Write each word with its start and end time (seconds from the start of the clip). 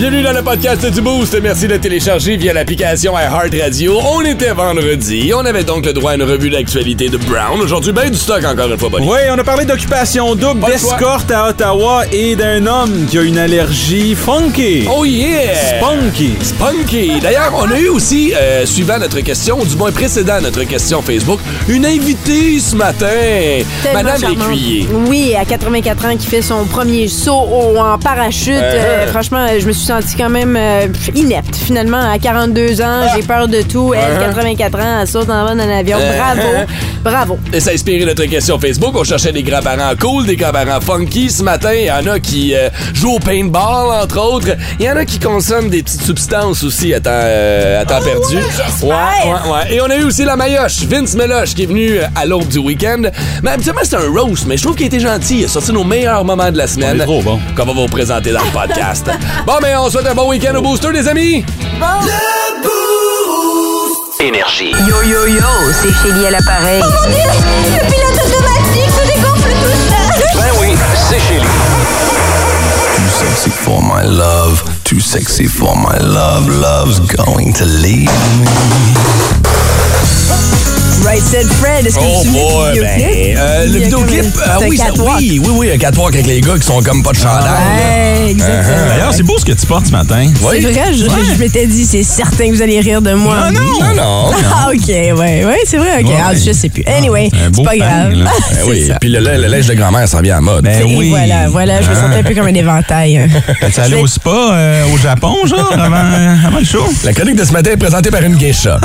Bienvenue 0.00 0.22
dans 0.22 0.32
le 0.32 0.40
podcast 0.40 0.86
du 0.90 1.02
Boost. 1.02 1.38
Merci 1.42 1.68
de 1.68 1.76
télécharger 1.76 2.38
via 2.38 2.54
l'application 2.54 3.12
iHeart 3.18 3.54
Radio. 3.62 3.98
On 4.00 4.22
était 4.22 4.52
vendredi. 4.52 5.30
On 5.36 5.44
avait 5.44 5.62
donc 5.62 5.84
le 5.84 5.92
droit 5.92 6.12
à 6.12 6.14
une 6.14 6.22
revue 6.22 6.48
d'actualité 6.48 7.10
de 7.10 7.18
Brown. 7.18 7.60
Aujourd'hui, 7.60 7.92
ben 7.92 8.08
du 8.08 8.16
stock 8.16 8.42
encore 8.46 8.66
une 8.72 8.78
fois, 8.78 8.88
Bonnie. 8.88 9.06
Oui, 9.06 9.18
on 9.30 9.38
a 9.38 9.44
parlé 9.44 9.66
d'occupation 9.66 10.34
double, 10.34 10.60
Pas 10.60 10.68
d'escorte 10.70 11.30
à 11.30 11.50
Ottawa 11.50 12.04
et 12.10 12.34
d'un 12.34 12.64
homme 12.66 13.08
qui 13.10 13.18
a 13.18 13.22
une 13.22 13.36
allergie 13.36 14.14
funky. 14.14 14.86
Oh 14.90 15.04
yeah! 15.04 15.54
Spunky. 15.78 16.32
Spunky. 16.40 17.20
D'ailleurs, 17.20 17.52
on 17.58 17.70
a 17.70 17.78
eu 17.78 17.88
aussi, 17.88 18.32
euh, 18.34 18.64
suivant 18.64 18.98
notre 18.98 19.20
question, 19.20 19.60
ou 19.60 19.66
du 19.66 19.76
moins 19.76 19.92
précédant 19.92 20.40
notre 20.40 20.64
question 20.64 21.02
Facebook, 21.02 21.40
une 21.68 21.84
invitée 21.84 22.58
ce 22.58 22.74
matin. 22.74 23.06
Tellement 23.82 24.02
Madame 24.02 24.18
charmante. 24.18 24.48
Lécuyer. 24.48 24.88
Oui, 25.08 25.34
à 25.38 25.44
84 25.44 26.06
ans, 26.06 26.16
qui 26.16 26.26
fait 26.26 26.40
son 26.40 26.64
premier 26.64 27.06
saut 27.06 27.32
au- 27.34 27.76
en 27.76 27.98
parachute. 27.98 28.54
Euh, 28.54 29.06
franchement, 29.08 29.46
je 29.58 29.66
me 29.66 29.72
suis 29.72 29.89
sentie 29.90 30.16
quand 30.16 30.30
même 30.30 30.56
euh, 30.56 30.86
inepte. 31.16 31.56
Finalement, 31.56 31.98
à 31.98 32.18
42 32.18 32.80
ans, 32.80 33.08
j'ai 33.14 33.22
peur 33.22 33.48
de 33.48 33.62
tout. 33.62 33.92
Elle, 33.92 34.18
84 34.20 34.78
ans, 34.78 35.00
elle 35.00 35.08
saute 35.08 35.28
en 35.28 35.44
bas 35.44 35.54
d'un 35.54 35.68
avion. 35.68 35.98
Bravo, 36.16 36.48
bravo. 37.02 37.38
Et 37.52 37.58
ça 37.58 37.70
a 37.70 37.74
inspiré 37.74 38.04
notre 38.04 38.24
question 38.26 38.58
Facebook. 38.60 38.94
On 38.94 39.02
cherchait 39.02 39.32
des 39.32 39.42
grands-parents 39.42 39.94
cool, 40.00 40.26
des 40.26 40.36
grands-parents 40.36 40.80
funky. 40.80 41.28
Ce 41.30 41.42
matin, 41.42 41.72
il 41.74 41.86
y 41.86 41.90
en 41.90 42.06
a 42.06 42.20
qui 42.20 42.54
euh, 42.54 42.68
jouent 42.94 43.14
au 43.14 43.18
paintball, 43.18 44.02
entre 44.02 44.20
autres. 44.20 44.56
Il 44.78 44.86
y 44.86 44.90
en 44.90 44.96
a 44.96 45.04
qui 45.04 45.18
consomment 45.18 45.70
des 45.70 45.82
petites 45.82 46.02
substances 46.02 46.62
aussi 46.62 46.94
à 46.94 47.00
temps, 47.00 47.10
euh, 47.12 47.82
à 47.82 47.84
temps 47.84 48.00
perdu. 48.00 48.36
j'espère. 48.36 48.88
Ouais, 48.88 49.32
ouais, 49.32 49.52
ouais. 49.52 49.74
Et 49.74 49.80
on 49.80 49.86
a 49.90 49.96
eu 49.96 50.04
aussi 50.04 50.24
la 50.24 50.36
maillotche, 50.36 50.84
Vince 50.84 51.14
Meloche, 51.14 51.54
qui 51.54 51.64
est 51.64 51.66
venu 51.66 51.98
euh, 51.98 52.06
à 52.14 52.26
l'aube 52.26 52.46
du 52.46 52.58
week-end. 52.58 53.02
Mais 53.42 53.50
habituellement, 53.50 53.82
c'est 53.82 53.96
un 53.96 54.08
roast, 54.08 54.44
mais 54.46 54.56
je 54.56 54.62
trouve 54.62 54.76
qu'il 54.76 54.86
était 54.86 55.00
gentil. 55.00 55.40
Il 55.40 55.44
a 55.46 55.48
sorti 55.48 55.72
nos 55.72 55.84
meilleurs 55.84 56.24
moments 56.24 56.52
de 56.52 56.58
la 56.58 56.68
semaine. 56.68 56.98
On 56.98 57.02
est 57.02 57.06
trop 57.06 57.22
bon. 57.22 57.40
Qu'on 57.56 57.64
va 57.64 57.72
vous 57.72 57.86
présenter 57.86 58.30
dans 58.32 58.44
le 58.44 58.50
podcast. 58.52 59.10
bon, 59.46 59.54
mais 59.62 59.74
on 59.76 59.79
souhaite 59.88 60.06
un 60.06 60.14
bon 60.14 60.28
week-end 60.28 60.54
au 60.56 60.62
booster, 60.62 60.92
les 60.92 61.08
amis. 61.08 61.44
Énergie. 64.20 64.72
Yo 64.86 65.02
yo 65.02 65.26
yo, 65.26 65.40
c'est 65.80 65.92
Chélie 66.02 66.26
à 66.26 66.30
l'appareil. 66.30 66.82
Le 66.82 67.86
pilote 67.86 68.20
automatique 68.26 68.90
se 68.90 69.06
dégonfle 69.06 69.50
tout 69.50 69.76
seul. 69.88 70.26
Ben 70.34 70.50
oui, 70.60 70.76
c'est 71.08 71.20
Chili. 71.20 71.46
Too 72.96 73.08
sexy 73.08 73.50
for 73.50 73.80
my 73.82 74.04
love, 74.04 74.62
too 74.84 75.00
sexy 75.00 75.46
for 75.46 75.74
my 75.74 75.98
love, 75.98 76.48
love's 76.48 77.00
going 77.00 77.52
to 77.54 77.64
leave 77.64 78.10
me. 78.40 79.29
Right 81.04 81.22
said 81.22 81.46
Fred, 81.46 81.86
est-ce 81.86 81.96
que 81.96 82.00
Oh 82.04 82.22
vous 82.24 82.30
boy, 82.32 82.42
souvenez 82.42 82.72
du 82.74 82.80
ben, 82.80 82.96
vidéoclip? 82.96 83.38
euh, 83.38 83.62
Il 83.66 83.72
le 83.72 83.78
y 83.78 83.82
a 83.82 83.84
vidéoclip, 83.86 84.24
ah 84.44 84.56
un 84.60 84.68
oui, 84.68 84.76
ça- 84.76 84.84
oui, 85.18 85.40
oui, 85.42 85.50
oui, 85.52 85.70
un 85.72 85.78
catwalk 85.78 86.14
avec 86.14 86.26
les 86.26 86.40
gars 86.42 86.54
qui 86.58 86.66
sont 86.66 86.82
comme 86.82 87.02
pas 87.02 87.12
de 87.12 87.16
chandail. 87.16 87.42
Ouais, 88.24 88.30
exactement. 88.32 88.86
D'ailleurs, 88.88 89.14
c'est 89.14 89.22
beau 89.22 89.38
ce 89.38 89.44
que 89.46 89.52
tu 89.52 89.66
portes 89.66 89.86
ce 89.86 89.92
matin. 89.92 90.26
Oui. 90.42 90.58
C'est 90.60 90.70
vrai, 90.70 90.92
je, 90.92 91.04
je 91.34 91.38
m'étais 91.38 91.66
dit, 91.66 91.86
c'est 91.86 92.02
certain 92.02 92.48
que 92.50 92.54
vous 92.54 92.62
allez 92.62 92.80
rire 92.80 93.00
de 93.00 93.14
moi. 93.14 93.36
Ah, 93.46 93.50
non. 93.50 93.60
Non, 93.60 93.94
non. 93.96 94.30
Ah, 94.54 94.68
ok, 94.74 94.88
ouais, 94.88 95.14
ouais, 95.44 95.58
c'est 95.66 95.78
vrai, 95.78 96.02
ok. 96.02 96.08
Ouais. 96.08 96.14
Ah, 96.22 96.32
je 96.34 96.52
sais 96.52 96.68
plus. 96.68 96.84
Anyway, 96.86 97.30
Un 97.46 97.50
beau 97.50 97.62
c'est 97.70 97.78
pas 97.78 97.84
pain, 97.86 98.08
grave. 98.10 98.12
Ben 98.20 98.30
C'est 98.52 98.62
oui, 98.70 98.86
ça. 98.88 98.94
puis 99.00 99.08
le, 99.08 99.20
le 99.20 99.46
linge 99.48 99.66
de 99.66 99.74
grand-mère 99.74 100.06
s'en 100.06 100.20
vient 100.20 100.38
en 100.38 100.42
mode. 100.42 100.64
Ben 100.64 100.82
oui. 100.84 101.08
voilà, 101.10 101.48
voilà, 101.48 101.80
je 101.80 101.88
me 101.88 101.94
sentais 101.94 102.16
un 102.18 102.22
peu 102.22 102.34
comme 102.34 102.46
un 102.46 102.54
éventail. 102.54 103.28
Tu 103.74 103.80
allé 103.80 103.96
au 103.96 104.06
spa 104.06 104.30
euh, 104.30 104.84
au 104.92 104.98
Japon, 104.98 105.34
genre, 105.46 105.72
avant, 105.72 105.96
euh, 105.96 106.34
avant 106.46 106.58
le 106.58 106.64
show? 106.64 106.84
La 107.04 107.12
chronique 107.14 107.36
de 107.36 107.44
ce 107.44 107.52
matin 107.52 107.70
est 107.70 107.76
présentée 107.76 108.10
par 108.10 108.22
une 108.22 108.36
geisha. 108.36 108.78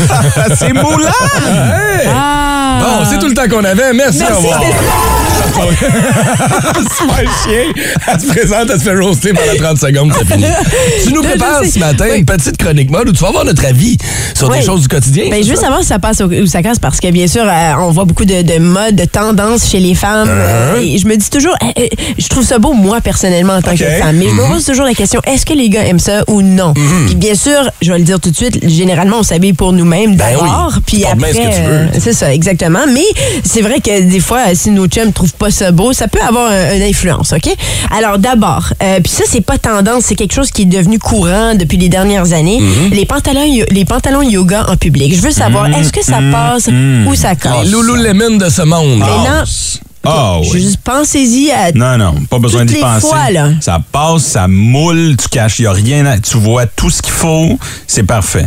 c'est 0.58 0.72
moulant! 0.72 1.08
Hey! 1.56 2.08
Ah! 2.14 2.78
Bon, 2.80 3.04
c'est 3.10 3.18
tout 3.18 3.28
le 3.28 3.34
temps 3.34 3.48
qu'on 3.48 3.64
avait. 3.64 3.92
Merci, 3.92 4.18
Merci, 4.18 4.32
au 4.34 4.36
revoir. 4.36 4.60
c'est 5.66 7.06
pas 7.06 7.22
le 7.22 7.28
chien. 7.44 7.84
Elle 8.12 8.20
se 8.20 8.26
présente, 8.26 8.70
elle 8.70 8.78
se 8.78 8.84
fait 8.84 8.96
roaster 8.98 9.32
pendant 9.32 9.64
30 9.68 9.78
secondes, 9.78 10.12
c'est 10.18 10.32
fini. 10.34 10.46
Tu 11.04 11.12
nous 11.12 11.22
prépares 11.22 11.62
ce 11.64 11.78
matin 11.78 12.06
Oui. 12.10 12.18
une 12.18 12.24
petite 12.24 12.56
chronique 12.56 12.90
mode 12.90 13.08
où 13.08 13.12
tu 13.12 13.20
vas 13.22 13.28
avoir 13.28 13.44
notre 13.44 13.64
avis 13.64 13.96
sur 14.34 14.48
des 14.50 14.62
choses 14.62 14.82
du 14.82 14.88
quotidien. 14.88 15.24
Ben, 15.30 15.42
je 15.42 15.48
veux 15.50 15.56
savoir 15.56 15.80
si 15.80 15.86
ça 15.86 15.98
passe 15.98 16.20
ou 16.20 16.46
ça 16.46 16.62
casse 16.62 16.78
parce 16.78 17.00
que, 17.00 17.08
bien 17.10 17.26
sûr, 17.26 17.44
euh, 17.44 17.72
on 17.80 17.90
voit 17.90 18.04
beaucoup 18.04 18.24
de, 18.24 18.42
de 18.42 18.58
modes, 18.58 18.94
de 18.96 19.04
tendances 19.04 19.68
chez 19.70 19.80
les 19.80 19.94
femmes. 19.94 20.28
Uh-huh. 20.28 20.76
Euh, 20.76 20.80
et 20.80 20.98
je 20.98 21.06
me 21.06 21.16
dis 21.16 21.30
toujours, 21.30 21.54
euh, 21.78 21.86
je 22.18 22.28
trouve 22.28 22.44
ça 22.44 22.58
beau, 22.58 22.72
moi, 22.72 23.00
personnellement, 23.00 23.54
en 23.54 23.62
tant 23.62 23.72
que 23.76 23.84
femme. 23.84 24.16
Mais 24.16 24.26
je 24.28 24.34
me 24.34 24.46
pose 24.52 24.64
toujours 24.64 24.84
la 24.84 24.94
question, 24.94 25.20
est-ce 25.26 25.46
que 25.46 25.54
les 25.54 25.68
gars 25.68 25.84
aiment 25.84 25.98
ça 25.98 26.22
ou 26.28 26.42
non? 26.42 26.72
Mm-hmm. 26.72 27.06
Puis, 27.06 27.14
bien 27.14 27.34
sûr, 27.34 27.70
je 27.82 27.92
vais 27.92 27.98
le 27.98 28.04
dire 28.04 28.20
tout 28.20 28.30
de 28.30 28.36
suite, 28.36 28.58
généralement, 28.68 29.18
on 29.20 29.22
s'habille 29.22 29.52
pour 29.54 29.72
nous-mêmes 29.72 30.16
Ben 30.16 30.32
d'abord. 30.34 30.72
oui. 30.74 30.82
Puis 30.86 31.04
après, 31.04 31.32
tu 31.50 31.60
euh, 31.60 31.86
c'est 31.98 32.12
ça, 32.12 32.32
exactement. 32.32 32.80
Mais 32.92 33.04
c'est 33.44 33.62
vrai 33.62 33.80
que 33.80 34.02
des 34.02 34.20
fois, 34.20 34.54
si 34.54 34.70
nos 34.70 34.86
chums 34.86 35.12
trouvent 35.12 35.34
pas 35.34 35.50
ça 35.50 35.70
beau, 35.72 35.92
ça 35.92 36.08
peut 36.08 36.20
avoir 36.20 36.50
un- 36.50 36.74
une 36.76 36.82
influence, 36.82 37.32
OK? 37.32 37.48
Alors, 37.96 38.18
d'abord, 38.18 38.72
euh, 38.82 39.00
puis 39.02 39.12
ça, 39.12 39.24
c'est 39.28 39.40
pas 39.40 39.58
tendance, 39.58 40.04
c'est 40.04 40.14
quelque 40.14 40.34
chose 40.34 40.50
qui 40.50 40.62
est 40.62 40.66
devenu 40.66 40.98
courant 40.98 41.54
depuis 41.54 41.76
les 41.78 41.88
dernières 41.88 42.32
années. 42.32 42.60
Mm-hmm. 42.60 42.90
Les 42.94 43.06
pantalons 43.06 43.64
les 43.70 43.84
pantalons 43.84 44.22
yoga 44.22 44.66
en 44.68 44.76
public. 44.76 45.14
Je 45.14 45.20
veux 45.20 45.30
savoir, 45.30 45.68
est-ce 45.68 45.92
que 45.92 46.04
ça 46.04 46.18
passe 46.32 46.68
ou 46.68 47.14
ça 47.14 47.34
casse? 47.34 47.64
Les 47.64 47.70
Lululemon 47.70 48.36
de 48.36 48.48
ce 48.48 48.62
monde. 48.62 48.98
Mais 48.98 49.06
non, 49.06 49.44
Ah 50.04 50.38
oui. 50.40 50.48
juste 50.60 50.78
pensez-y 50.84 51.50
à... 51.50 51.72
Non, 51.72 51.98
non, 51.98 52.14
pas 52.30 52.38
besoin 52.38 52.64
d'y 52.64 52.76
penser. 52.76 53.06
fois, 53.08 53.30
là. 53.30 53.48
Ça 53.60 53.80
passe, 53.90 54.22
ça 54.22 54.46
moule, 54.48 55.16
tu 55.20 55.28
caches, 55.28 55.58
il 55.58 55.62
n'y 55.62 55.68
a 55.68 55.72
rien, 55.72 56.06
à- 56.06 56.18
tu 56.18 56.36
vois 56.38 56.66
tout 56.66 56.90
ce 56.90 57.02
qu'il 57.02 57.12
faut, 57.12 57.58
c'est 57.88 58.04
parfait. 58.04 58.46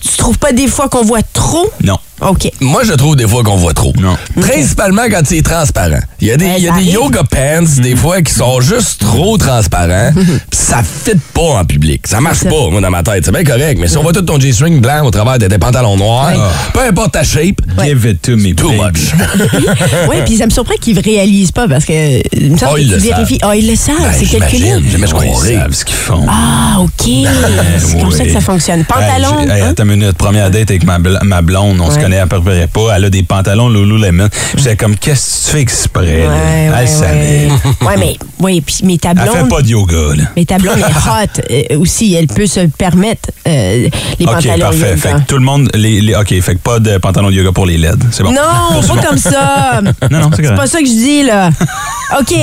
Tu 0.00 0.16
trouves 0.16 0.38
pas 0.38 0.52
des 0.52 0.66
fois 0.66 0.88
qu'on 0.88 1.02
voit 1.04 1.20
trop? 1.34 1.70
Non. 1.82 1.98
OK. 2.20 2.50
Moi, 2.60 2.82
je 2.84 2.92
trouve 2.92 3.16
des 3.16 3.26
fois 3.26 3.42
qu'on 3.42 3.56
voit 3.56 3.74
trop. 3.74 3.92
Non. 4.00 4.16
Principalement 4.40 5.02
quand 5.10 5.20
c'est 5.24 5.42
transparent. 5.42 5.98
Il 6.20 6.28
y 6.28 6.30
a 6.30 6.36
des, 6.36 6.44
Ben, 6.46 6.54
il 6.58 6.64
y 6.64 6.68
a 6.68 6.72
des 6.76 6.84
yoga 6.84 7.22
pants, 7.28 7.66
des 7.82 7.96
fois, 7.96 8.22
qui 8.22 8.32
sont 8.32 8.60
juste 8.60 9.00
trop 9.00 9.36
transparents. 9.36 10.10
pis 10.50 10.56
ça 10.56 10.82
fit 10.82 11.18
pas 11.34 11.40
en 11.60 11.64
public. 11.64 12.06
Ça 12.06 12.20
marche 12.20 12.44
pas, 12.44 12.70
moi, 12.70 12.80
dans 12.80 12.90
ma 12.90 13.02
tête. 13.02 13.24
C'est 13.24 13.32
bien 13.32 13.44
correct. 13.44 13.78
Mais 13.80 13.88
si 13.88 13.96
on 13.98 14.02
voit 14.02 14.12
tout 14.12 14.22
ton 14.22 14.38
G-string 14.38 14.80
blanc 14.80 15.04
au 15.04 15.10
travers 15.10 15.38
de 15.38 15.46
tes 15.46 15.58
pantalons 15.58 15.96
noirs, 15.96 16.32
peu 16.72 16.80
importe 16.80 17.12
ta 17.12 17.24
shape, 17.24 17.60
Give 17.82 18.06
it 18.06 18.22
to 18.22 18.36
me, 18.36 18.52
Oh, 18.52 18.54
too 18.54 18.68
baby. 18.70 18.80
much. 18.80 19.14
oui, 20.08 20.16
puis 20.24 20.36
ça 20.36 20.46
me 20.46 20.50
surprend 20.50 20.74
qu'ils 20.80 20.98
réalisent 21.00 21.52
pas 21.52 21.66
parce 21.68 21.84
que 21.84 21.92
il 22.38 22.52
me 22.52 22.56
semble 22.58 22.72
Oh, 22.72 22.76
que 22.76 22.80
ils 22.80 22.88
tu 22.88 22.94
le 22.94 23.00
vérifies. 23.00 23.38
Ah, 23.42 23.56
ils 23.56 23.68
le 23.68 23.76
savent, 23.76 23.96
Ben, 24.00 24.12
c'est 24.18 24.26
calculé. 24.26 24.66
j'imagine. 24.68 24.90
Jamais 24.90 25.06
je 25.08 25.14
croirais. 25.14 25.52
Ils 25.52 25.58
savent 25.58 25.72
ce 25.74 25.84
qu'ils 25.84 25.96
font. 25.96 26.26
Ah, 26.28 26.76
OK. 26.80 26.92
c'est 27.78 27.98
comme 28.00 28.12
ça 28.12 28.24
que 28.24 28.32
ça 28.32 28.40
fonctionne. 28.40 28.84
Pantalon. 28.84 29.40
Hey, 29.40 29.46
j'ai- 29.48 29.52
hey, 29.54 29.60
hein? 29.62 29.68
attends 29.70 29.82
une 29.84 29.90
minute. 29.90 30.16
Première 30.16 30.50
date 30.50 30.70
avec 30.70 30.84
ma, 30.84 30.98
bl- 30.98 31.22
ma 31.24 31.42
blonde, 31.42 31.80
on 31.80 31.90
se 31.90 31.98
Ouais. 32.04 32.10
connaît 32.10 32.20
à 32.20 32.26
peu 32.26 32.40
près 32.40 32.66
pas. 32.66 32.96
Elle 32.96 33.04
a 33.06 33.10
des 33.10 33.22
pantalons 33.22 33.68
Lululemon. 33.68 34.28
J'étais 34.56 34.76
comme, 34.76 34.96
qu'est-ce 34.96 35.42
que 35.42 35.44
tu 35.46 35.50
fais 35.52 35.60
exprès? 35.60 36.24
là? 36.24 36.28
Ouais, 36.28 36.34
Elle 36.66 36.72
ouais, 36.74 36.86
savait. 36.86 37.46
ouais. 37.46 37.50
Ouais, 37.86 37.94
mais, 37.98 38.16
oui, 38.40 38.60
puis, 38.60 38.76
mais 38.84 38.96
ta 38.98 39.10
Elle 39.10 39.28
fait 39.30 39.48
pas 39.48 39.62
de 39.62 39.68
yoga, 39.68 40.14
là. 40.16 40.24
Mais 40.36 40.44
ta 40.44 40.58
blonde 40.58 40.78
est 40.78 40.82
hot 40.84 41.42
euh, 41.50 41.78
aussi. 41.78 42.14
Elle 42.14 42.26
peut 42.26 42.46
se 42.46 42.60
permettre 42.60 43.30
euh, 43.46 43.88
les 44.18 44.26
OK, 44.26 44.32
pantalons 44.34 44.58
parfait. 44.58 44.78
yoga. 44.90 44.96
Fait 44.96 45.12
que 45.12 45.20
tout 45.26 45.36
le 45.38 45.44
monde, 45.44 45.70
les, 45.74 46.00
les- 46.00 46.14
OK, 46.14 46.28
fait 46.40 46.54
que 46.54 46.60
pas 46.60 46.78
de 46.78 46.98
pantalons 46.98 47.28
de 47.30 47.34
yoga 47.34 47.52
pour 47.52 47.66
les 47.66 47.78
LED. 47.78 48.02
C'est 48.10 48.22
bon. 48.22 48.32
Non, 48.32 48.80
pas 48.88 49.02
comme 49.06 49.18
ça. 49.18 49.80
Non, 50.10 50.20
non, 50.20 50.30
c'est 50.34 50.54
pas 50.54 50.66
ça 50.66 50.80
que 50.80 50.86
je 50.86 50.90
dis, 50.92 51.22
là. 51.24 51.50
OK. 52.18 52.34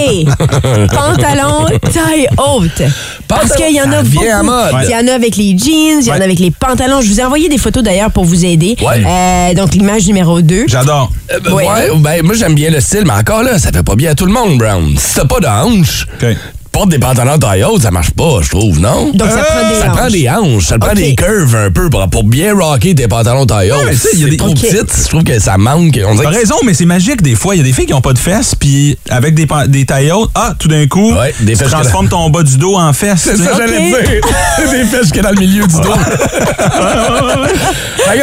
Pantalon 0.94 1.66
taille 1.82 2.28
haute. 2.38 2.82
Parce 3.28 3.54
qu'il 3.56 3.76
y 3.76 3.82
en 3.82 3.92
a 3.92 4.04
beaucoup. 4.04 4.24
Il 4.24 4.90
y 4.90 4.96
en 4.96 5.08
a 5.08 5.14
avec 5.14 5.36
les 5.38 5.58
jeans, 5.58 6.02
il 6.02 6.06
y 6.08 6.12
en 6.12 6.16
a 6.16 6.18
Ouais. 6.18 6.24
avec 6.26 6.40
les 6.40 6.52
pantalons. 6.52 7.02
Je 7.02 7.08
vous 7.08 7.20
ai 7.20 7.24
envoyé 7.24 7.50
des 7.50 7.58
photos 7.58 7.82
d'ailleurs 7.84 8.12
pour 8.12 8.26
vous 8.26 8.46
aider. 8.46 8.76
Ouais. 8.82 9.04
Euh, 9.06 9.51
donc, 9.56 9.74
l'image 9.74 10.08
numéro 10.08 10.42
2. 10.42 10.66
J'adore. 10.68 11.12
Euh, 11.32 11.40
ben, 11.40 11.52
Ouais. 11.54 11.68
ouais, 11.68 11.90
ben, 11.98 12.26
moi, 12.26 12.36
j'aime 12.36 12.56
bien 12.56 12.70
le 12.70 12.80
style, 12.80 13.04
mais 13.06 13.14
encore 13.14 13.44
là, 13.44 13.60
ça 13.60 13.72
fait 13.72 13.84
pas 13.84 13.96
bien 13.96 14.12
à 14.12 14.16
tout 14.16 14.26
le 14.26 14.34
monde, 14.34 14.58
Brown. 14.58 14.96
Si 14.98 15.16
t'as 15.16 15.26
pas 15.26 15.40
de. 15.40 16.28
Porte 16.72 16.90
des 16.90 17.00
pantalons 17.00 17.38
taille 17.38 17.64
haute, 17.66 17.82
ça 17.82 17.92
marche 17.92 18.12
pas, 18.12 18.40
je 18.42 18.50
trouve, 18.50 18.80
non? 18.80 19.12
Donc, 19.14 19.30
ça 19.30 19.44
prend 19.44 19.70
des 19.70 19.76
Ça 19.76 19.86
prend 19.90 20.06
hanches. 20.06 20.12
des 20.14 20.30
hanches, 20.30 20.66
ça 20.66 20.80
prend 20.80 20.94
des 20.94 21.16
curves 21.16 21.54
un 21.56 21.70
peu 21.70 21.90
pour, 21.90 22.08
pour 22.10 22.24
bien 22.24 22.54
rocker 22.56 22.96
tes 22.96 23.08
pantalons 23.10 23.46
taille 23.46 23.72
haute. 23.72 23.84
Ouais, 23.86 23.92
tu 23.92 23.98
sais, 23.98 24.10
il 24.14 24.22
y 24.22 24.26
a 24.26 24.30
des- 24.30 24.38
trop 24.38 24.50
Ok. 24.50 24.62
petite, 24.62 24.94
je 25.04 25.08
trouve 25.10 25.24
que 25.24 25.38
ça 25.40 25.58
manque. 25.58 26.00
On 26.06 26.14
dirait 26.14 26.24
T'as 26.26 26.32
que- 26.32 26.36
raison, 26.38 26.56
mais 26.66 26.74
c'est 26.74 26.86
magique 26.86 27.22
des 27.22 27.36
fois. 27.36 27.56
Il 27.56 27.58
y 27.58 27.62
a 27.62 27.66
des 27.66 27.74
filles 27.74 27.88
qui 27.88 27.94
ont 27.94 28.00
pas 28.02 28.14
de 28.14 28.20
fesses, 28.20 28.56
puis 28.56 28.98
avec 29.10 29.36
des, 29.36 29.46
pan- 29.48 29.68
des 29.68 29.86
tailles 29.86 30.12
hautes, 30.12 30.32
ah, 30.34 30.54
tout 30.58 30.70
d'un 30.70 30.88
coup, 30.88 31.14
Ouais, 31.14 31.34
des 31.42 31.54
tu 31.54 31.60
fesses 31.60 31.72
transformes 31.72 32.08
ton 32.08 32.30
bas 32.30 32.44
du 32.44 32.58
dos 32.58 32.78
en 32.78 32.94
fesses. 32.94 33.22
C'est 33.24 33.32
tu 33.36 33.38
sais. 33.40 33.44
ça, 33.50 33.58
j'allais 33.58 33.78
Ok. 33.78 34.06
dire. 34.08 34.72
des 34.72 34.86
fesses 34.86 35.02
jusque 35.04 35.20
dans 35.22 35.32
le 35.32 35.40
milieu 35.40 35.68
du 35.68 35.76
dos. 35.76 35.92
ok, 35.92 35.98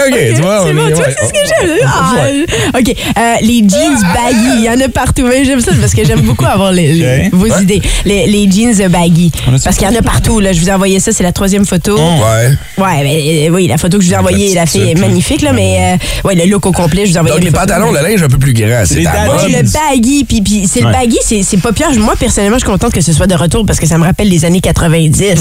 ok, 0.08 0.18
tu 0.36 0.42
vois, 0.42 0.60
C'est 0.64 0.70
on 0.70 0.74
bon, 0.74 0.86
est- 0.86 0.90
tu 0.90 0.94
vois, 0.96 1.06
ouais, 1.06 1.14
c'est 1.20 1.26
ce 1.26 1.32
que 1.32 1.38
j'aime. 1.44 1.78
Ah, 1.86 2.78
OK. 2.78 2.88
Euh, 3.18 3.34
les 3.42 3.58
jeans 3.68 4.00
baggy, 4.14 4.58
il 4.58 4.64
y 4.64 4.70
en 4.70 4.80
a 4.80 4.88
partout. 4.88 5.26
J'aime 5.44 5.60
ça 5.60 5.72
parce 5.80 5.94
que 5.94 6.04
j'aime 6.04 6.20
beaucoup 6.22 6.46
avoir 6.46 6.72
les, 6.72 7.28
vos 7.32 7.46
Ouais. 7.46 7.62
idées. 7.62 7.82
Les, 8.04 8.26
les 8.26 8.37
jeans 8.50 8.88
baggy. 8.88 9.32
Parce 9.64 9.76
qu'il 9.76 9.88
y 9.88 9.90
en 9.90 9.98
a 9.98 10.02
partout. 10.02 10.40
Là. 10.40 10.52
Je 10.52 10.60
vous 10.60 10.68
ai 10.68 10.72
envoyé 10.72 11.00
ça, 11.00 11.12
c'est 11.12 11.22
la 11.22 11.32
troisième 11.32 11.64
photo. 11.64 11.96
Ouais. 11.96 12.50
Ouais, 12.78 13.02
mais, 13.02 13.48
euh, 13.48 13.52
oui, 13.54 13.66
la 13.66 13.78
photo 13.78 13.98
que 13.98 14.04
je 14.04 14.08
vous 14.08 14.14
ai 14.14 14.18
envoyée, 14.18 14.54
la 14.54 14.66
fille 14.66 14.90
est 14.90 14.94
magnifique, 14.98 15.42
là, 15.42 15.52
mais 15.52 15.96
euh, 16.24 16.28
ouais, 16.28 16.34
le 16.34 16.44
look 16.50 16.66
au 16.66 16.72
complet, 16.72 17.06
je 17.06 17.10
vous 17.12 17.16
ai 17.16 17.20
envoyé 17.20 17.36
Donc, 17.36 17.44
les 17.44 17.50
pantalons, 17.50 17.90
le 17.92 18.00
linge 18.00 18.22
un 18.22 18.28
peu 18.28 18.38
plus 18.38 18.52
grand, 18.52 18.82
c'est 18.84 19.00
le 19.00 19.62
baggy, 19.72 20.24
puis, 20.24 20.40
puis 20.42 20.68
c'est 20.68 20.80
le 20.80 20.90
baggy, 20.92 21.16
c'est, 21.22 21.42
c'est 21.42 21.56
pas 21.56 21.72
pire. 21.72 21.88
Moi, 21.98 22.14
personnellement, 22.18 22.58
je 22.58 22.64
suis 22.64 22.70
contente 22.70 22.92
que 22.92 23.00
ce 23.00 23.12
soit 23.12 23.26
de 23.26 23.34
retour 23.34 23.64
parce 23.66 23.78
que 23.80 23.86
ça 23.86 23.98
me 23.98 24.04
rappelle 24.04 24.28
les 24.28 24.44
années 24.44 24.60
90. 24.60 25.34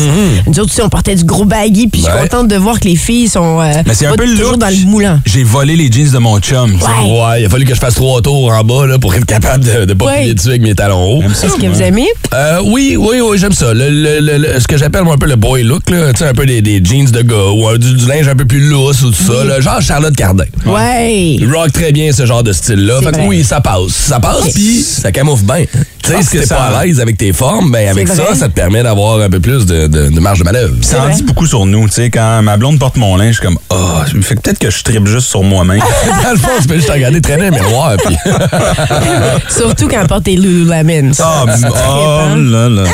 Nous 0.48 0.60
autres, 0.60 0.70
tu 0.70 0.76
sais, 0.76 0.82
on 0.84 0.90
portait 0.90 1.16
du 1.16 1.24
gros 1.24 1.46
baggy, 1.46 1.88
puis 1.88 2.02
je 2.02 2.10
suis 2.10 2.20
contente 2.30 2.48
de 2.48 2.56
voir 2.56 2.80
que 2.80 2.88
les 2.88 2.96
filles 2.96 3.28
sont. 3.28 3.62
euh, 3.62 3.72
Mais 3.86 3.94
c'est 3.94 4.06
un 4.08 4.16
peu 4.16 4.26
toujours 4.26 4.52
look, 4.52 4.60
dans 4.60 4.70
le 4.70 4.86
moulin. 4.86 5.22
J'ai 5.26 5.44
volé 5.44 5.76
les 5.76 5.92
jeans 5.92 6.12
de 6.12 6.18
mon 6.18 6.40
chum. 6.40 6.74
Ouais. 6.76 7.42
Il 7.42 7.46
a 7.46 7.50
fallu 7.50 7.66
que 7.66 7.74
je 7.76 7.80
fasse 7.80 7.96
trois 7.96 8.22
tours 8.22 8.52
en 8.52 8.64
bas 8.64 8.86
là, 8.88 8.98
pour 9.00 9.14
être 9.16 9.26
capable 9.26 9.64
de, 9.66 9.86
de 9.86 9.94
pas 9.94 10.06
Ouais. 10.06 10.22
plier 10.22 10.34
dessus 10.34 10.48
avec 10.50 10.62
mes 10.62 10.74
talons 10.76 11.18
hauts. 11.18 11.22
Est-ce 11.24 11.56
que 11.58 11.68
vous 11.68 11.82
aimez? 11.82 12.08
Euh, 12.34 12.62
oui, 12.96 13.18
oui, 13.20 13.22
oui, 13.22 13.38
j'aime 13.38 13.52
ça. 13.52 13.74
Le, 13.74 13.90
le- 13.90 14.20
le- 14.20 14.38
le- 14.38 14.60
ce 14.60 14.68
que 14.68 14.78
j'appelle 14.78 15.04
un 15.08 15.18
peu 15.18 15.28
le 15.28 15.36
boy 15.36 15.64
look, 15.64 15.90
là, 15.90 16.14
tu 16.14 16.20
sais, 16.20 16.28
un 16.30 16.34
peu 16.34 16.46
des, 16.46 16.62
des 16.62 16.82
jeans 16.84 17.06
de 17.12 17.22
gars 17.22 17.52
ou 17.54 17.68
un- 17.68 17.78
du, 17.78 17.94
du 17.94 18.06
linge 18.06 18.28
un 18.28 18.36
peu 18.36 18.46
plus 18.46 18.60
lousse 18.70 19.02
ou 19.02 19.10
tout 19.12 19.24
ça, 19.34 19.44
là, 19.44 19.60
genre 19.60 19.82
Charlotte 19.82 20.16
Cardin. 20.16 20.46
Ouais. 20.66 21.36
Il 21.40 21.52
rock 21.54 21.72
très 21.74 21.92
bien 21.92 22.12
ce 22.12 22.26
genre 22.26 22.44
de 22.44 22.54
style-là. 22.54 22.96
C'est 23.00 23.06
Fait 23.06 23.12
que 23.12 23.18
vrai. 23.18 23.28
oui, 23.28 23.44
ça 23.44 23.60
passe. 23.62 23.92
Ça 23.92 24.20
passe, 24.20 24.54
puis 24.54 24.82
ça 24.82 25.12
camoufle 25.12 25.44
bien. 25.46 25.66
Tu 26.04 26.14
sais, 26.14 26.22
si 26.24 26.40
t'es 26.40 26.46
pas 26.48 26.62
à 26.78 26.86
l'aise 26.86 27.02
avec 27.02 27.18
tes 27.18 27.34
formes, 27.34 27.70
ben 27.72 27.90
avec 27.90 28.08
ça, 28.08 28.34
ça 28.34 28.48
te 28.48 28.54
permet 28.54 28.82
d'avoir 28.84 29.20
un 29.20 29.30
peu 29.30 29.42
plus 29.42 29.66
de, 29.66 29.88
de- 29.88 30.10
de 30.10 30.20
marge 30.22 30.40
de 30.40 30.44
manœuvre. 30.46 30.74
Ça 30.82 31.00
en 31.02 31.06
vrai. 31.06 31.16
dit 31.16 31.24
beaucoup 31.24 31.46
sur 31.46 31.66
nous, 31.66 31.88
tu 31.88 31.96
sais, 31.96 32.10
quand 32.10 32.42
ma 32.44 32.56
blonde 32.56 32.80
porte 32.80 32.96
mon 32.96 33.18
linge, 33.18 33.36
je 33.36 33.40
suis 33.40 33.46
comme, 33.48 33.58
ah, 33.70 34.06
fait 34.22 34.36
que 34.36 34.42
peut-être 34.42 34.60
que 34.60 34.70
je 34.70 34.84
tripe 34.84 35.06
juste 35.08 35.28
sur 35.28 35.44
moi-même. 35.44 35.80
Dans 36.24 36.32
le 36.32 36.38
fond, 36.38 36.48
tu 36.62 36.68
peux 36.68 36.76
juste 36.76 36.88
te 36.88 36.94
regarder 36.94 37.20
traîner 37.20 37.48
un 37.48 37.52
miroir, 37.52 37.96
puis 38.06 38.16
Surtout 39.50 39.88
quand 39.88 40.02
on 40.04 40.08
porte 40.08 40.24
tes 40.24 40.36
Lululemon. 40.36 41.12
Ah, 41.20 41.44
oh 41.46 41.50
trippant. 41.52 42.36
là 42.36 42.70
là. 42.78 42.90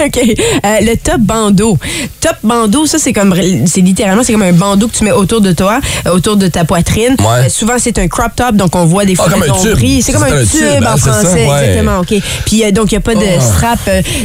OK. 0.06 0.18
Euh, 0.18 0.76
le 0.80 0.96
top 0.96 1.20
bandeau. 1.20 1.78
Top 2.20 2.36
bandeau, 2.42 2.86
ça, 2.86 2.98
c'est 2.98 3.12
comme, 3.12 3.34
c'est 3.66 3.80
littéralement, 3.80 4.22
c'est 4.22 4.32
comme 4.32 4.42
un 4.42 4.52
bandeau 4.52 4.88
que 4.88 4.96
tu 4.96 5.04
mets 5.04 5.12
autour 5.12 5.40
de 5.40 5.52
toi, 5.52 5.80
euh, 6.06 6.10
autour 6.12 6.36
de 6.36 6.48
ta 6.48 6.64
poitrine. 6.64 7.16
Ouais. 7.18 7.46
Euh, 7.46 7.48
souvent, 7.48 7.74
c'est 7.78 7.98
un 7.98 8.08
crop 8.08 8.34
top, 8.36 8.56
donc 8.56 8.74
on 8.76 8.84
voit 8.86 9.04
des 9.04 9.14
fois 9.14 9.26
Ah, 9.28 9.32
comme 9.32 9.42
le 9.44 9.50
un 9.50 9.54
tube. 9.54 9.66
nombril. 9.70 10.02
C'est 10.02 10.12
comme 10.12 10.22
un, 10.24 10.26
un 10.36 10.44
tube, 10.44 10.60
tube, 10.60 10.84
en 10.86 10.96
ça? 10.96 11.12
français, 11.12 11.46
Ouais. 11.48 11.60
exactement. 11.68 11.98
OK. 12.00 12.14
Puis, 12.46 12.64
euh, 12.64 12.70
donc, 12.70 12.90
il 12.92 12.94
n'y 12.94 12.98
a 12.98 13.00
pas 13.00 13.14
de 13.14 13.20
Oh. 13.36 13.40
strap. 13.40 13.78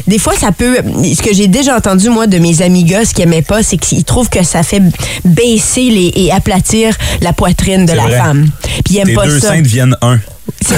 des 0.07 0.17
fois, 0.19 0.33
ça 0.39 0.51
peut. 0.51 0.77
Ce 1.15 1.21
que 1.21 1.33
j'ai 1.33 1.47
déjà 1.47 1.75
entendu, 1.75 2.09
moi, 2.09 2.27
de 2.27 2.37
mes 2.37 2.61
amis 2.61 2.85
ce 2.89 3.13
qu'ils 3.13 3.25
n'aimaient 3.25 3.41
pas, 3.41 3.61
c'est 3.63 3.77
qu'ils 3.77 4.03
trouvent 4.03 4.29
que 4.29 4.43
ça 4.43 4.63
fait 4.63 4.81
baisser 5.25 5.89
les, 5.89 6.11
et 6.15 6.31
aplatir 6.31 6.95
la 7.21 7.33
poitrine 7.33 7.85
de 7.85 7.93
la 7.93 8.03
vrai. 8.03 8.17
femme. 8.17 8.47
Puis, 8.85 8.95
ils 8.95 9.03
n'aiment 9.03 9.15
pas 9.15 9.25
deux 9.25 9.39
ça. 9.39 9.49
seins 9.49 9.61
deviennent 9.61 9.95
un. 10.01 10.19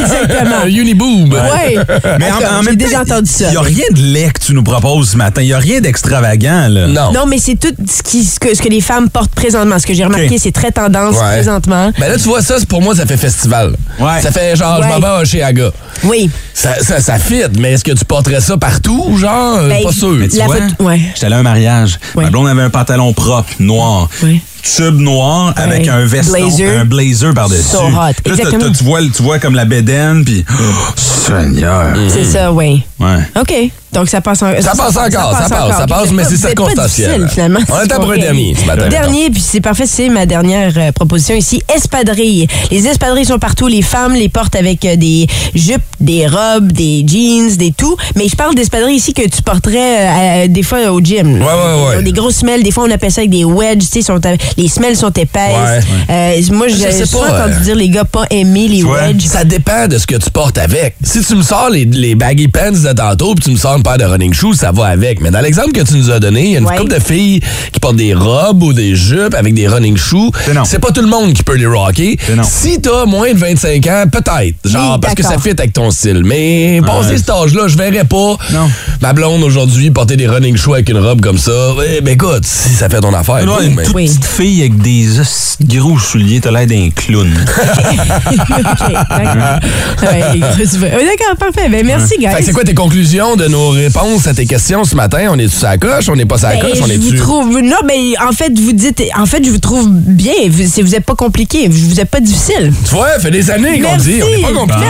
Exactement. 0.00 0.56
un 0.64 0.68
uniboob. 0.68 1.32
Ouais. 1.34 1.76
Mais 2.18 2.30
en, 2.30 2.62
même 2.62 2.76
déjà 2.76 3.04
temps, 3.04 3.14
entendu 3.16 3.30
ça. 3.30 3.46
Il 3.48 3.50
n'y 3.52 3.56
a 3.56 3.60
rien 3.62 3.84
de 3.92 4.00
laid 4.00 4.32
que 4.32 4.40
tu 4.40 4.54
nous 4.54 4.62
proposes 4.62 5.10
ce 5.10 5.16
matin. 5.16 5.42
Il 5.42 5.46
n'y 5.46 5.52
a 5.52 5.58
rien 5.58 5.80
d'extravagant, 5.80 6.68
là. 6.68 6.86
Non. 6.86 7.12
Non, 7.12 7.26
mais 7.26 7.38
c'est 7.38 7.56
tout 7.56 7.74
ce, 7.90 8.02
qui, 8.02 8.24
ce, 8.24 8.38
que, 8.40 8.54
ce 8.54 8.62
que 8.62 8.68
les 8.68 8.80
femmes 8.80 9.08
portent 9.10 9.34
présentement. 9.34 9.78
Ce 9.78 9.86
que 9.86 9.94
j'ai 9.94 10.04
remarqué, 10.04 10.38
c'est 10.38 10.52
très 10.52 10.70
tendance 10.70 11.16
Ouais. 11.16 11.34
présentement. 11.34 11.92
Ben 11.98 12.08
là, 12.08 12.16
tu 12.16 12.24
vois, 12.24 12.42
ça, 12.42 12.58
c'est- 12.58 12.66
pour 12.68 12.82
moi, 12.82 12.94
ça 12.96 13.06
fait 13.06 13.16
festival. 13.16 13.76
Ouais. 14.00 14.20
Ça 14.22 14.30
fait 14.32 14.56
genre, 14.56 14.80
je 14.82 14.88
m'en 14.88 15.18
vais 15.18 15.24
chez 15.24 15.42
Aga. 15.42 15.70
Oui. 16.04 16.30
Ça, 16.52 16.74
ça, 16.82 17.00
ça 17.00 17.18
fit, 17.18 17.42
mais 17.58 17.72
est-ce 17.72 17.84
que 17.84 17.92
tu 17.92 18.04
porterais 18.04 18.40
ça 18.40 18.56
partout, 18.56 19.16
genre? 19.18 19.58
Ben, 19.68 19.82
pas 19.82 19.92
sûr. 19.92 20.10
Mais 20.10 20.28
tu 20.28 20.36
La 20.38 20.46
vois, 20.46 20.56
ouais. 20.80 21.00
j'étais 21.14 21.26
allé 21.26 21.34
à 21.36 21.38
un 21.38 21.42
mariage. 21.42 21.98
Ouais. 22.14 22.24
Ma 22.24 22.30
blonde 22.30 22.48
avait 22.48 22.62
un 22.62 22.70
pantalon 22.70 23.12
propre, 23.12 23.50
noir. 23.60 24.08
Ouais. 24.22 24.40
Tube 24.64 24.98
noir 24.98 25.52
avec 25.56 25.86
un 25.88 26.04
veston, 26.06 26.32
Blazer. 26.48 26.78
un 26.80 26.84
blazer 26.86 27.34
par-dessus. 27.34 27.62
So 27.62 27.82
hot. 27.86 27.90
Là, 27.92 28.12
t'as- 28.24 28.30
Exactement. 28.30 28.64
t'as- 28.64 28.70
tu, 28.78 28.84
vois, 28.84 29.00
tu 29.14 29.22
vois 29.22 29.38
comme 29.38 29.54
la 29.54 29.64
bédaine, 29.66 30.24
puis... 30.24 30.44
Oh, 30.50 30.92
Seigneur. 30.96 31.94
C'est 32.08 32.24
ça, 32.24 32.50
oui. 32.52 32.82
Ouais. 32.98 33.18
OK. 33.40 33.52
Donc, 33.94 34.08
ça 34.08 34.20
passe 34.20 34.42
en- 34.42 34.60
Ça 34.60 34.72
passe 34.76 34.96
encore, 34.96 35.32
ça 35.38 35.48
passe, 35.48 35.76
ça 35.78 35.86
passe, 35.86 36.08
Vous 36.08 36.14
mais 36.14 36.22
êtes 36.22 36.28
c'est 36.30 36.54
pas- 36.54 36.62
vous 36.64 36.68
êtes 36.70 36.76
pas 36.76 36.88
circonstanciel. 36.88 37.28
finalement. 37.30 37.60
On 37.70 37.80
est 37.80 37.92
à 37.92 37.96
pour 37.96 38.10
un 38.12 38.18
dernier 38.18 38.54
ce 38.60 38.64
matin. 38.66 38.88
Dernier, 38.88 39.30
puis 39.30 39.40
c'est 39.40 39.60
parfait, 39.60 39.86
c'est 39.86 40.08
ma 40.08 40.26
dernière 40.26 40.72
euh, 40.76 40.92
proposition 40.92 41.34
ici. 41.34 41.62
Espadrilles. 41.74 42.46
Les 42.70 42.86
espadrilles 42.86 43.24
sont 43.24 43.38
partout. 43.38 43.66
Les 43.68 43.82
femmes 43.82 44.14
les 44.14 44.28
portent 44.28 44.56
avec 44.56 44.84
euh, 44.84 44.96
des 44.96 45.26
jupes, 45.54 45.80
des 46.00 46.26
robes, 46.26 46.72
des 46.72 47.04
jeans, 47.06 47.56
des 47.56 47.72
tout. 47.72 47.96
Mais 48.16 48.28
je 48.28 48.36
parle 48.36 48.54
d'espadrilles 48.54 48.96
ici 48.96 49.14
que 49.14 49.22
tu 49.28 49.42
porterais 49.42 50.44
euh, 50.44 50.48
des 50.48 50.62
fois 50.62 50.90
au 50.90 51.00
gym. 51.00 51.40
Ouais, 51.40 51.46
ouais, 51.46 51.96
ouais. 51.96 52.02
Des 52.02 52.12
grosses 52.12 52.36
semelles. 52.36 52.62
Des 52.62 52.70
fois, 52.70 52.84
on 52.86 52.90
appelle 52.90 53.12
ça 53.12 53.20
avec 53.20 53.30
des 53.30 53.44
wedges. 53.44 53.88
Tu 53.90 54.02
sais, 54.02 54.12
les 54.56 54.68
semelles 54.68 54.96
sont 54.96 55.10
épaisses. 55.10 55.84
Euh, 56.10 56.40
moi, 56.50 56.68
Je 56.68 56.74
sais 56.76 56.92
j'ai 56.98 57.06
souvent 57.06 57.24
pas, 57.24 57.42
entendu 57.44 57.54
euh, 57.58 57.60
dire 57.64 57.76
les 57.76 57.88
gars 57.88 58.04
pas 58.04 58.24
aimer 58.30 58.68
les 58.68 58.82
wedges. 58.82 59.24
Ça 59.26 59.44
dépend 59.44 59.86
de 59.88 59.98
ce 59.98 60.06
que 60.06 60.16
tu 60.16 60.30
portes 60.30 60.58
avec. 60.58 60.96
Si 61.02 61.20
tu 61.24 61.34
me 61.36 61.42
sors 61.42 61.70
les, 61.70 61.84
les 61.84 62.14
baggy 62.14 62.48
pants 62.48 62.70
de 62.72 62.92
tantôt 62.92 63.34
puis 63.34 63.44
tu 63.44 63.50
me 63.50 63.56
sors 63.56 63.78
paire 63.84 63.98
de 63.98 64.04
running 64.04 64.32
shoes, 64.32 64.54
ça 64.54 64.72
va 64.72 64.86
avec. 64.86 65.20
Mais 65.20 65.30
dans 65.30 65.40
l'exemple 65.40 65.70
que 65.72 65.82
tu 65.82 65.94
nous 65.94 66.10
as 66.10 66.18
donné, 66.18 66.44
il 66.46 66.50
y 66.52 66.56
a 66.56 66.58
une 66.58 66.66
Ouais. 66.66 66.76
couple 66.76 66.94
de 66.94 66.98
filles 67.00 67.40
qui 67.72 67.78
portent 67.78 67.96
des 67.96 68.14
robes 68.14 68.62
ou 68.62 68.72
des 68.72 68.96
jupes 68.96 69.34
avec 69.34 69.54
des 69.54 69.68
running 69.68 69.96
shoes. 69.96 70.30
C'est 70.44 70.54
non. 70.54 70.62
Pas 70.80 70.90
tout 70.90 71.02
le 71.02 71.06
monde 71.08 71.32
qui 71.34 71.42
peut 71.42 71.54
les 71.56 71.66
rocker. 71.66 72.18
Non. 72.36 72.42
Si 72.42 72.80
t'as 72.80 73.04
moins 73.06 73.32
de 73.32 73.38
25 73.38 73.86
ans, 73.86 74.04
peut-être. 74.10 74.56
Genre, 74.68 74.94
Oui, 74.94 74.98
parce 75.00 75.14
que 75.14 75.22
ça 75.22 75.38
fit 75.38 75.50
avec 75.50 75.72
ton 75.72 75.90
style. 75.90 76.22
Mais 76.24 76.80
passer 76.84 77.10
Ouais. 77.10 77.16
cet 77.18 77.30
âge-là, 77.30 77.68
je 77.68 77.76
verrais 77.76 78.04
pas 78.04 78.36
Non. 78.52 78.70
ma 79.02 79.12
blonde 79.12 79.42
aujourd'hui 79.42 79.90
porter 79.90 80.16
des 80.16 80.26
running 80.26 80.56
shoes 80.56 80.72
avec 80.74 80.88
une 80.88 80.98
robe 80.98 81.20
comme 81.20 81.38
ça. 81.38 81.52
Eh, 81.96 82.00
ben 82.00 82.12
écoute, 82.14 82.44
si 82.44 82.70
ça 82.70 82.88
fait 82.88 83.00
ton 83.00 83.12
affaire. 83.14 83.44
Cool, 83.46 83.64
une 83.66 83.74
mais- 83.74 83.82
toute 83.84 83.94
Oui. 83.94 84.06
petite 84.06 84.24
fille 84.24 84.60
avec 84.60 84.78
des 84.80 85.20
os- 85.20 85.56
gros 85.62 85.98
souliers, 85.98 86.40
t'as 86.40 86.50
l'air 86.50 86.66
d'un 86.66 86.88
clown. 86.94 87.30
OK, 87.44 88.92
d'accord. 88.92 89.60
Ouais, 90.02 91.36
parfait. 91.38 91.68
Ben, 91.68 91.84
merci, 91.86 92.14
guys. 92.18 92.28
C'est 92.42 92.52
quoi 92.52 92.64
tes 92.64 92.74
conclusions 92.74 93.36
de 93.36 93.46
nos 93.48 93.73
réponses 93.74 94.26
à 94.26 94.34
tes 94.34 94.46
questions 94.46 94.84
ce 94.84 94.94
matin? 94.94 95.26
On 95.30 95.38
est-tu 95.38 95.64
à 95.64 95.76
coche? 95.78 96.08
On 96.08 96.16
n'est 96.16 96.24
pas 96.26 96.44
à 96.46 96.54
Ben, 96.54 96.60
coche? 96.60 96.78
On 96.82 96.86
je 96.86 96.92
est 96.92 96.96
vous 96.96 97.10
dessus? 97.10 97.16
trouve 97.22 97.60
non 97.60 97.76
mais 97.86 98.14
en 98.26 98.32
fait 98.32 98.52
vous 98.58 98.72
dites 98.72 99.02
en 99.18 99.26
fait 99.26 99.44
je 99.44 99.50
vous 99.50 99.58
trouve 99.58 99.88
bien 99.90 100.32
vous, 100.48 100.62
c'est- 100.70 100.82
vous 100.82 100.94
êtes 100.94 101.04
pas 101.04 101.14
compliqué 101.14 101.68
vous 101.68 102.00
êtes 102.00 102.08
pas 102.10 102.20
difficile 102.20 102.72
Tu 102.88 102.94
vois, 102.94 103.18
fait 103.18 103.30
des 103.30 103.50
années 103.50 103.80
qu'on 103.80 103.96
dit. 103.96 104.20
On 104.22 104.28
n'est 104.36 104.42
pas 104.42 104.52
compliqué. 104.52 104.86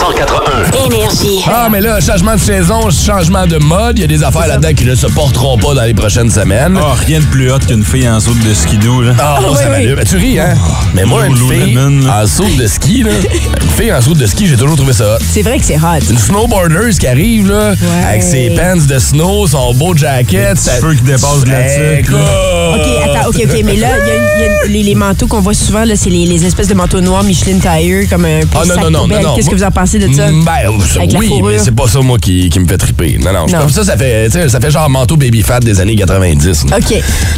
181. 0.00 0.86
Énergie. 0.86 1.44
Ah, 1.46 1.68
mais 1.70 1.82
là, 1.82 2.00
changement 2.00 2.34
de 2.34 2.40
saison, 2.40 2.88
changement 2.90 3.46
de 3.46 3.58
mode, 3.58 3.98
il 3.98 4.00
y 4.00 4.04
a 4.04 4.06
des 4.06 4.22
affaires 4.24 4.46
là-dedans 4.46 4.72
qui 4.74 4.86
ne 4.86 4.94
se 4.94 5.06
porteront 5.08 5.58
pas 5.58 5.74
dans 5.74 5.82
les 5.82 5.92
prochaines 5.92 6.30
semaines. 6.30 6.78
Oh, 6.80 6.92
rien 7.06 7.20
de 7.20 7.26
plus 7.26 7.52
hot 7.52 7.58
qu'une 7.58 7.84
fille 7.84 8.08
en 8.08 8.18
saut 8.18 8.32
de 8.32 8.54
skidoo, 8.54 9.02
là. 9.02 9.12
Ah, 9.18 9.40
oui, 9.46 9.54
ça 9.56 9.64
oui. 9.64 9.70
m'allume. 9.70 9.96
Ben, 9.96 10.04
tu 10.06 10.16
ris, 10.16 10.38
hein? 10.38 10.54
Mais 10.94 11.04
moi, 11.04 11.26
une 11.26 11.36
fille 11.36 11.78
en 12.08 12.26
saut 12.26 12.48
de 12.58 12.66
ski, 12.66 13.02
là, 13.02 13.10
une 13.62 13.68
fille 13.68 13.92
en 13.92 14.00
saut 14.00 14.14
de 14.14 14.26
ski, 14.26 14.46
j'ai 14.46 14.56
toujours 14.56 14.76
trouvé 14.76 14.94
ça 14.94 15.16
hot. 15.16 15.18
c'est 15.20 15.42
vrai 15.42 15.58
que 15.58 15.66
c'est 15.66 15.76
hot 15.76 16.00
Une 16.08 16.18
snowboarder 16.18 16.96
qui 16.98 17.06
arrive, 17.06 17.50
là, 17.50 17.74
avec 18.08 18.22
ses 18.22 18.50
pants 18.56 18.76
de 18.76 18.98
snow, 18.98 19.46
son 19.48 19.74
beau 19.74 19.94
jacket. 19.94 20.54
petits 20.54 20.70
cheveux 20.80 20.94
qui 20.94 21.02
dépassent 21.02 21.44
de 21.44 21.50
la 21.50 21.98
tuque! 21.98 22.10
OK, 22.10 22.86
attends, 23.04 23.28
OK, 23.28 23.36
OK, 23.44 23.62
mais 23.64 23.76
là, 23.76 23.88
il 24.02 24.08
y 24.08 24.44
a, 24.44 24.66
y 24.66 24.68
les, 24.72 24.82
les 24.82 24.94
manteaux 24.94 25.26
qu'on 25.26 25.40
voit 25.40 25.54
souvent, 25.54 25.84
là, 25.84 25.94
c'est 25.96 26.10
les, 26.10 26.24
les 26.24 26.46
espèces 26.46 26.68
de 26.68 26.74
manteaux 26.74 27.00
noirs 27.00 27.22
Michelin 27.24 27.58
Tire, 27.58 28.08
comme 28.08 28.24
un 28.24 28.40
peu 28.40 28.48
Ah 28.54 28.64
non, 28.66 28.74
sac 28.74 28.84
non, 28.84 28.90
non, 28.90 29.06
non, 29.06 29.20
non. 29.22 29.34
Qu'est-ce 29.34 29.50
que 29.50 29.54
vous 29.54 29.64
en 29.64 29.70
pensez? 29.70 29.89
De 29.98 30.12
ça? 30.14 30.30
Mm, 30.30 30.44
Ben, 30.44 30.52
ça, 30.86 31.00
la 31.04 31.18
oui, 31.18 31.28
fourrure? 31.28 31.48
mais 31.52 31.58
c'est 31.58 31.74
pas 31.74 31.88
ça, 31.88 32.00
moi, 32.00 32.18
qui, 32.18 32.48
qui 32.48 32.60
me 32.60 32.66
fait 32.68 32.78
triper. 32.78 33.18
Non, 33.18 33.32
non. 33.32 33.68
ça, 33.68 33.84
ça 33.84 33.96
fait, 33.96 34.26
tu 34.26 34.32
sais, 34.32 34.48
ça 34.48 34.60
fait 34.60 34.70
genre 34.70 34.88
manteau 34.88 35.16
baby 35.16 35.42
fat 35.42 35.60
des 35.60 35.80
années 35.80 35.96
90. 35.96 36.66
là. 36.70 36.76
OK. 36.78 36.94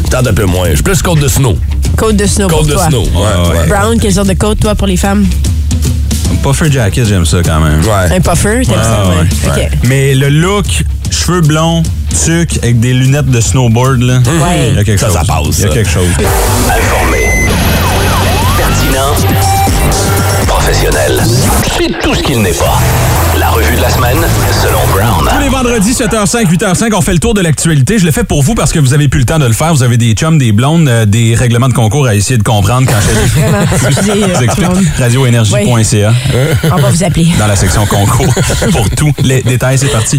Tente 0.09 0.27
un 0.27 0.33
peu 0.33 0.45
moins. 0.45 0.67
Je 0.69 0.75
suis 0.75 0.83
plus 0.83 1.01
côte 1.01 1.19
de 1.19 1.27
snow. 1.27 1.57
Côte 1.97 2.15
de 2.17 2.25
snow 2.25 2.47
Côte 2.47 2.57
pour 2.59 2.67
de 2.67 2.73
toi. 2.73 2.87
snow. 2.87 3.01
Ouais, 3.03 3.57
ouais. 3.59 3.67
Brown, 3.67 3.99
quelle 3.99 4.13
sorte 4.13 4.27
de 4.29 4.33
côte, 4.33 4.59
toi, 4.59 4.75
pour 4.75 4.87
les 4.87 4.97
femmes? 4.97 5.25
Puffer 6.41 6.71
jacket, 6.71 7.05
j'aime 7.07 7.25
ça 7.25 7.37
quand 7.43 7.59
même. 7.59 7.79
Ouais. 7.81 8.15
Un 8.17 8.19
puffer, 8.19 8.61
t'aimes 8.65 8.75
ça? 8.81 9.03
Ah, 9.05 9.09
Ouais. 9.09 9.15
ouais. 9.61 9.63
OK. 9.65 9.69
Mais 9.87 10.13
le 10.15 10.29
look, 10.29 10.65
cheveux 11.11 11.41
blonds, 11.41 11.83
tuc, 12.25 12.57
avec 12.61 12.79
des 12.79 12.93
lunettes 12.93 13.27
de 13.29 13.39
snowboard, 13.39 14.01
là. 14.01 14.15
Ouais. 14.17 14.69
Il 14.71 14.75
y 14.75 14.79
a 14.79 14.83
quelque 14.83 14.99
Ça, 14.99 15.07
chose. 15.07 15.15
ça 15.15 15.23
passe, 15.25 15.57
Il 15.59 15.61
y 15.61 15.65
a 15.65 15.67
ça. 15.67 15.73
quelque 15.73 15.89
chose. 15.89 16.07
Informé. 16.67 17.29
Pertinent. 18.57 19.02
Professionnel. 20.63 21.21
C'est 21.77 21.99
tout 21.99 22.15
ce 22.15 22.23
qu'il 22.23 22.41
n'est 22.41 22.53
pas. 22.53 22.79
La 23.37 23.49
revue 23.49 23.75
de 23.75 23.81
la 23.81 23.89
semaine, 23.89 24.17
selon 24.61 24.79
Brown. 24.93 25.27
Tous 25.29 25.39
les 25.41 25.49
vendredis, 25.49 25.91
7h05, 25.91 26.45
8h05, 26.47 26.93
on 26.95 27.01
fait 27.01 27.11
le 27.11 27.19
tour 27.19 27.33
de 27.33 27.41
l'actualité. 27.41 27.99
Je 27.99 28.05
le 28.05 28.11
fais 28.13 28.23
pour 28.23 28.43
vous 28.43 28.55
parce 28.55 28.71
que 28.71 28.79
vous 28.79 28.93
avez 28.93 29.09
plus 29.09 29.19
le 29.19 29.25
temps 29.25 29.39
de 29.39 29.45
le 29.45 29.51
faire. 29.51 29.73
Vous 29.73 29.83
avez 29.83 29.97
des 29.97 30.13
chums, 30.13 30.37
des 30.37 30.53
blondes, 30.53 30.87
euh, 30.87 31.05
des 31.05 31.35
règlements 31.35 31.67
de 31.67 31.73
concours 31.73 32.07
à 32.07 32.15
essayer 32.15 32.37
de 32.37 32.43
comprendre 32.43 32.87
quand 32.87 32.95
je 33.01 33.41
euh. 33.41 34.83
Radioénergie.ca 34.99 36.13
On 36.71 36.75
va 36.77 36.89
vous 36.89 37.03
appeler. 37.03 37.27
dans 37.37 37.47
la 37.47 37.57
section 37.57 37.85
concours 37.85 38.33
pour 38.71 38.89
tous 38.91 39.11
les 39.21 39.43
détails. 39.43 39.77
C'est 39.77 39.91
parti. 39.91 40.17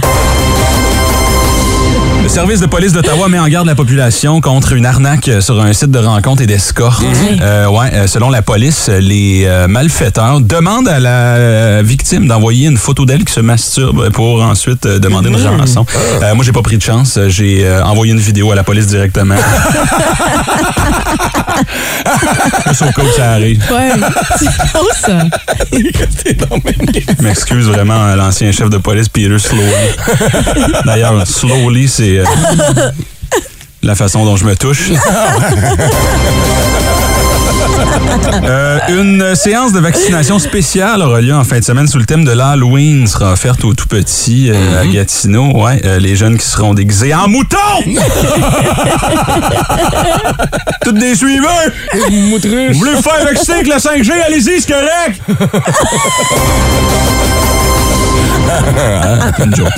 Le 2.35 2.41
service 2.41 2.59
de 2.59 2.67
police 2.67 2.93
d'Ottawa 2.93 3.29
met 3.29 3.39
en 3.39 3.47
garde 3.47 3.69
la 3.69 3.77
population 3.77 4.41
contre 4.41 4.73
une 4.73 4.87
arnaque 4.87 5.31
sur 5.39 5.63
un 5.63 5.73
site 5.73 5.93
de 5.93 6.01
rencontre 6.01 6.43
et 6.43 6.47
d'escorte. 6.47 7.01
Euh, 7.41 7.69
ouais, 7.69 7.91
euh, 7.93 8.09
selon 8.09 8.29
la 8.29 8.43
police, 8.43 8.89
les 8.89 9.45
euh, 9.45 9.69
malfaiteurs 9.69 10.41
demandent 10.41 10.89
à 10.89 10.99
la 10.99 11.81
victime 11.83 12.27
d'envoyer 12.27 12.67
une 12.67 12.77
photo 12.77 13.07
d'elle 13.07 13.25
qui 13.25 13.33
se 13.33 13.39
masturbe 13.39 14.11
pour 14.11 14.43
ensuite 14.43 14.85
demander 14.85 15.29
une 15.29 15.37
rançon. 15.37 15.87
Euh, 16.23 16.35
moi, 16.35 16.45
j'ai 16.45 16.51
pas 16.51 16.63
pris 16.63 16.77
de 16.77 16.83
chance. 16.83 17.21
J'ai 17.29 17.71
envoyé 17.85 18.13
une 18.13 18.19
vidéo 18.19 18.51
à 18.51 18.57
la 18.57 18.65
police 18.65 18.89
directement. 18.89 19.37
Au 22.67 22.93
cas 22.93 23.03
où 23.03 23.13
ça 23.17 23.31
arrive. 23.35 23.63
Ouais. 23.71 23.93
C'est 24.37 24.51
ça. 25.01 25.25
M'excuse 27.23 27.67
vraiment 27.67 28.17
l'ancien 28.17 28.51
chef 28.51 28.69
de 28.71 28.79
police 28.79 29.09
Peter 29.09 29.39
Slowly. 29.39 29.71
D'ailleurs, 30.85 31.25
Slowly, 31.25 31.87
c'est 31.89 32.24
euh, 32.25 32.91
la 33.83 33.95
façon 33.95 34.25
dont 34.25 34.37
je 34.37 34.45
me 34.45 34.57
touche. 34.57 34.91
Euh, 38.45 38.79
une 38.89 39.35
séance 39.35 39.73
de 39.73 39.81
vaccination 39.81 40.39
spéciale 40.39 41.03
aura 41.03 41.21
lieu 41.21 41.35
en 41.35 41.45
fin 41.45 41.59
de 41.59 41.65
semaine 41.65 41.87
sous 41.87 41.99
le 41.99 42.05
thème 42.05 42.25
de 42.25 42.33
l'Halloween. 42.33 43.07
sera 43.07 43.33
offerte 43.33 43.65
aux 43.65 43.75
tout 43.75 43.87
petits 43.87 44.51
euh, 44.51 44.83
à 44.83 44.87
Gatineau. 44.87 45.53
Ouais, 45.57 45.81
euh, 45.85 45.99
les 45.99 46.17
jeunes 46.17 46.37
qui 46.37 46.47
seront 46.47 46.75
déguisés 46.75 47.15
en 47.15 47.29
moutons! 47.29 47.57
Toutes 50.85 50.99
des 50.99 51.15
suiveurs! 51.15 51.71
Vous 51.93 52.39
voulez 52.79 52.97
faire 53.03 53.25
vacciner 53.25 53.55
avec 53.55 53.69
la 53.69 53.79
5G? 53.79 54.13
Allez-y, 54.27 54.61
c'est 54.61 54.73
correct! 54.73 55.21
Ah, 58.77 59.31
une 59.45 59.55
joke. 59.55 59.69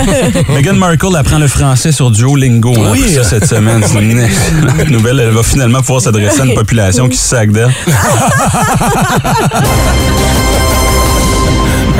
Meghan 0.54 0.74
Markle 0.74 1.16
apprend 1.16 1.38
le 1.38 1.48
français 1.48 1.92
sur 1.92 2.10
Duolingo. 2.10 2.74
On 2.76 2.84
a 2.84 2.88
appris 2.88 3.14
ça 3.14 3.24
cette 3.24 3.46
semaine. 3.46 3.82
C'est 3.86 4.02
une 4.02 4.20
excellente 4.20 4.90
nouvelle. 4.90 5.20
Elle 5.20 5.30
va 5.30 5.42
finalement 5.42 5.80
pouvoir 5.80 6.02
s'adresser 6.02 6.42
à 6.42 6.46
une 6.46 6.54
population 6.54 7.08
qui 7.08 7.16
se 7.16 7.28
sac 7.28 7.50
d'elle. 7.52 7.70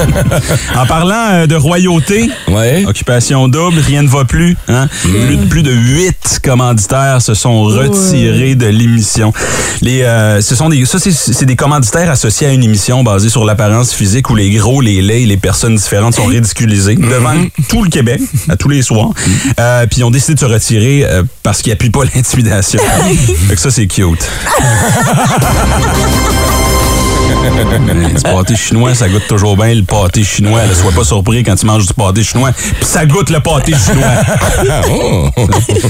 En 0.77 0.87
parlant 0.87 1.29
euh, 1.33 1.47
de 1.47 1.55
royauté, 1.57 2.31
Ouais. 2.49 2.85
occupation 2.87 3.49
double, 3.49 3.81
rien 3.81 4.03
ne 4.03 4.09
va 4.09 4.25
plus. 4.25 4.57
Hein? 4.69 4.89
Plus, 5.03 5.37
de- 5.37 5.47
plus 5.47 5.63
de 5.63 5.73
huit 5.73 6.41
commanditaires 6.43 7.21
se 7.23 7.35
sont 7.35 7.63
retirés 7.65 8.55
de 8.55 8.67
l'émission. 8.67 9.33
Les, 9.83 10.03
euh, 10.03 10.41
ce 10.41 10.55
sont 10.57 10.69
des, 10.69 10.85
ça, 10.87 10.99
c'est- 10.99 11.45
des 11.45 11.57
commanditaires 11.57 12.11
associés 12.11 12.47
à 12.47 12.53
une 12.53 12.63
émission 12.65 13.03
basée 13.03 13.29
sur 13.29 13.45
l'apparence 13.45 13.93
physique 13.93 14.31
où 14.31 14.35
les 14.37 14.51
gros, 14.51 14.81
les 14.81 15.03
laits 15.03 15.23
et 15.23 15.27
les 15.27 15.37
personnes 15.37 15.77
différentes 15.77 16.15
sont 16.15 16.27
ridiculisés 16.27 16.97
devant 16.97 17.35
tout 17.69 17.83
le 17.83 17.91
Québec, 17.91 18.21
à 18.49 18.57
tous 18.57 18.69
les 18.69 18.83
soirs. 18.83 19.11
Euh, 19.59 19.87
Puis 19.87 20.01
ils 20.01 20.05
ont 20.05 20.11
décidé 20.11 20.35
de 20.35 20.41
se 20.41 20.45
retirer 20.45 21.05
euh, 21.05 21.23
parce 21.43 21.63
qu'ils 21.63 21.73
n'appuient 21.73 21.91
pas 21.91 22.05
l'intimidation. 22.15 22.81
fait 23.49 23.55
que 23.55 23.61
ça, 23.61 23.71
c'est 23.71 23.87
cute. 23.87 24.21
Mais 27.95 28.15
du 28.15 28.23
pâté 28.23 28.57
chinois, 28.57 28.95
ça 28.95 29.09
goûte 29.09 29.27
toujours 29.29 29.57
bien 29.57 29.75
le 29.75 29.83
pâté 29.83 30.23
chinois. 30.25 30.61
Ne 30.69 30.75
sois 30.75 30.93
pas 30.93 31.05
surpris 31.05 31.43
quand 31.43 31.55
tu 31.57 31.67
manges 31.67 31.87
du 31.87 31.95
pâté 31.95 32.23
chinois. 32.23 32.53
Puis 32.53 32.85
ça 32.85 33.07
goûte 33.07 33.31
le 33.31 33.41
pâté 33.41 33.73
chinois. 33.75 34.07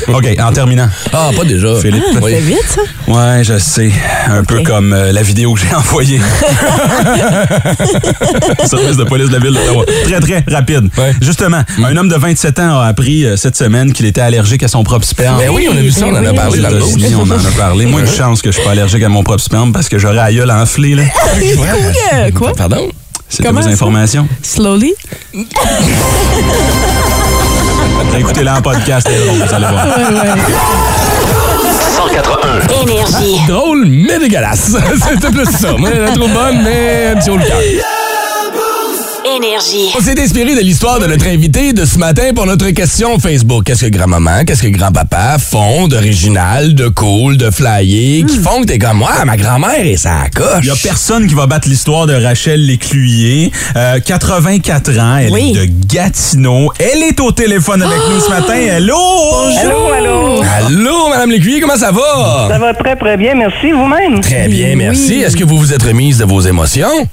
OK, 0.17 0.27
en 0.41 0.53
terminant. 0.53 0.89
Ah, 1.13 1.31
pas 1.37 1.45
déjà. 1.45 1.75
Philippe. 1.81 2.05
Oui. 2.23 2.33
C'est 2.35 2.41
vite, 2.41 2.67
ça? 2.69 2.81
Ouais, 3.13 3.43
je 3.45 3.59
sais. 3.59 3.91
Un 4.29 4.45
peu 4.45 4.63
comme 4.63 4.93
euh, 4.93 5.13
la 5.13 5.23
vidéo 5.23 5.55
que 5.55 5.61
j'ai 5.61 5.75
envoyée. 5.75 6.21
Service 8.67 8.97
de 8.97 9.05
police 9.05 9.29
de 9.29 9.33
la 9.35 9.39
ville 9.39 9.55
d'Ottawa. 9.55 9.85
Très, 10.05 10.21
très 10.21 10.45
rapide. 10.53 10.89
Ouais. 10.99 11.13
Justement, 11.21 11.63
un 11.85 11.97
homme 11.97 12.09
de 12.09 12.17
27 12.17 12.59
ans 12.61 12.81
a 12.81 12.87
appris 12.87 13.25
euh, 13.25 13.37
cette 13.37 13.57
semaine 13.57 13.93
qu'il 13.93 14.07
était 14.07 14.21
allergique 14.21 14.63
à 14.63 14.69
son 14.69 14.83
propre 14.85 15.07
sperme. 15.07 15.39
Ben 15.39 15.51
oui, 15.51 15.69
on 15.71 15.77
a 15.77 15.81
vu 15.81 15.91
ça, 15.91 16.07
on 16.07 16.11
en 16.15 16.25
a 16.25 16.31
Oui. 16.31 16.37
parlé 16.37 16.61
boost. 16.61 16.99
on 17.19 17.31
en 17.31 17.45
a 17.45 17.51
parlé. 17.57 17.87
Moi, 17.87 18.01
une 18.01 18.07
chance 18.09 18.43
que 18.43 18.51
je 18.51 18.57
suis 18.57 18.65
pas 18.65 18.73
allergique 18.73 19.03
à 19.03 19.09
mon 19.09 19.23
propre 19.23 19.43
sperme 19.43 19.73
parce 19.73 19.89
que 19.89 19.99
j'aurais 19.99 20.19
à 20.19 20.33
gueule 20.33 20.51
enflée, 20.51 20.95
là. 20.95 21.03
Euh, 22.12 22.31
Quoi? 22.37 22.53
Pardon? 22.57 22.89
C'était 23.29 23.45
Comment 23.45 23.61
vos 23.61 23.69
informations. 23.69 24.27
Slowly? 24.43 24.93
Écoutez-la 28.19 28.57
en 28.59 28.62
podcast, 28.62 29.09
vous 29.09 29.55
allez 29.55 29.67
voir. 29.67 29.87
181. 31.97 32.83
Énergie. 32.83 33.41
Drôle, 33.47 33.87
mais 33.87 34.19
dégueulasse. 34.19 34.73
C'était 35.09 35.31
plus 35.31 35.45
ça. 35.47 35.73
Moi, 35.79 35.91
elle 35.95 36.09
est 36.09 36.15
trop 36.15 36.29
bonne, 36.29 36.62
mais 36.65 37.12
un 37.15 37.17
petit 37.21 37.31
haut 37.31 37.37
le 37.37 37.45
cœur. 37.45 37.59
Énergie. 39.37 39.91
On 39.97 40.01
s'est 40.03 40.21
inspiré 40.21 40.55
de 40.57 40.61
l'histoire 40.61 40.99
de 40.99 41.07
notre 41.07 41.27
invité 41.29 41.73
de 41.73 41.85
ce 41.85 41.99
matin 41.99 42.33
pour 42.35 42.47
notre 42.47 42.69
question 42.71 43.19
Facebook. 43.19 43.65
Qu'est-ce 43.65 43.85
que 43.85 43.91
grand-maman, 43.91 44.45
qu'est-ce 44.45 44.63
que 44.63 44.69
grand-papa 44.69 45.37
font 45.39 45.87
d'original, 45.89 46.75
de 46.75 46.89
cool, 46.89 47.37
de 47.37 47.51
flyé, 47.51 48.25
qui 48.25 48.39
font 48.39 48.63
que 48.63 48.67
t'es 48.67 48.79
comme 48.79 48.99
moi, 48.99 49.25
ma 49.25 49.37
grand-mère 49.37 49.85
et 49.85 49.97
ça 49.97 50.27
coche. 50.35 50.63
Il 50.63 50.67
y 50.67 50.71
a 50.71 50.75
personne 50.83 51.27
qui 51.29 51.35
va 51.35 51.47
battre 51.47 51.69
l'histoire 51.69 52.07
de 52.07 52.15
Rachel 52.15 52.65
Lécluyer. 52.67 53.53
Euh, 53.77 54.01
84 54.01 54.99
ans, 54.99 55.17
elle 55.19 55.31
Oui. 55.31 55.55
est 55.57 55.67
de 55.67 55.71
Gatineau. 55.87 56.73
Elle 56.79 57.03
est 57.05 57.21
au 57.21 57.31
téléphone 57.31 57.83
avec 57.83 57.99
nous 58.13 58.21
ce 58.21 58.31
matin. 58.31 58.55
Hello! 58.55 58.97
Allô, 59.61 59.93
allô. 59.93 60.43
Allô, 60.67 61.09
Madame 61.11 61.31
Lécuyer, 61.31 61.61
comment 61.61 61.77
ça 61.77 61.93
va? 61.93 62.49
Ça 62.51 62.59
va 62.59 62.75
très, 62.75 62.97
très 62.97 63.17
bien. 63.17 63.35
Merci 63.37 63.71
vous-même? 63.73 64.21
Très 64.21 64.49
bien, 64.49 64.75
merci. 64.77 65.21
Est-ce 65.21 65.37
que 65.37 65.45
vous 65.45 65.59
vous 65.59 65.73
êtes 65.73 65.83
remise 65.83 66.19
de 66.19 66.25
vos 66.25 66.41
émotions? 66.41 67.07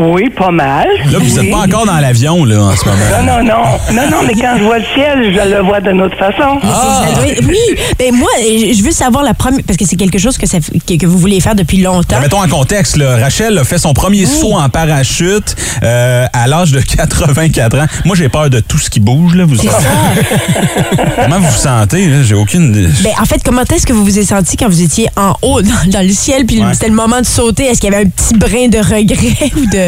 Oui, 0.00 0.30
pas 0.30 0.50
mal. 0.52 0.86
Là, 1.10 1.18
vous 1.18 1.24
Oui. 1.38 1.42
n'êtes 1.42 1.50
pas 1.50 1.58
encore 1.66 1.84
dans 1.86 1.98
l'avion, 1.98 2.44
là, 2.44 2.60
en 2.62 2.76
ce 2.76 2.84
moment. 2.84 2.98
Non, 3.20 3.24
non, 3.26 3.42
non. 3.42 3.94
Non, 3.94 4.10
non, 4.10 4.16
mais 4.26 4.34
quand 4.34 4.54
je 4.56 4.62
vois 4.62 4.78
le 4.78 4.84
ciel, 4.94 5.34
je 5.34 5.54
le 5.56 5.60
vois 5.62 5.80
d'une 5.80 6.00
autre 6.00 6.16
façon. 6.16 6.60
Ah. 6.62 7.04
Ça 7.08 7.14
doit 7.14 7.26
être- 7.26 7.44
Oui, 7.48 7.56
ben 7.98 8.14
moi, 8.14 8.28
je 8.40 8.82
veux 8.84 8.92
savoir 8.92 9.24
la 9.24 9.34
première, 9.34 9.60
parce 9.66 9.76
que 9.76 9.84
c'est 9.84 9.96
quelque 9.96 10.18
chose 10.18 10.38
que, 10.38 10.46
ça, 10.46 10.58
que, 10.60 11.06
vous 11.06 11.18
voulez 11.18 11.40
faire 11.40 11.56
depuis 11.56 11.78
longtemps. 11.82 12.20
Mettons 12.20 12.40
en 12.42 12.48
contexte, 12.48 12.96
là, 12.96 13.16
Rachel 13.16 13.58
a 13.58 13.64
fait 13.64 13.78
son 13.78 13.92
premier 13.92 14.24
saut 14.26 14.54
en 14.54 14.68
parachute 14.68 15.56
euh, 15.82 16.26
à 16.32 16.46
l'âge 16.46 16.70
de 16.72 16.80
84 16.80 17.78
ans. 17.78 17.86
Moi, 18.04 18.14
j'ai 18.16 18.28
peur 18.28 18.50
de 18.50 18.60
tout 18.60 18.78
ce 18.78 18.88
qui 18.90 19.00
bouge. 19.00 19.34
Là, 19.34 19.44
vous 19.46 19.56
Comment 21.22 21.38
vous 21.40 21.46
vous 21.48 21.56
sentez? 21.58 22.06
là? 22.06 22.22
J'ai 22.22 22.34
aucune... 22.34 22.72
Ben, 23.02 23.12
en 23.20 23.24
fait, 23.24 23.40
comment 23.44 23.62
est-ce 23.62 23.86
que 23.86 23.92
vous 23.92 24.04
vous 24.04 24.18
êtes 24.18 24.28
senti 24.28 24.56
quand 24.56 24.68
vous 24.68 24.82
étiez 24.82 25.08
en 25.16 25.34
haut 25.42 25.60
dans, 25.62 25.90
dans 25.90 26.02
le 26.06 26.12
ciel, 26.12 26.44
puis 26.46 26.58
Ouais. 26.62 26.72
c'était 26.74 26.88
le 26.88 26.94
moment 26.94 27.20
de 27.20 27.26
sauter? 27.26 27.64
Est-ce 27.64 27.80
qu'il 27.80 27.90
y 27.90 27.94
avait 27.94 28.04
un 28.04 28.08
petit 28.08 28.34
brin 28.34 28.68
de 28.68 28.78
regret 28.78 29.50
ou 29.56 29.66
de... 29.66 29.87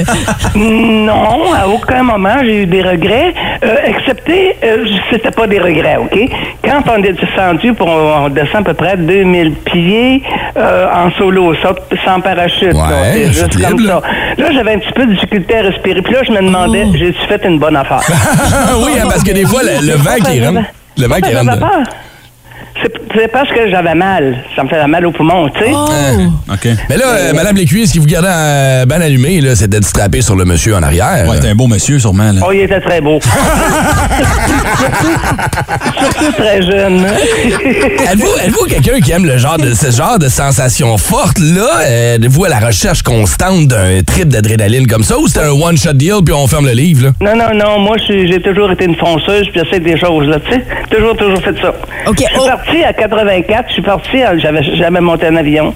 Non, 0.54 1.52
à 1.54 1.68
aucun 1.68 2.02
moment 2.02 2.36
j'ai 2.42 2.62
eu 2.62 2.66
des 2.66 2.82
regrets, 2.82 3.34
euh, 3.64 3.76
excepté, 3.84 4.56
euh, 4.64 4.84
c'était 5.10 5.30
pas 5.30 5.46
des 5.46 5.58
regrets, 5.58 5.96
OK? 5.96 6.18
Quand 6.64 6.82
on 6.92 7.02
est 7.02 7.12
descendu, 7.12 7.74
pour, 7.74 7.88
on 7.88 8.28
descend 8.28 8.62
à 8.62 8.64
peu 8.64 8.74
près 8.74 8.96
2000 8.96 9.52
pieds 9.64 10.22
euh, 10.56 10.86
en 10.92 11.10
solo, 11.12 11.54
sans, 11.56 11.74
sans 12.04 12.20
parachute. 12.20 12.74
Ouais, 12.74 12.90
là, 12.90 13.12
c'est 13.12 13.26
chute 13.26 13.52
juste 13.52 13.64
comme 13.68 13.78
libre, 13.78 14.02
ça. 14.02 14.42
Là, 14.42 14.50
j'avais 14.52 14.74
un 14.74 14.78
petit 14.78 14.92
peu 14.92 15.06
de 15.06 15.12
difficulté 15.12 15.58
à 15.58 15.62
respirer. 15.62 16.02
Puis 16.02 16.12
là, 16.12 16.20
je 16.26 16.32
me 16.32 16.40
demandais, 16.40 16.86
j'ai-tu 16.94 17.26
fait 17.26 17.44
une 17.44 17.58
bonne 17.58 17.76
affaire? 17.76 18.02
oui, 18.84 18.92
hein, 19.00 19.06
parce 19.08 19.22
que 19.22 19.32
des 19.32 19.46
fois, 19.46 19.62
le, 19.62 19.86
le 19.86 19.94
vent 19.94 20.16
qui 20.24 20.44
rentre. 20.44 20.60
Le 20.98 21.06
vent 21.06 21.16
qui 21.16 21.34
rentre. 21.34 21.58
C'est 22.82 23.00
c'est 23.16 23.28
parce 23.28 23.48
que 23.50 23.68
j'avais 23.68 23.94
mal. 23.94 24.36
Ça 24.54 24.62
me 24.62 24.68
faisait 24.68 24.86
mal 24.86 25.04
au 25.04 25.10
poumon, 25.10 25.48
tu 25.48 25.64
sais. 25.64 25.72
OK. 25.72 26.68
Mais 26.88 26.96
là, 26.96 27.04
euh, 27.08 27.32
Madame 27.34 27.56
Lécuyer, 27.56 27.86
ce 27.86 27.92
qui 27.92 27.98
vous 27.98 28.06
gardait 28.06 28.28
euh, 28.30 28.86
bien 28.86 29.00
allumé, 29.00 29.40
là, 29.40 29.56
c'était 29.56 29.80
de 29.80 29.84
strapper 29.84 30.22
sur 30.22 30.36
le 30.36 30.44
monsieur 30.44 30.76
en 30.76 30.82
arrière. 30.82 31.26
Ouais, 31.28 31.40
t'es 31.40 31.48
un 31.48 31.54
beau 31.54 31.66
monsieur, 31.66 31.98
sûrement. 31.98 32.30
Là. 32.32 32.40
Oh, 32.46 32.52
il 32.52 32.60
était 32.60 32.80
très 32.80 33.00
beau. 33.00 33.18
surtout, 35.98 36.32
très 36.38 36.62
jeune. 36.62 37.04
Êtes-vous 37.04 38.36
êtes-vous 38.44 38.64
quelqu'un 38.66 39.00
qui 39.00 39.10
aime 39.12 39.26
le 39.26 39.38
genre 39.38 39.58
de 39.58 39.74
ce 39.74 39.90
genre 39.90 40.18
de 40.18 40.28
sensation 40.28 40.96
forte 40.98 41.38
là? 41.38 41.80
Euh, 41.86 42.18
Vous 42.28 42.44
à 42.44 42.48
la 42.48 42.58
recherche 42.60 43.02
constante 43.02 43.66
d'un 43.66 44.02
trip 44.06 44.28
d'adrénaline 44.28 44.86
comme 44.86 45.02
ça 45.02 45.18
ou 45.18 45.26
c'est 45.28 45.40
un 45.40 45.50
one 45.50 45.76
shot 45.76 45.94
deal 45.94 46.16
puis 46.24 46.34
on 46.34 46.46
ferme 46.46 46.66
le 46.66 46.72
livre 46.72 47.06
là? 47.06 47.12
Non, 47.20 47.36
non, 47.36 47.54
non. 47.54 47.78
Moi, 47.80 47.96
j'ai 48.08 48.40
toujours 48.40 48.70
été 48.70 48.84
une 48.84 48.96
fonceuse, 48.96 49.48
puis 49.50 49.60
j'essaie 49.64 49.80
des 49.80 49.98
choses, 49.98 50.26
là, 50.28 50.38
tu 50.40 50.52
sais. 50.52 50.64
Toujours, 50.90 51.16
toujours 51.16 51.40
fait 51.42 51.54
ça. 51.60 51.72
OK, 52.06 52.22
oh. 52.38 52.46
Parti 52.70 52.84
à 52.84 52.92
84. 52.92 53.64
Je 53.68 53.72
suis 53.74 53.82
parti, 53.82 54.22
à- 54.22 54.36
j'avais 54.38 54.62
jamais 54.76 55.00
monté 55.00 55.26
un 55.26 55.36
avion. 55.36 55.72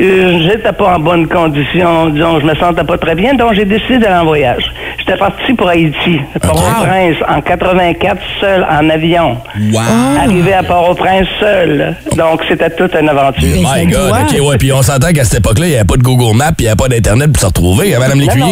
Euh, 0.00 0.38
J'étais 0.46 0.72
pas 0.72 0.94
en 0.96 0.98
bonne 0.98 1.26
condition, 1.26 2.08
disons, 2.10 2.40
je 2.40 2.46
me 2.46 2.54
sentais 2.56 2.84
pas 2.84 2.98
très 2.98 3.14
bien, 3.14 3.34
donc 3.34 3.54
j'ai 3.54 3.64
décidé 3.64 3.98
d'aller 3.98 4.16
en 4.20 4.24
voyage. 4.24 4.64
J'étais 4.98 5.16
parti 5.18 5.52
pour 5.54 5.68
Haïti, 5.68 6.20
Port-au-Prince, 6.42 7.16
en 7.28 7.40
84, 7.40 8.16
seul, 8.40 8.66
en 8.70 8.90
avion. 8.90 9.38
Wow! 9.72 9.80
Arrivé 10.22 10.52
à 10.52 10.62
Port-au-Prince 10.62 11.26
seul. 11.40 11.94
Donc, 12.16 12.42
c'était 12.48 12.70
toute 12.70 12.94
une 12.94 13.08
aventure. 13.08 13.42
Mais 13.42 13.84
My 13.84 13.86
God, 13.86 14.12
ok, 14.22 14.48
ouais, 14.48 14.58
puis 14.58 14.72
on 14.72 14.82
s'entend 14.82 15.12
qu'à 15.12 15.24
cette 15.24 15.40
époque-là, 15.40 15.66
il 15.66 15.70
n'y 15.70 15.76
avait 15.76 15.84
pas 15.84 15.96
de 15.96 16.02
Google 16.02 16.36
Maps, 16.36 16.46
puis 16.52 16.54
il 16.60 16.64
n'y 16.64 16.68
avait 16.68 16.76
pas 16.76 16.88
d'Internet 16.88 17.32
pour 17.32 17.40
se 17.40 17.46
retrouver, 17.46 17.94
hein, 17.94 17.98
Madame 18.00 18.20
Lécuyer. 18.20 18.44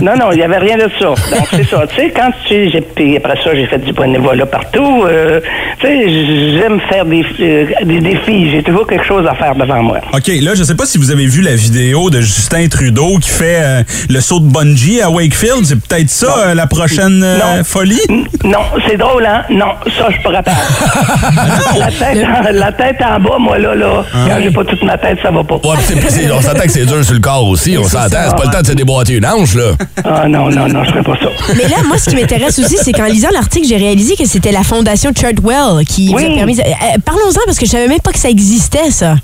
non, 0.00 0.12
non, 0.12 0.16
non, 0.26 0.32
il 0.32 0.36
n'y 0.38 0.42
avait 0.44 0.58
rien 0.58 0.76
de 0.76 0.88
ça. 1.00 1.06
Donc, 1.06 1.48
c'est 1.50 1.64
ça. 1.68 1.84
Tu 1.88 1.96
sais, 1.96 2.10
quand 2.14 2.30
tu 2.46 2.70
j'ai, 2.70 2.80
puis 2.80 3.16
après 3.16 3.36
ça, 3.42 3.54
j'ai 3.54 3.66
fait 3.66 3.78
du 3.78 3.92
bénévolat 3.92 4.46
partout. 4.46 5.04
euh, 5.06 5.40
tu 5.80 5.86
sais, 5.86 6.58
j'aime 6.60 6.80
faire 6.88 7.04
des, 7.06 7.24
des 7.42 8.00
défis. 8.00 8.50
J'ai 8.50 8.62
toujours 8.62 8.86
quelque 8.86 9.04
chose 9.04 9.26
à 9.26 9.34
faire 9.34 9.54
devant 9.54 9.82
moi. 9.82 9.98
OK, 10.12 10.28
là, 10.28 10.54
je 10.54 10.60
ne 10.60 10.64
sais 10.64 10.74
pas 10.74 10.86
si 10.86 10.98
vous 10.98 11.10
avez 11.10 11.26
vu 11.26 11.42
la 11.42 11.54
vidéo 11.54 12.10
de 12.10 12.20
Justin 12.20 12.68
Trudeau 12.68 13.18
qui 13.18 13.30
fait 13.30 13.60
euh, 13.62 13.82
le 14.08 14.20
saut 14.20 14.40
de 14.40 14.50
bungee 14.50 15.00
à 15.00 15.10
Wakefield. 15.10 15.64
C'est 15.64 15.80
peut-être 15.80 16.10
ça, 16.10 16.34
euh, 16.38 16.54
la 16.54 16.66
prochaine 16.66 17.22
euh, 17.22 17.64
folie? 17.64 18.00
non, 18.44 18.60
c'est 18.88 18.96
drôle, 18.96 19.26
hein? 19.26 19.42
Non, 19.50 19.72
ça, 19.86 20.08
je 20.10 20.22
pourrais 20.22 20.42
pas. 20.42 20.52
la, 21.78 21.86
tête, 21.90 22.24
en, 22.24 22.52
la 22.52 22.72
tête 22.72 22.96
en 23.00 23.20
bas, 23.20 23.38
moi, 23.38 23.58
là, 23.58 23.74
là. 23.74 24.04
Ah. 24.12 24.26
Quand 24.28 24.42
j'ai 24.42 24.50
pas 24.50 24.64
toute 24.64 24.82
ma 24.82 24.98
tête, 24.98 25.18
ça 25.22 25.30
va 25.30 25.42
pas. 25.44 25.60
On 25.64 26.40
s'attend 26.40 26.62
que 26.62 26.70
c'est 26.70 26.86
dur 26.86 27.04
sur 27.04 27.14
le 27.14 27.20
corps 27.20 27.48
aussi. 27.48 27.76
On 27.78 27.84
s'entend. 27.84 28.18
C'est 28.28 28.36
pas 28.36 28.44
le 28.44 28.50
temps 28.50 28.62
de 28.62 28.66
se 28.66 28.72
déboîter 28.72 29.14
une 29.14 29.26
hanche, 29.26 29.54
là. 29.54 29.72
Ah 30.04 30.28
non, 30.28 30.50
non, 30.50 30.68
non, 30.68 30.84
je 30.84 30.90
ne 30.90 31.02
ferais 31.02 31.02
pas 31.02 31.16
ça. 31.20 31.54
Mais 31.56 31.68
là, 31.68 31.76
moi, 31.86 31.98
ce 31.98 32.10
qui 32.10 32.16
m'intéresse 32.16 32.58
aussi, 32.58 32.76
c'est 32.82 32.92
qu'en 32.92 33.06
lisant 33.06 33.30
l'article, 33.32 33.66
j'ai 33.66 33.76
réalisé 33.76 34.16
que 34.16 34.26
c'était 34.26 34.52
la 34.52 34.62
fondation 34.62 35.10
Chartwell 35.18 35.84
qui 35.86 36.12
oui. 36.14 36.26
vous 36.26 36.32
a 36.32 36.36
permis... 36.36 36.56
Parlons 37.04 37.31
11 37.32 37.38
ans 37.38 37.40
hein, 37.40 37.44
parce 37.46 37.58
que 37.58 37.66
je 37.66 37.70
savais 37.70 37.88
même 37.88 38.00
pas 38.00 38.12
que 38.12 38.18
ça 38.18 38.28
existait, 38.28 38.90
ça. 38.90 39.14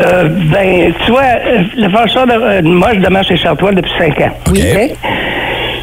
Euh, 0.00 0.28
ben, 0.50 0.92
tu 1.04 1.10
vois, 1.10 1.22
euh, 1.22 1.62
le 1.76 1.88
François, 1.90 2.24
euh, 2.28 2.62
moi, 2.62 2.90
je 2.94 3.00
demeure 3.00 3.24
chez 3.24 3.36
Chartois 3.36 3.72
depuis 3.72 3.92
5 3.98 4.20
ans. 4.20 4.30
Oui. 4.50 4.62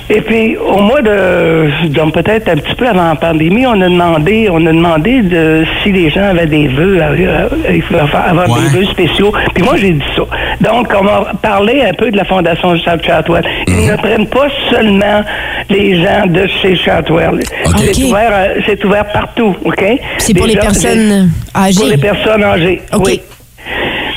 Et 0.09 0.21
puis, 0.21 0.57
au 0.57 0.77
mois 0.79 1.01
de, 1.01 1.87
donc 1.89 2.13
peut-être 2.13 2.49
un 2.49 2.55
petit 2.57 2.75
peu 2.75 2.87
avant 2.87 3.07
la 3.09 3.15
pandémie, 3.15 3.65
on 3.65 3.79
a 3.81 3.87
demandé, 3.87 4.47
on 4.51 4.57
a 4.65 4.71
demandé 4.71 5.21
de, 5.21 5.63
si 5.81 5.91
les 5.91 6.09
gens 6.09 6.23
avaient 6.29 6.45
des 6.45 6.67
vœux, 6.67 6.97
euh, 7.01 7.47
euh, 7.65 7.71
il 7.73 7.81
faire- 7.81 8.09
avoir 8.27 8.49
Ouais. 8.49 8.59
des 8.61 8.79
vœux 8.79 8.85
spéciaux. 8.85 9.31
Puis 9.55 9.63
moi, 9.63 9.75
j'ai 9.77 9.91
dit 9.91 10.03
ça. 10.15 10.23
Donc, 10.61 10.93
on 10.99 11.03
m'a 11.03 11.31
parlé 11.41 11.81
un 11.83 11.93
peu 11.93 12.11
de 12.11 12.17
la 12.17 12.25
Fondation 12.25 12.75
Charles 12.77 13.01
Chartwell. 13.03 13.43
Ils 13.67 13.73
Mhm. 13.73 13.91
ne 13.91 13.95
prennent 13.97 14.27
pas 14.27 14.47
seulement 14.69 15.21
les 15.69 16.01
gens 16.03 16.25
de 16.27 16.47
chez 16.47 16.75
Chartwell. 16.75 17.39
C'est 17.77 18.03
ouvert, 18.03 18.31
euh, 18.33 18.61
c'est 18.65 18.83
ouvert 18.83 19.05
partout, 19.11 19.55
OK? 19.63 19.83
C'est 20.17 20.33
pour 20.33 20.47
les 20.47 20.53
gens- 20.55 20.61
personnes 20.61 21.31
âgées. 21.55 21.79
Pour 21.79 21.87
les 21.89 21.97
personnes 21.97 22.43
âgées, 22.43 22.81
OK. 22.93 23.03
oui. 23.05 23.21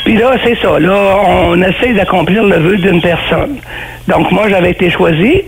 Puis 0.07 0.17
là, 0.17 0.37
c'est 0.45 0.57
ça. 0.63 0.79
Là, 0.79 1.19
on 1.27 1.61
essaie 1.61 1.93
d'accomplir 1.93 2.45
le 2.45 2.59
vœu 2.59 2.77
d'une 2.77 3.03
personne. 3.03 3.57
Donc, 4.07 4.31
moi, 4.31 4.49
j'avais 4.49 4.71
été 4.71 4.89
choisi 4.89 5.43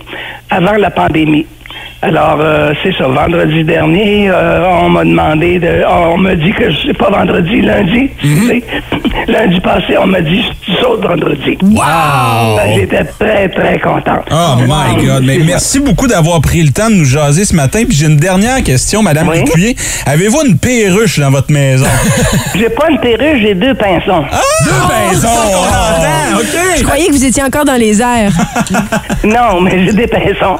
avant 0.50 0.72
la 0.72 0.90
pandémie. 0.90 1.46
Alors, 2.00 2.38
euh, 2.40 2.72
c'est 2.82 2.92
ça. 2.96 3.08
Vendredi 3.08 3.64
dernier, 3.64 4.30
euh, 4.30 4.64
on 4.82 4.88
m'a 4.88 5.04
demandé 5.04 5.58
de. 5.58 5.82
On 5.88 6.16
m'a 6.16 6.36
dit 6.36 6.52
que 6.52 6.70
je 6.70 6.86
sais 6.86 6.94
pas 6.94 7.10
vendredi, 7.10 7.60
lundi. 7.60 8.10
excusez. 8.22 8.62
lundi 9.26 9.60
passé, 9.60 9.96
on 10.00 10.06
m'a 10.06 10.20
dit 10.20 10.44
je 10.68 10.74
saute 10.76 11.02
vendredi. 11.04 11.58
Wow! 11.60 12.56
Ben, 12.56 12.74
J'étais 12.76 13.04
très, 13.04 13.48
très 13.48 13.80
content. 13.80 14.20
Oh 14.30 14.54
my 14.60 15.04
God. 15.04 15.24
Mais 15.24 15.38
merci 15.38 15.80
beaucoup 15.80 16.06
d'avoir 16.06 16.40
pris 16.40 16.62
le 16.62 16.70
temps 16.70 16.88
de 16.88 16.94
nous 16.94 17.04
jaser 17.04 17.44
ce 17.44 17.56
matin. 17.56 17.82
Puis 17.88 17.96
j'ai 17.96 18.06
une 18.06 18.16
dernière 18.16 18.62
question, 18.62 19.02
Madame 19.02 19.28
Oui? 19.28 19.38
Lécuyer. 19.38 19.76
Avez-vous 20.06 20.42
une 20.46 20.56
perruche 20.56 21.18
dans 21.18 21.30
votre 21.30 21.50
maison? 21.50 21.86
J'ai 22.54 22.68
pas 22.70 22.90
une 22.90 22.98
perruche, 22.98 23.40
j'ai 23.40 23.54
deux 23.54 23.74
pinceaux. 23.74 24.24
Deux 24.64 25.10
maisons! 25.10 25.28
Ah, 25.72 25.96
Je 26.76 26.82
croyais 26.82 27.06
que 27.06 27.12
vous 27.12 27.24
étiez 27.24 27.42
encore 27.42 27.64
dans 27.64 27.76
les 27.76 28.00
airs. 28.00 28.32
Non, 29.24 29.60
mais 29.60 29.84
j'ai 29.84 29.92
des 29.92 30.06
pinceaux. 30.06 30.56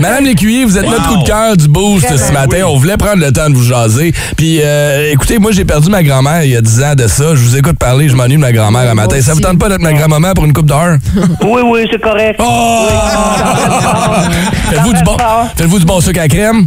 Madame 0.00 0.24
Lécuyer, 0.24 0.49
vous 0.64 0.76
êtes 0.78 0.84
Wow. 0.84 0.90
notre 0.90 1.08
coup 1.08 1.16
de 1.18 1.26
cœur 1.26 1.56
du 1.56 1.68
boost 1.68 2.06
ce 2.16 2.32
matin. 2.32 2.56
oui. 2.58 2.62
On 2.62 2.76
voulait 2.76 2.96
prendre 2.96 3.24
le 3.24 3.32
temps 3.32 3.48
de 3.48 3.54
vous 3.54 3.62
jaser. 3.64 4.12
Puis, 4.36 4.60
euh, 4.62 5.10
écoutez, 5.12 5.38
moi, 5.38 5.50
j'ai 5.52 5.64
perdu 5.64 5.90
ma 5.90 6.02
grand-mère 6.02 6.42
il 6.44 6.50
y 6.50 6.56
a 6.56 6.60
10 6.60 6.82
ans 6.82 6.94
de 6.94 7.06
ça. 7.06 7.24
Je 7.34 7.40
vous 7.40 7.56
écoute 7.56 7.78
parler, 7.78 8.08
je 8.08 8.16
m'ennuie 8.16 8.36
de 8.36 8.40
ma 8.40 8.52
grand-mère 8.52 8.90
un 8.90 8.94
matin. 8.94 9.20
Ça 9.20 9.34
vous 9.34 9.40
tente 9.40 9.58
pas 9.58 9.68
d'être 9.68 9.80
ma 9.80 9.92
grand-maman 9.92 10.32
pour 10.34 10.44
une 10.44 10.52
coupe 10.52 10.66
d'heure? 10.66 10.96
oui, 11.42 11.60
oui, 11.64 11.86
c'est 11.90 12.00
correct. 12.00 12.40
Oh! 12.42 12.86
Faites-vous 14.70 14.92
du 14.92 15.02
bon, 15.02 15.16
faites-vous 15.56 15.78
du 15.80 15.84
bon 15.84 16.00
sucre 16.00 16.20
à 16.20 16.28
crème? 16.28 16.64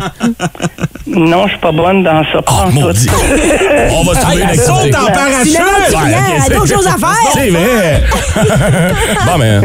Non, 1.08 1.44
je 1.46 1.52
suis 1.52 1.60
pas 1.60 1.72
bonne 1.72 2.04
dans 2.04 2.24
ça. 2.24 2.40
Oh, 2.48 2.72
maudit. 2.72 3.08
On 3.92 4.04
va 4.04 4.16
trouver 4.20 4.42
une 4.44 4.50
Elle 4.50 4.60
saute 4.60 4.70
activité. 4.78 4.98
en 4.98 5.06
parachute. 5.14 5.60
Ok, 5.90 6.00
elle 6.04 6.54
a 6.54 6.56
d'autres 6.56 6.74
choses 6.74 6.88
à 6.88 6.98
faire. 6.98 7.32
C'est 7.34 7.50
vrai. 7.50 8.04
bon, 9.26 9.38
mais... 9.40 9.62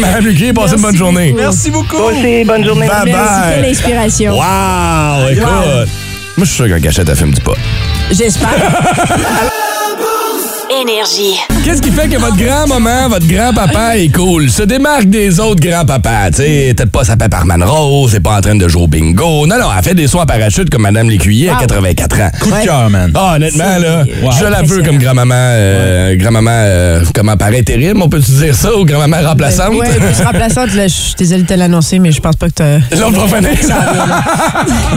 Madame 0.00 0.26
Lécuyer, 0.26 0.52
passez 0.52 0.74
une 0.76 0.82
bonne 0.82 0.96
journée. 0.96 1.34
Merci 1.36 1.70
beaucoup. 1.70 1.96
Toi 1.96 2.12
aussi, 2.12 2.44
bonne 2.44 2.64
journée. 2.64 2.86
Bye 2.88 3.12
Merci, 3.38 3.52
bye. 3.52 3.62
quelle 3.62 3.70
inspiration. 3.70 4.32
Wow! 4.32 5.28
Écoute... 5.30 5.88
Moi, 6.36 6.44
je 6.44 6.50
suis 6.50 6.56
sûr 6.56 6.68
qu'un 6.68 6.80
cachette, 6.80 7.08
elle 7.08 7.16
fume 7.16 7.32
du 7.32 7.40
pot. 7.40 7.56
J'espère. 8.10 8.50
Énergie. 10.82 11.36
Qu'est-ce 11.64 11.80
qui 11.80 11.90
fait 11.90 12.06
que 12.08 12.18
votre 12.18 12.36
grand-maman, 12.36 13.08
votre 13.08 13.26
grand-papa 13.26 13.96
est 13.96 14.14
cool, 14.14 14.50
se 14.50 14.62
démarque 14.62 15.06
des 15.06 15.40
autres 15.40 15.60
grands-papas? 15.66 16.30
Tu 16.32 16.36
sais, 16.42 16.74
peut-être 16.76 16.90
pas 16.92 17.04
sa 17.04 17.16
Pepperman 17.16 17.62
Rose, 17.64 18.10
c'est 18.12 18.20
pas 18.20 18.36
en 18.36 18.40
train 18.40 18.54
de 18.56 18.68
jouer 18.68 18.82
au 18.82 18.86
bingo. 18.86 19.46
Non, 19.46 19.58
non, 19.58 19.68
elle 19.76 19.82
fait 19.82 19.94
des 19.94 20.06
sauts 20.06 20.20
en 20.20 20.26
parachute 20.26 20.68
comme 20.68 20.82
Madame 20.82 21.08
Lécuyer 21.08 21.48
à 21.50 21.56
84 21.56 22.20
ans. 22.20 22.30
Coup 22.40 22.50
de 22.50 22.64
cœur, 22.64 22.90
man. 22.90 23.10
Ah, 23.14 23.34
honnêtement, 23.36 23.78
là, 23.78 24.04
Wow. 24.22 24.30
je 24.38 24.44
la 24.44 24.62
veux 24.62 24.82
comme 24.82 24.98
grand-maman, 24.98 25.34
euh, 25.36 26.14
grand-maman, 26.16 26.50
euh, 26.52 27.04
comment 27.14 27.36
paraît 27.36 27.60
intérim, 27.60 28.02
on 28.02 28.08
peut-tu 28.08 28.30
dire 28.32 28.54
ça, 28.54 28.76
ou 28.76 28.84
grand-maman 28.84 29.26
remplaçante? 29.28 29.74
Ouais, 29.74 29.88
plus 29.88 30.24
remplaçante, 30.24 30.74
là, 30.74 30.86
je 30.88 30.92
suis 30.92 31.14
désolée 31.16 31.42
de 31.42 31.46
te 31.48 31.54
l'annoncer, 31.54 31.98
mais 31.98 32.12
je 32.12 32.20
pense 32.20 32.36
pas 32.36 32.48
que 32.48 32.54
t'as. 32.54 32.78
L'autre 32.96 33.26
va 33.26 33.36
finir. 33.38 33.50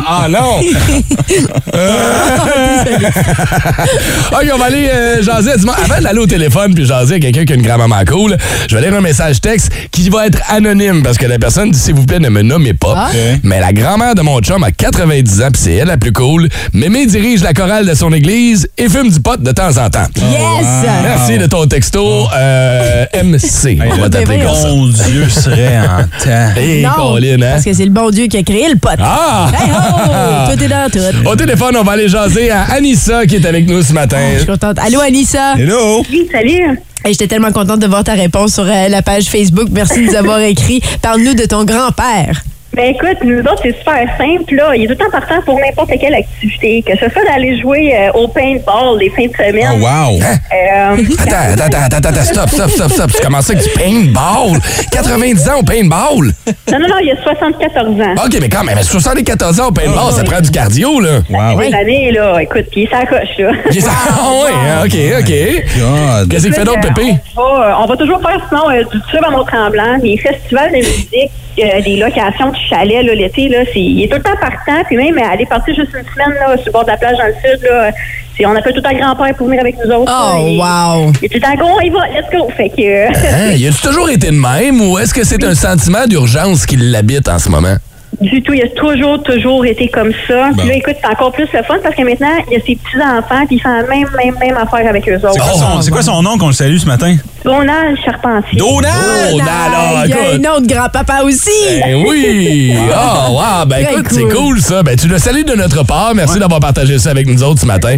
ah 0.07 0.27
non! 0.29 0.59
OK, 4.31 4.48
on 4.53 4.57
va 4.57 4.65
aller 4.65 4.89
euh, 4.93 5.21
jaser. 5.24 5.51
Avant 5.84 6.02
d'aller 6.02 6.20
au 6.20 6.26
téléphone 6.28 6.74
puis 6.74 6.86
jaser 6.86 7.16
à 7.16 7.20
quelqu'un 7.20 7.46
qui 7.46 7.54
a 7.54 7.56
une 7.56 7.62
grand-maman 7.62 8.04
cool, 8.08 8.38
je 8.70 8.76
vais 8.76 8.82
lire 8.82 8.94
un 8.96 9.02
message 9.02 9.42
texte 9.42 9.72
qui 9.92 10.10
va 10.10 10.28
être 10.28 10.40
anonyme 10.50 11.04
parce 11.04 11.18
que 11.18 11.26
la 11.26 11.38
personne 11.40 11.72
dit, 11.72 11.80
s'il 11.80 11.94
vous 11.96 12.06
plaît, 12.06 12.20
ne 12.20 12.30
me 12.30 12.42
nommez 12.42 12.74
pas. 12.74 12.94
Ah. 12.96 13.10
Mais 13.44 13.60
la 13.60 13.74
grand-mère 13.74 14.16
de 14.16 14.22
mon 14.22 14.40
chum 14.40 14.64
a 14.64 14.72
90 14.72 15.42
ans 15.42 15.50
puis 15.52 15.62
c'est 15.62 15.76
elle 15.76 15.88
la 15.88 15.98
plus 15.98 16.12
cool. 16.14 16.50
Mémé 16.74 17.06
dirige 17.06 17.42
la 17.44 17.54
chorale 17.54 17.86
de 17.86 17.94
son 17.94 18.12
église 18.14 18.68
et 18.78 18.90
fume 18.90 19.10
du 19.10 19.20
pot 19.20 19.40
de 19.42 19.52
temps 19.52 19.78
en 19.78 19.90
temps. 19.90 20.08
Yes! 20.18 20.66
Merci 21.04 21.38
de 21.38 21.46
ton 21.46 21.66
texto, 21.68 22.28
euh, 22.36 23.06
MC. 23.24 23.77
on 23.92 23.98
va 24.01 24.10
t'appeler 24.10 24.40
comme 24.40 24.55
ça. 24.55 24.68
Mon 24.70 24.88
Dieu 24.88 25.29
serait 25.29 25.77
en 25.79 26.03
temps. 26.24 26.60
Hey, 26.60 26.84
Non, 26.84 27.14
Colin, 27.14 27.42
hein? 27.42 27.51
parce 27.53 27.66
que 27.66 27.74
c'est 27.74 27.86
le 27.86 27.92
bon 27.92 28.10
Dieu 28.10 28.27
qui 28.27 28.38
a 28.38 28.44
créé 28.44 28.68
le 28.70 28.77
pot. 28.77 28.90
Ah! 29.00 29.50
Hey 29.53 29.70
ho! 29.72 30.53
Tout 30.55 30.64
est 30.64 30.68
dans 30.68 30.90
tout. 30.92 31.27
Au 31.29 31.36
téléphone, 31.36 31.75
on 31.77 31.84
va 31.84 31.94
aller 31.94 32.08
jaser 32.10 32.51
à 32.51 32.64
Anissa 32.72 33.25
qui 33.25 33.36
est 33.36 33.46
avec 33.46 33.68
nous 33.68 33.82
ce 33.82 33.94
matin. 33.94 34.18
Je 34.34 34.38
suis 34.40 34.48
contente. 34.48 34.77
Allô, 34.79 35.00
Anissa? 35.01 35.55
Hello. 35.59 36.05
Oui, 36.09 36.25
salut. 36.31 36.79
Hey, 37.03 37.11
J'étais 37.11 37.27
tellement 37.27 37.51
contente 37.51 37.81
de 37.81 37.87
voir 37.87 38.05
ta 38.05 38.13
réponse 38.13 38.53
sur 38.53 38.63
euh, 38.63 38.87
la 38.87 39.01
page 39.01 39.25
Facebook. 39.25 39.67
Merci 39.74 40.00
de 40.00 40.05
nous 40.05 40.15
avoir 40.15 40.39
écrit. 40.39 40.81
Parle-nous 41.01 41.33
de 41.33 41.43
ton 41.43 41.65
grand-père. 41.65 42.43
Ben 42.74 42.94
écoute, 42.94 43.18
nous 43.24 43.40
autres, 43.40 43.62
c'est 43.64 43.77
super 43.77 44.08
simple. 44.18 44.55
Là. 44.55 44.75
Il 44.75 44.84
est 44.84 44.88
tout 44.88 44.94
le 44.94 44.98
temps 44.98 45.12
partant 45.12 45.42
pour 45.44 45.60
n'importe 45.60 45.90
quelle 46.00 46.14
activité, 46.14 46.84
que 46.86 46.94
ce 46.98 47.10
soit 47.10 47.24
d'aller 47.25 47.60
jouer 47.60 47.94
euh, 47.96 48.12
au 48.20 48.27
paintball 48.27 49.00
les 49.00 49.10
fins 49.10 49.25
de 49.25 49.34
semaine. 49.34 49.72
Oh, 49.74 49.79
wow. 49.82 50.20
Euh, 50.22 50.98
Attends, 51.20 51.36
attends, 51.53 51.64
attends, 51.66 51.98
attends, 51.98 52.10
attends, 52.10 52.24
stop, 52.24 52.50
stop, 52.50 52.70
stop, 52.70 52.92
stop. 52.92 53.12
Tu 53.12 53.22
commences 53.22 53.50
avec 53.50 53.64
du 53.64 53.70
paintball? 53.72 54.60
90 54.92 55.50
ans 55.50 55.60
au 55.60 55.64
paintball? 55.64 56.32
non, 56.72 56.79
non, 56.79 56.88
non, 56.88 56.96
il 57.01 57.12
a 57.12 57.24
74 57.24 58.01
ans. 58.01 58.25
OK, 58.25 58.38
mais 58.40 58.50
quand 58.50 58.64
même, 58.64 58.82
74 58.82 59.60
ans 59.60 59.68
au 59.70 59.72
paintball, 59.72 60.14
ça 60.14 60.24
prend 60.24 60.40
du 60.40 60.51
cardio, 60.51 61.00
là. 61.00 61.20
Wow. 61.29 61.60
Des 61.60 61.74
années, 61.74 62.12
là, 62.12 62.40
écoute, 62.42 62.66
puis 62.72 62.84
il 62.84 62.90
s'accroche, 62.90 63.38
là. 63.40 63.50
OK, 63.66 63.77
Ah 63.90 64.32
ouais, 64.32 64.51
hein, 64.53 64.84
OK, 64.86 64.96
OK. 65.20 65.79
God. 65.79 66.29
Qu'est-ce 66.29 66.46
qu'il 66.46 66.53
fait 66.53 66.64
d'autre, 66.64 66.82
Pépé? 66.82 67.16
On 67.36 67.42
va, 67.42 67.68
euh, 67.70 67.74
on 67.84 67.86
va 67.88 67.98
toujours 67.98 68.22
faire 68.22 68.40
sinon 68.48 68.70
euh, 68.70 68.84
du 68.84 69.00
tube 69.10 69.24
à 69.25 69.32
Mont-Tremblant, 69.32 69.98
des 70.00 70.18
festivals 70.18 70.72
de 70.72 70.77
musique, 70.77 71.32
euh, 71.63 71.81
des 71.81 71.98
locations 71.98 72.50
de 72.51 72.57
chalets 72.69 73.03
l'été. 73.03 73.50
Là, 73.50 73.59
c'est- 73.74 73.79
il 73.79 74.03
est 74.03 74.07
tout 74.07 74.17
le 74.17 74.24
temps 74.24 74.37
partant, 74.39 74.83
puis 74.87 74.98
même 74.98 75.17
aller 75.17 75.45
partir 75.45 75.75
juste 75.75 75.89
une 75.93 76.05
semaine 76.13 76.35
là, 76.39 76.55
sur 76.57 76.67
le 76.67 76.72
bord 76.72 76.83
de 76.85 76.91
la 76.91 76.98
plage 76.98 77.17
dans 77.17 77.25
le 77.27 77.33
sud. 77.33 77.63
Là, 77.63 77.91
c'est- 78.37 78.45
on 78.45 78.55
appelle 78.55 78.74
tout 78.74 78.81
le 78.83 78.89
temps 78.89 78.98
grand-père 78.98 79.35
pour 79.35 79.48
venir 79.48 79.61
avec 79.61 79.75
nous 79.83 79.91
autres. 79.91 80.11
Oh, 80.13 80.37
et- 80.48 80.57
wow. 80.57 81.11
Il 81.22 81.25
est 81.25 81.29
tout 81.29 81.35
le 81.35 81.41
temps 81.41 81.75
on 81.77 81.81
y 81.81 81.89
va, 81.89 82.00
let's 82.09 82.29
go. 82.31 82.48
Fait 82.55 82.69
que. 82.69 82.81
euh, 82.81 83.07
Hein, 83.09 83.51
y 83.55 83.67
a-tu 83.67 83.81
toujours 83.81 84.09
été 84.09 84.27
de 84.27 84.31
même 84.39 84.81
ou 84.81 84.98
est-ce 85.00 85.13
que 85.13 85.24
c'est 85.24 85.43
un 85.43 85.55
sentiment 85.55 86.05
d'urgence 86.07 86.65
qui 86.65 86.75
l'habite 86.77 87.27
en 87.29 87.39
ce 87.39 87.50
moment? 87.50 87.75
Du 88.19 88.41
tout, 88.41 88.53
il 88.53 88.61
a 88.63 88.67
toujours, 88.69 89.22
toujours 89.24 89.65
été 89.65 89.87
comme 89.87 90.11
ça. 90.27 90.50
Puis 90.57 90.67
là, 90.67 90.74
écoute, 90.74 90.95
c'est 91.00 91.07
encore 91.07 91.31
plus 91.31 91.48
le 91.53 91.63
fun 91.63 91.75
parce 91.81 91.95
que 91.95 92.01
maintenant, 92.01 92.27
il 92.48 92.53
y 92.53 92.57
a 92.57 92.59
ses 92.65 92.75
petits-enfants, 92.75 93.45
puis 93.45 93.57
il 93.57 93.59
fait 93.61 93.69
la 93.69 93.83
même, 93.87 94.07
même, 94.17 94.35
même 94.39 94.57
affaire 94.57 94.89
avec 94.89 95.07
eux 95.07 95.15
autres. 95.17 95.33
C'est 95.33 95.39
quoi, 95.39 95.53
son- 95.53 95.81
c'est 95.81 95.91
quoi 95.91 96.01
son 96.01 96.22
nom 96.24 96.37
qu'on 96.37 96.48
le 96.48 96.53
salue 96.53 96.77
ce 96.77 96.87
matin? 96.87 97.15
Donald 97.44 97.98
Charpentier. 98.04 98.58
Donald! 98.60 98.94
Oh, 99.34 99.38
là, 99.38 100.04
Il 100.06 100.10
y 100.10 100.14
a 100.14 100.30
écoute. 100.34 100.46
un 100.46 100.52
autre 100.52 100.68
grand-papa 100.68 101.22
aussi. 101.24 101.50
Eh 101.88 101.96
oui! 101.96 102.75
Ah, 103.02 103.28
wow! 103.30 103.66
Ben 103.66 103.84
Très 103.84 103.94
écoute, 103.94 104.08
c'est 104.12 104.22
cool. 104.24 104.34
cool 104.36 104.62
ça. 104.62 104.84
Ben 104.84 104.96
tu 104.98 105.08
le 105.08 105.18
salues 105.20 105.44
de 105.44 105.54
notre 105.54 105.84
part. 105.84 106.14
Merci 106.16 106.38
d'avoir 106.40 106.60
partagé 106.60 106.98
ça 107.00 107.12
avec 107.12 107.28
nous 107.28 107.42
autres 107.44 107.62
ce 107.62 107.66
matin. 107.66 107.96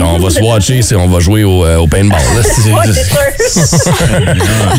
On 0.00 0.18
va 0.18 0.30
se 0.30 0.40
watcher, 0.42 0.82
si 0.82 0.94
on 0.94 1.08
va 1.08 1.20
jouer 1.20 1.44
au, 1.44 1.64
euh, 1.64 1.76
au 1.78 1.86
paintball. 1.86 2.18
là. 2.18 2.42
C'est- 2.42 2.68
Ouais, 2.72 2.92
c'est 3.48 3.78
sûr. 3.78 3.92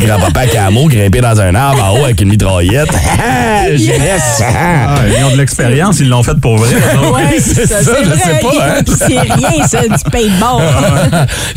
Grand-papa 0.00 0.46
Camo 0.46 0.86
grimpé 0.88 1.20
dans 1.20 1.40
un 1.40 1.54
arbre 1.54 1.82
en 1.84 1.98
haut 2.00 2.04
avec 2.04 2.20
une 2.20 2.28
mitraillette. 2.28 2.90
Jeunesse! 3.72 4.42
Ah, 4.42 4.96
ils 5.18 5.24
ont 5.24 5.30
de 5.32 5.36
l'expérience, 5.38 5.98
ils 6.00 6.08
l'ont 6.08 6.22
fait 6.22 6.38
pour 6.40 6.56
vrai. 6.56 6.70
donc. 6.94 7.16
Ouais, 7.16 7.38
c'est 7.38 7.66
ça, 7.66 7.78
je 7.82 8.08
vrai. 8.08 8.18
sais 8.18 8.38
pas, 8.40 8.66
hein. 8.78 8.82
C'est 8.86 9.20
rien, 9.20 9.66
ça, 9.66 9.82
du 9.82 10.10
paintball. 10.10 10.62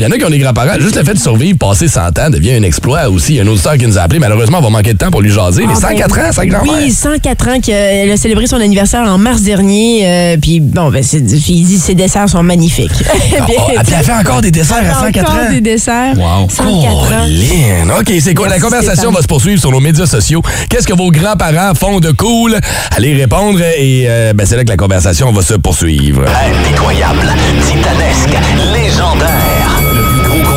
Il 0.00 0.02
y 0.04 0.06
en 0.06 0.10
a 0.10 0.16
qui 0.18 0.24
ont 0.24 0.30
des 0.30 0.38
grands-parents. 0.38 0.78
Juste 0.80 0.96
le 0.96 1.04
fait 1.04 1.14
de 1.14 1.18
survivre, 1.18 1.58
passer 1.58 1.88
100 1.88 2.18
ans, 2.18 2.23
devient 2.30 2.52
un 2.54 2.62
exploit 2.62 3.08
aussi. 3.08 3.40
Un 3.40 3.46
auditeur 3.46 3.76
qui 3.76 3.86
nous 3.86 3.98
a 3.98 4.02
appelé. 4.02 4.18
Malheureusement, 4.18 4.58
on 4.58 4.62
va 4.62 4.70
manquer 4.70 4.92
de 4.92 4.98
temps 4.98 5.10
pour 5.10 5.20
lui 5.22 5.30
jaser. 5.30 5.66
Mais 5.66 5.74
Ah, 5.76 5.80
104 5.88 6.14
ben, 6.14 6.24
ans, 6.28 6.32
sa 6.32 6.46
grand-mère. 6.46 6.74
Oui, 6.84 6.90
104 6.90 7.48
ans 7.48 7.60
qu'elle 7.60 8.10
a 8.10 8.16
célébré 8.16 8.46
son 8.46 8.56
anniversaire 8.60 9.02
en 9.02 9.18
mars 9.18 9.42
dernier. 9.42 10.02
euh, 10.06 10.36
puis 10.40 10.60
bon, 10.60 10.90
ben, 10.90 11.02
il 11.12 11.22
dit 11.64 11.78
ses 11.78 11.94
desserts 11.94 12.28
sont 12.28 12.42
magnifiques. 12.42 12.90
Ah, 13.08 13.44
Bien, 13.46 13.56
ah, 13.76 13.82
puis 13.84 13.94
elle 13.98 14.04
fait 14.04 14.12
encore 14.12 14.40
des 14.40 14.50
desserts 14.50 14.78
à 14.78 15.00
104 15.00 15.30
encore 15.30 15.34
ans. 15.46 15.50
des 15.50 15.60
desserts. 15.60 16.14
Wow. 16.16 16.48
104 16.48 16.66
ans. 16.86 17.04
Colin. 17.08 17.98
OK, 18.00 18.12
c'est 18.20 18.34
quoi? 18.34 18.48
La 18.48 18.58
conversation 18.58 18.94
Stéphane. 18.94 19.14
va 19.14 19.22
se 19.22 19.26
poursuivre 19.26 19.60
sur 19.60 19.70
nos 19.70 19.80
médias 19.80 20.06
sociaux. 20.06 20.42
Qu'est-ce 20.68 20.86
que 20.86 20.94
vos 20.94 21.10
grands-parents 21.10 21.74
font 21.74 22.00
de 22.00 22.10
cool? 22.12 22.56
Allez 22.96 23.14
répondre 23.14 23.60
et 23.60 24.04
euh, 24.08 24.32
ben, 24.32 24.46
c'est 24.46 24.56
là 24.56 24.64
que 24.64 24.68
la 24.70 24.76
conversation 24.76 25.32
va 25.32 25.42
se 25.42 25.54
poursuivre. 25.54 26.22
Impitoyable, 26.24 27.32
titanesque, 27.66 28.36
légendaire. 28.72 29.93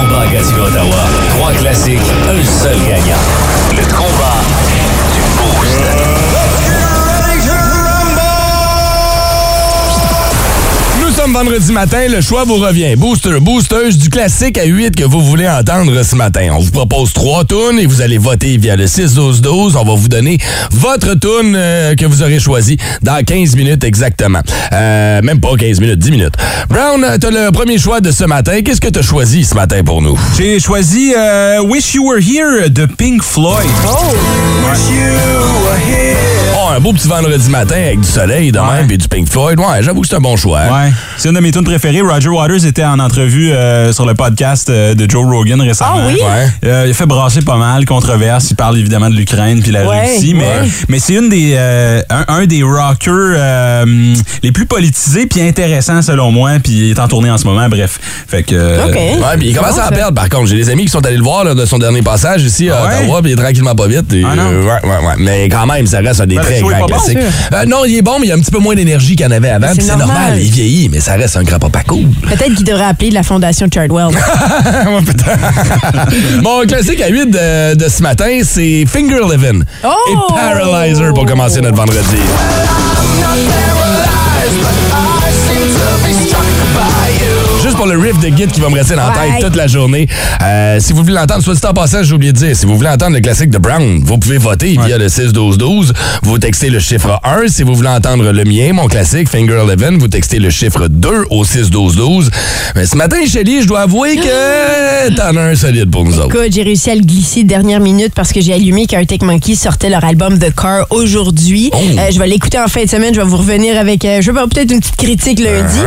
Combat 0.08 0.26
Ottawa. 0.58 1.04
Trois 1.30 1.52
classiques, 1.54 2.00
un 2.30 2.44
seul 2.44 2.78
gagnant. 2.88 3.18
Le 3.72 3.84
combat 3.94 4.17
vendredi 11.44 11.72
matin, 11.72 12.08
le 12.10 12.20
choix 12.20 12.46
vous 12.46 12.56
revient. 12.56 12.96
Booster, 12.96 13.40
boosteuse 13.40 14.00
du 14.00 14.10
classique 14.10 14.58
à 14.58 14.66
8 14.66 14.96
que 14.96 15.04
vous 15.04 15.22
voulez 15.22 15.48
entendre 15.48 16.02
ce 16.02 16.16
matin. 16.16 16.50
On 16.54 16.58
vous 16.58 16.72
propose 16.72 17.14
trois 17.14 17.46
tunes 17.46 17.78
et 17.80 17.86
vous 17.86 18.02
allez 18.02 18.18
voter 18.18 18.58
via 18.58 18.76
le 18.76 18.86
6-12-12. 18.86 19.78
On 19.78 19.84
va 19.84 19.94
vous 19.94 20.08
donner 20.08 20.40
votre 20.72 21.14
tune 21.14 21.54
euh, 21.56 21.94
que 21.94 22.06
vous 22.06 22.24
aurez 22.24 22.40
choisi 22.40 22.78
dans 23.04 23.24
15 23.24 23.56
minutes 23.56 23.84
exactement. 23.84 24.40
Euh, 24.74 25.22
même 25.22 25.40
pas 25.40 25.56
15 25.56 25.80
minutes, 25.80 26.00
10 26.00 26.12
minutes. 26.12 26.34
Brown, 26.70 27.06
t'as 27.22 27.30
le 27.30 27.52
premier 27.52 27.78
choix 27.78 28.02
de 28.02 28.10
ce 28.10 28.24
matin. 28.24 28.64
Qu'est-ce 28.64 28.82
que 28.82 28.90
t'as 28.90 29.04
choisi 29.04 29.46
ce 29.46 29.54
matin 29.54 29.84
pour 29.84 30.02
nous? 30.02 30.20
J'ai 30.40 30.60
choisi 30.60 31.14
euh, 31.16 31.62
Wish 31.62 31.94
You 31.94 32.10
Were 32.10 32.20
Here 32.20 32.68
de 32.72 32.88
Pink 32.88 33.22
Floyd. 33.22 33.70
Oh, 33.86 34.16
un 36.76 36.80
beau 36.80 36.94
petit 36.94 37.08
vendredi 37.08 37.50
matin 37.50 37.76
avec 37.76 38.02
du 38.02 38.08
soleil 38.08 38.52
de 38.52 38.60
même 38.60 38.90
et 38.92 38.98
du 38.98 39.08
Pink 39.08 39.30
Floyd. 39.30 39.60
Ouais, 39.60 39.82
j'avoue 39.82 40.02
que 40.02 40.08
c'est 40.08 40.16
un 40.16 40.20
bon 40.22 40.36
choix. 40.36 40.60
Ouais. 40.62 40.92
C'est 41.18 41.30
une 41.30 41.36
de 41.36 41.40
mes 41.40 41.52
tunes 41.52 41.64
préférées. 41.64 42.02
Roger 42.02 42.30
Waters 42.30 42.66
était 42.66 42.84
en 42.84 43.00
entrevue 43.00 43.52
euh, 43.52 43.92
sur 43.94 44.06
le 44.06 44.14
podcast 44.14 44.70
euh, 44.70 44.94
de 44.94 45.10
Joe 45.10 45.26
Rogan 45.26 45.62
récemment. 45.62 45.94
Ah 45.98 46.08
oui? 46.08 46.16
Ouais. 46.16 46.70
Euh, 46.70 46.84
il 46.88 46.92
a 46.92 46.94
fait 46.94 47.06
brasser 47.06 47.42
pas 47.42 47.56
mal, 47.58 47.86
controverse. 47.86 48.52
Il 48.52 48.56
parle 48.56 48.78
évidemment 48.78 49.10
de 49.10 49.16
l'Ukraine 49.16 49.62
puis 49.62 49.72
la 49.72 49.86
Ouais, 49.88 50.02
Russie, 50.14 50.34
mais, 50.34 50.44
ouais. 50.44 50.70
mais 50.90 51.00
c'est 51.00 51.14
une 51.14 51.30
des 51.30 51.54
euh, 51.56 52.02
un, 52.10 52.26
un 52.28 52.46
des 52.46 52.64
rockers 52.64 53.36
euh, 53.38 54.16
les 54.44 54.52
plus 54.52 54.66
politisés 54.66 55.26
puis 55.28 55.42
intéressants 55.42 56.02
selon 56.02 56.32
moi. 56.32 56.52
Puis 56.64 56.74
il 56.74 56.92
est 56.92 57.00
en 57.00 57.08
tournée 57.08 57.32
en 57.32 57.38
ce 57.38 57.46
moment. 57.46 57.68
Bref, 57.70 58.00
fait 58.28 58.44
que. 58.44 58.56
euh, 58.56 58.86
OK. 58.88 58.94
Ouais, 58.96 59.38
puis 59.38 59.50
il 59.50 59.56
commence 59.56 59.78
à 59.80 59.88
en 59.88 59.90
perdre 59.90 60.14
par 60.14 60.30
contre. 60.30 60.48
J'ai 60.48 60.58
des 60.58 60.70
amis 60.70 60.84
qui 60.86 60.92
sont 60.92 61.06
allés 61.06 61.18
le 61.18 61.24
voir 61.24 61.44
là, 61.44 61.54
de 61.56 61.66
son 61.66 61.78
dernier 61.80 62.02
passage 62.02 62.44
ici 62.44 62.70
à 62.70 62.78
Ah 62.84 62.88
ouais? 62.88 63.04
Ottawa, 63.06 63.22
puis 63.22 63.32
il 63.32 63.40
est 63.40 63.42
tranquillement 63.42 63.76
pas 63.76 63.88
vite. 63.88 64.12
et, 64.14 64.24
Ah 64.30 64.36
non? 64.36 64.44
euh, 64.52 64.64
ouais, 64.64 64.90
ouais, 64.90 65.08
ouais. 65.08 65.14
Mais 65.18 65.50
quand 65.50 65.66
même, 65.66 65.88
ça 65.88 66.00
reste 66.00 66.22
un 66.22 66.26
des 66.28 66.36
Ben, 66.36 66.42
le 66.42 66.48
très 66.62 66.80
bon. 66.80 66.88
Euh, 67.54 67.66
non, 67.66 67.86
il 67.86 67.98
est 67.98 68.02
bon, 68.02 68.20
mais 68.20 68.28
il 68.28 68.30
y 68.30 68.32
a 68.32 68.36
un 68.36 68.40
petit 68.40 68.52
peu 68.52 68.60
moins 68.60 68.76
d'énergie 68.76 69.16
qu'il 69.16 69.26
y 69.26 69.30
en 69.30 69.32
avait 69.32 69.50
avant. 69.50 69.68
C'est 69.74 69.88
normal. 69.88 70.08
normal. 70.08 70.40
il 70.42 70.52
vieillit, 70.52 70.90
mais 70.90 71.00
ça 71.00 71.14
reste 71.14 71.38
un 71.38 71.44
grand 71.44 71.60
papa 71.60 71.84
cool. 71.88 72.06
Peut-être 72.24 72.56
qu'il 72.56 72.66
devrait 72.66 72.86
appeler 72.86 73.10
de 73.10 73.16
la 73.16 73.24
fondation 73.24 73.68
Chardwell. 73.74 74.08
Mon 76.42 76.62
classique 76.68 77.02
à 77.02 77.10
8 77.10 77.26
de, 77.30 77.76
de 77.76 77.90
ce 77.90 78.02
matin, 78.02 78.40
c'est 78.44 78.86
Finger 78.88 79.20
Livin' 79.30 79.62
Oh! 79.84 79.90
et 80.12 80.34
Paralyzer 80.34 81.14
pour 81.14 81.26
commencer 81.26 81.62
notre 81.62 81.78
vendredi. 81.78 82.18
Pour 87.78 87.86
le 87.86 87.98
riff 87.98 88.20
de 88.20 88.36
Git 88.36 88.48
qui 88.48 88.60
va 88.60 88.70
me 88.70 88.76
rester 88.76 88.96
dans 88.96 89.08
la 89.08 89.14
tête 89.14 89.46
toute 89.46 89.56
la 89.56 89.68
journée. 89.68 90.08
Euh, 90.42 90.80
si 90.80 90.94
vous 90.94 91.04
voulez 91.04 91.14
l'entendre, 91.14 91.44
soit 91.44 91.54
dit 91.54 91.66
en 91.66 91.74
passant, 91.74 92.02
j'ai 92.02 92.14
oublié 92.14 92.34
de 92.34 92.38
dire, 92.38 92.56
si 92.56 92.66
vous 92.66 92.76
voulez 92.76 92.90
entendre 92.90 93.14
le 93.14 93.22
classique 93.22 93.52
de 93.52 93.60
Brown, 93.60 94.02
vous 94.04 94.18
pouvez 94.18 94.40
voter 94.40 94.78
via 94.84 94.98
le 94.98 95.08
6-12-12. 95.08 95.92
Vous 96.24 96.40
textez 96.40 96.70
le 96.70 96.80
chiffre 96.80 97.20
1. 97.24 97.48
Si 97.50 97.62
vous 97.62 97.76
voulez 97.76 97.90
entendre 97.90 98.32
le 98.32 98.44
mien, 98.46 98.74
mon 98.74 98.88
classique, 98.88 99.30
Finger 99.30 99.62
Eleven, 99.64 100.00
vous 100.00 100.08
textez 100.08 100.40
le 100.40 100.50
chiffre 100.50 100.88
2 100.88 101.26
au 101.30 101.46
6-12-12. 101.46 102.30
Mais 102.76 102.88
ce 102.88 102.98
matin, 102.98 103.18
Shelly, 103.28 103.62
je 103.62 103.68
dois 103.68 103.82
avouer 103.82 104.16
que 104.16 105.10
t'en 105.16 105.38
as 105.38 105.42
un 105.42 105.56
solide 105.56 105.92
pour 105.92 106.04
nous 106.04 106.18
autres. 106.18 106.36
Écoute, 106.36 106.52
j'ai 106.52 106.64
réussi 106.64 106.90
à 106.90 106.96
le 106.96 107.02
glisser 107.02 107.44
dernière 107.44 107.80
minute 107.80 108.14
parce 108.16 108.34
que 108.34 108.42
j'ai 108.42 108.54
allumé 108.54 108.88
qu'Arctic 108.88 109.22
Monkey 109.22 109.54
sortait 109.54 109.90
leur 109.90 110.04
album 110.04 110.40
The 110.40 110.52
Car 110.56 110.88
aujourd'hui. 110.90 111.70
Oh. 111.74 111.78
Euh, 111.78 112.12
je 112.12 112.18
vais 112.18 112.28
l'écouter 112.28 112.60
en 112.60 112.68
fin 112.68 112.84
de 112.84 112.90
semaine. 112.90 113.14
Je 113.14 113.22
vais 113.22 113.28
vous 113.28 113.38
revenir 113.38 113.78
avec, 113.78 114.04
euh, 114.04 114.22
je 114.22 114.26
vais 114.26 114.32
avoir 114.32 114.50
peut-être 114.50 114.72
une 114.72 114.80
petite 114.80 114.96
critique 114.96 115.40
lundi. 115.40 115.78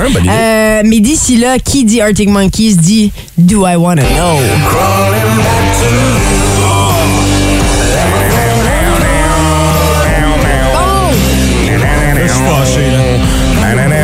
Mais 0.85 1.01
d'ici 1.01 1.37
là, 1.37 1.59
qui 1.59 1.80
dit 1.85 2.01
Arctic 2.01 2.29
Monkeys 2.29 2.77
dit 2.77 3.13
Do 3.35 3.67
I 3.67 3.77
Wanna 3.77 4.03
Know? 4.03 4.41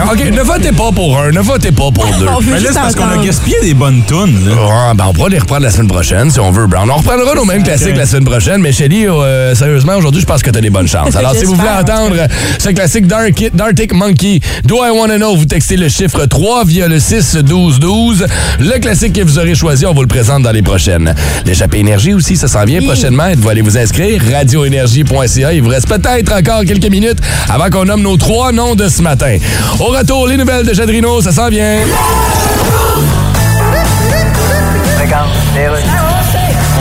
OK, 0.12 0.24
ne 0.32 0.42
votez 0.42 0.72
pas 0.72 0.92
pour 0.92 1.18
un, 1.18 1.30
ne 1.32 1.40
votez 1.40 1.72
pas 1.72 1.90
pour 1.90 2.06
deux. 2.18 2.26
On 2.28 2.40
Mais 2.40 2.60
là, 2.60 2.68
c'est 2.68 2.74
parce 2.74 2.94
qu'on 2.94 3.08
a 3.08 3.16
gaspillé 3.24 3.56
des 3.62 3.74
bonnes 3.74 4.02
tunes. 4.06 4.48
là. 4.48 4.54
Ouais, 4.54 4.94
ben 4.94 5.04
on 5.08 5.12
pourra 5.12 5.28
les 5.28 5.38
reprendre 5.38 5.62
la 5.62 5.70
semaine 5.70 5.88
prochaine 5.88 6.30
si 6.30 6.38
on 6.40 6.50
veut, 6.50 6.66
Brown. 6.66 6.88
On 6.90 6.96
reprendra 6.96 7.34
nos 7.34 7.44
mêmes 7.44 7.62
classiques 7.62 7.96
la 7.96 8.06
semaine 8.06 8.24
prochaine, 8.24 8.60
mais 8.60 8.72
Shelly, 8.72 9.06
euh, 9.08 9.54
sérieusement, 9.54 9.96
aujourd'hui, 9.96 10.20
je 10.20 10.26
pense 10.26 10.42
que 10.42 10.50
t'as 10.50 10.60
des 10.60 10.70
bonnes 10.70 10.88
chances. 10.88 11.16
Alors, 11.16 11.34
si 11.34 11.44
vous 11.44 11.54
voulez 11.54 11.68
entendre 11.68 12.16
ce 12.58 12.68
classique 12.70 13.06
d'Arctic 13.06 13.54
d'Arctic 13.54 13.92
Monkey, 13.94 14.40
Do 14.64 14.76
I 14.84 14.90
Wanna 14.90 15.16
Know, 15.16 15.36
vous 15.36 15.44
textez 15.46 15.76
le 15.76 15.88
chiffre 15.88 16.24
3 16.26 16.64
via 16.64 16.88
le 16.88 16.98
6-12-12. 16.98 18.26
Le 18.60 18.78
classique 18.78 19.14
que 19.14 19.22
vous 19.22 19.38
aurez 19.38 19.54
choisi, 19.54 19.86
on 19.86 19.94
vous 19.94 20.02
le 20.02 20.08
présente 20.08 20.42
dans 20.42 20.52
les 20.52 20.62
prochaines. 20.62 21.14
L'échappée 21.44 21.78
énergie 21.78 22.14
aussi, 22.14 22.36
ça 22.36 22.48
s'en 22.48 22.64
vient 22.64 22.80
prochainement. 22.82 23.28
Vous 23.36 23.48
allez 23.48 23.62
vous 23.62 23.76
inscrire, 23.78 24.20
radioénergie.ca. 24.32 25.52
Il 25.52 25.62
vous 25.62 25.70
reste 25.70 25.88
peut-être 25.88 26.32
encore 26.32 26.64
quelques 26.64 26.90
minutes 26.90 27.18
avant 27.48 27.70
qu'on 27.70 27.84
nomme 27.84 28.02
nos 28.02 28.16
trois 28.16 28.52
noms 28.52 28.74
de 28.74 28.88
ce 28.88 29.02
matin. 29.02 29.36
Au 29.80 29.95
retour, 29.96 30.26
les 30.26 30.36
nouvelles 30.36 30.66
de 30.66 30.74
Jadrino, 30.74 31.20
ça 31.22 31.32
s'en 31.32 31.48
vient. 31.48 31.78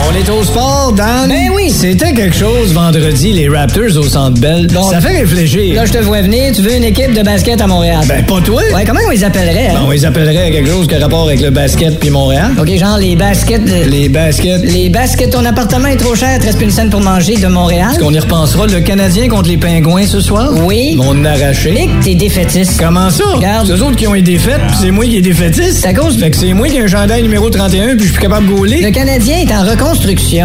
On 0.08 0.14
est 0.14 0.28
au 0.30 0.42
sport, 0.44 0.92
Dan. 0.96 1.28
Ben 1.28 1.50
oui. 1.54 1.70
C'était 1.70 2.12
quelque 2.12 2.36
chose 2.36 2.72
vendredi, 2.72 3.32
les 3.32 3.48
Raptors 3.48 3.96
au 3.96 4.04
Centre 4.04 4.40
Bell. 4.40 4.68
ça 4.90 5.00
fait 5.00 5.18
réfléchir. 5.20 5.74
Là, 5.74 5.84
je 5.84 5.92
te 5.92 5.98
vois 5.98 6.22
venir, 6.22 6.52
tu 6.54 6.62
veux 6.62 6.74
une 6.76 6.84
équipe 6.84 7.12
de 7.12 7.22
basket 7.22 7.60
à 7.60 7.66
Montréal? 7.66 8.04
Ben, 8.06 8.24
pas 8.24 8.40
toi. 8.40 8.62
Ouais, 8.74 8.84
comment 8.84 9.00
on 9.06 9.10
les 9.10 9.24
appellerait? 9.24 9.68
hein? 9.68 9.74
Ben, 9.74 9.82
on 9.86 9.90
les 9.90 10.04
appellerait 10.04 10.50
quelque 10.52 10.70
chose 10.70 10.86
qui 10.86 10.94
a 10.94 11.00
rapport 11.00 11.24
avec 11.26 11.40
le 11.40 11.50
basket 11.50 11.98
puis 11.98 12.10
Montréal. 12.10 12.52
OK, 12.58 12.68
genre 12.78 12.98
les 12.98 13.16
baskets 13.16 13.64
de... 13.64 13.90
Les 13.90 14.08
baskets. 14.08 14.62
Les 14.64 14.88
baskets, 14.88 15.30
ton 15.30 15.44
appartement 15.44 15.88
est 15.88 15.96
trop 15.96 16.14
cher, 16.14 16.38
te 16.38 16.46
reste 16.46 16.62
une 16.62 16.70
scène 16.70 16.90
pour 16.90 17.00
manger 17.00 17.36
de 17.36 17.48
Montréal? 17.48 17.88
Est-ce 17.92 17.98
qu'on 18.00 18.14
y 18.14 18.18
repensera 18.18 18.66
le 18.66 18.80
Canadien 18.80 19.28
contre 19.28 19.48
les 19.48 19.56
Pingouins 19.56 20.06
ce 20.06 20.20
soir? 20.20 20.50
Oui. 20.64 20.96
On 21.02 21.24
a 21.24 21.30
arraché. 21.32 21.74
Et 21.74 21.86
que 21.88 22.04
t'es 22.04 22.14
défaitiste. 22.14 22.80
Comment 22.80 23.10
ça? 23.10 23.24
Regarde. 23.34 23.66
C'est 23.66 23.72
eux 23.74 23.82
autres 23.82 23.96
qui 23.96 24.06
ont 24.06 24.14
été 24.14 24.32
défaites, 24.32 24.60
puis 24.68 24.76
c'est 24.80 24.90
moi 24.92 25.04
qui 25.04 25.16
ai 25.16 25.22
défaitiste. 25.22 25.80
C'est 25.82 25.88
à 25.88 25.94
cause 25.94 26.16
Fait 26.18 26.30
que 26.30 26.36
c'est 26.36 26.52
moi 26.52 26.68
qui 26.68 26.76
ai 26.76 26.82
un 26.82 26.86
chandail 26.86 27.22
numéro 27.22 27.50
31, 27.50 27.96
puis 27.96 28.06
je 28.06 28.12
suis 28.12 28.20
capable 28.22 28.46
de 28.48 28.52
gauler. 28.52 28.80
Le 28.80 28.90
Canadien 28.90 29.38
est 29.38 29.52
en 29.52 29.62
reconstruction. 29.62 29.95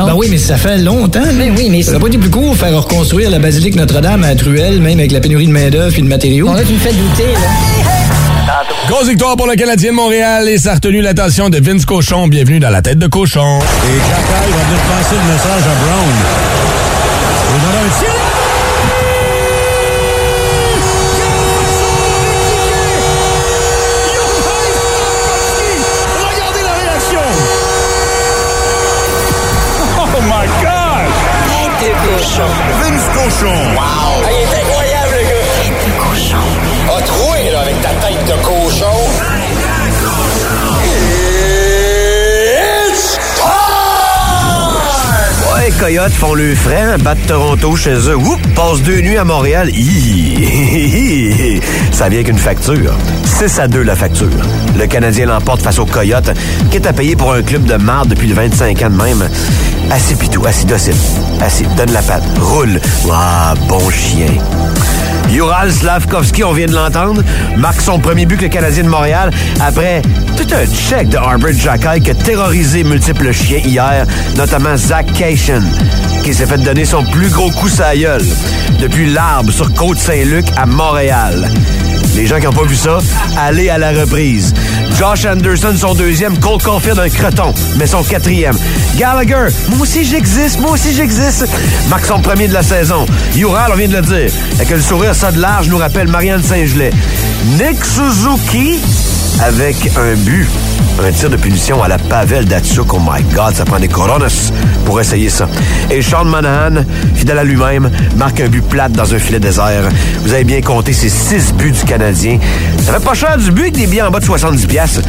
Ben 0.06 0.14
oui, 0.16 0.28
mais 0.30 0.38
ça 0.38 0.58
fait 0.58 0.78
longtemps. 0.78 1.20
là. 1.20 1.32
Ben 1.38 1.54
oui, 1.58 1.68
mais 1.70 1.82
Ça 1.84 1.94
n'a 1.94 2.00
pas 2.00 2.08
été 2.08 2.18
plus 2.18 2.30
court 2.30 2.56
faire 2.56 2.76
reconstruire 2.82 3.30
la 3.30 3.40
basilique 3.40 3.76
Notre-Dame 3.76 4.24
à 4.24 4.36
Truelle, 4.36 4.80
même 4.82 5.00
avec 5.00 5.12
la 5.12 5.20
pénurie 5.20 5.48
de 5.48 5.52
main-d'œuvre 5.52 5.98
et 5.98 6.02
de 6.02 6.08
matériaux. 6.08 6.48
Bon, 6.48 6.54
là, 6.54 6.64
tu 6.66 6.74
me 6.74 6.80
fais 6.80 6.94
douter, 6.94 7.34
là. 7.34 7.50
Grosse 8.88 9.08
victoire 9.08 9.38
pour 9.38 9.48
le 9.48 9.56
Canadien 9.56 9.92
de 9.92 9.96
Montréal 9.96 10.50
et 10.50 10.58
ça 10.58 10.72
a 10.72 10.76
retenu 10.76 11.02
l'attention 11.02 11.50
de 11.50 11.60
Vince 11.60 11.86
Cochon. 11.86 12.28
Bienvenue 12.28 12.60
dans 12.60 12.70
la 12.70 12.82
tête 12.82 13.00
de 13.00 13.08
cochon. 13.08 13.60
Et 13.60 13.98
Cacaille 14.00 14.52
va 14.52 14.64
venir 14.66 14.80
passer 14.90 15.16
le 15.16 15.32
message 15.32 15.64
à 15.64 15.76
Brown. 15.86 16.16
Et 17.48 17.60
dans 17.62 17.78
un 17.80 18.41
Vince 32.34 33.10
Cochon. 33.14 33.52
Wow! 33.76 34.24
il 34.24 34.30
est 34.32 34.56
incroyable, 34.62 35.16
le 35.18 35.24
gars! 35.28 35.44
Tête 35.58 35.84
de 35.86 35.92
cochon. 36.00 36.46
A 36.88 37.02
troué, 37.02 37.52
là, 37.52 37.60
avec 37.60 37.82
ta 37.82 37.90
tête 37.90 38.26
de 38.26 38.38
cochon. 38.42 38.98
It's 42.94 43.20
time! 43.36 43.52
Ouais, 45.54 45.72
Coyotes 45.78 46.14
font 46.14 46.34
le 46.34 46.56
frais, 46.56 46.84
hein, 46.94 46.98
battent 47.00 47.28
Toronto 47.28 47.76
chez 47.76 47.96
eux. 48.10 48.16
Oups, 48.16 48.48
passent 48.56 48.82
deux 48.82 49.02
nuits 49.02 49.18
à 49.18 49.26
Montréal. 49.26 49.70
Hi! 49.74 51.60
Ça 51.92 52.08
vient 52.08 52.24
qu'une 52.24 52.38
facture. 52.38 52.94
6 53.26 53.60
à 53.60 53.68
2 53.68 53.82
la 53.84 53.98
facture. 53.98 54.30
Le 54.80 54.88
Canadien 54.88 55.26
l'emporte 55.26 55.62
face 55.62 55.80
aux 55.80 55.86
Coyotes, 55.86 56.32
qui 56.70 56.78
est 56.78 56.88
à 56.88 56.94
payer 56.94 57.18
pour 57.18 57.34
un 57.34 57.42
club 57.42 57.66
de 57.66 57.76
marde 57.76 58.08
depuis 58.08 58.28
le 58.28 58.36
25 58.36 58.82
ans 58.84 58.90
de 58.90 59.04
même. 59.04 59.30
Assis 59.90 60.16
pitou, 60.16 60.46
assis 60.46 60.66
docile. 60.66 60.96
Assis, 61.42 61.66
donne 61.76 61.92
la 61.92 62.02
patte, 62.02 62.24
roule. 62.40 62.80
Ah, 63.12 63.54
bon 63.68 63.90
chien. 63.90 64.28
Ural 65.34 65.72
Slavkovski, 65.72 66.44
on 66.44 66.52
vient 66.52 66.66
de 66.66 66.74
l'entendre, 66.74 67.24
marque 67.58 67.80
son 67.80 68.00
premier 68.00 68.26
but 68.26 68.38
que 68.38 68.44
le 68.44 68.50
Canadien 68.50 68.84
de 68.84 68.90
Montréal 68.90 69.32
après 69.62 70.02
tout 70.36 70.48
un 70.54 70.66
check 70.66 71.08
de 71.08 71.18
Arbor 71.18 71.52
Jackay 71.54 72.02
qui 72.02 72.12
a 72.12 72.16
terrorisé 72.16 72.84
multiples 72.84 73.32
chiens 73.32 73.62
hier, 73.64 74.06
notamment 74.36 74.76
Zach 74.76 75.06
Cation, 75.14 75.62
qui 76.24 76.34
s'est 76.34 76.46
fait 76.46 76.58
donner 76.58 76.84
son 76.84 77.04
plus 77.06 77.30
gros 77.30 77.50
coup 77.52 77.70
sa 77.70 77.96
gueule 77.96 78.26
depuis 78.82 79.10
l'arbre 79.12 79.52
sur 79.52 79.74
Côte-Saint-Luc 79.74 80.46
à 80.58 80.66
Montréal. 80.66 81.50
Les 82.16 82.28
gens 82.28 82.40
qui 82.40 82.46
n'ont 82.46 82.52
pas 82.52 82.66
vu 82.66 82.76
ça, 82.76 82.98
allez 83.38 83.70
à 83.70 83.78
la 83.78 83.92
reprise. 83.92 84.54
Josh 84.98 85.26
Anderson, 85.26 85.74
son 85.78 85.94
deuxième, 85.94 86.38
Cole 86.38 86.62
Caulfield, 86.62 87.00
un 87.00 87.10
creton, 87.10 87.54
mais 87.78 87.88
son 87.88 88.04
quatrième. 88.04 88.56
Gallagher, 88.98 89.48
moi 89.70 89.80
aussi 89.82 90.04
j'existe, 90.04 90.60
moi 90.60 90.72
aussi 90.72 90.94
j'existe. 90.94 91.48
Marque 91.90 92.06
son 92.06 92.20
premier 92.20 92.48
de 92.48 92.54
la 92.54 92.64
saison. 92.64 93.06
Ural, 93.36 93.72
on 93.74 93.78
vient 93.78 93.88
de 93.88 93.96
le 93.96 94.02
dire. 94.02 94.32
Avec 94.56 94.70
le 94.70 94.82
sourire 94.82 95.16
ça 95.16 95.32
de 95.32 95.40
large, 95.40 95.70
nous 95.70 95.78
rappelle 95.78 96.08
Marianne 96.08 96.44
Saint-Gelais. 96.44 96.92
Nick 97.58 97.84
Suzuki, 97.84 98.80
avec 99.40 99.90
un 99.98 100.16
but. 100.16 100.48
Un 101.04 101.12
tir 101.12 101.30
de 101.30 101.38
punition 101.38 101.82
à 101.82 101.88
la 101.88 101.98
Pavel 101.98 102.46
Datsuk. 102.46 102.94
Oh 102.94 103.00
my 103.00 103.24
God, 103.34 103.56
ça 103.56 103.66
prend 103.66 103.80
des 103.80 103.88
coronas 103.88 104.52
pour 104.86 105.00
essayer 105.00 105.30
ça. 105.30 105.48
Et 105.90 106.02
Sean 106.02 106.26
Manahan, 106.26 106.84
fidèle 107.16 107.40
à 107.40 107.44
lui-même, 107.44 107.90
marque 108.18 108.40
un 108.42 108.50
but 108.50 108.64
plate 108.64 108.92
dans 108.92 109.14
un 109.14 109.18
filet 109.18 109.40
désert. 109.40 109.90
Vous 110.24 110.34
avez 110.34 110.44
bien 110.44 110.62
compté 110.62 110.94
ces 110.94 111.10
six 111.10 111.54
buts 111.54 111.72
du 111.72 111.84
Canadien. 111.86 112.38
Ça 112.86 112.94
fait 112.94 113.04
pas 113.04 113.14
cher 113.14 113.38
du 113.38 113.52
but 113.52 113.62
avec 113.62 113.74
des 113.74 113.88
billets 113.88 114.04
en 114.04 114.12
bas 114.12 114.20
de 114.20 114.26
70 114.26 114.66
pièces. 114.68 115.02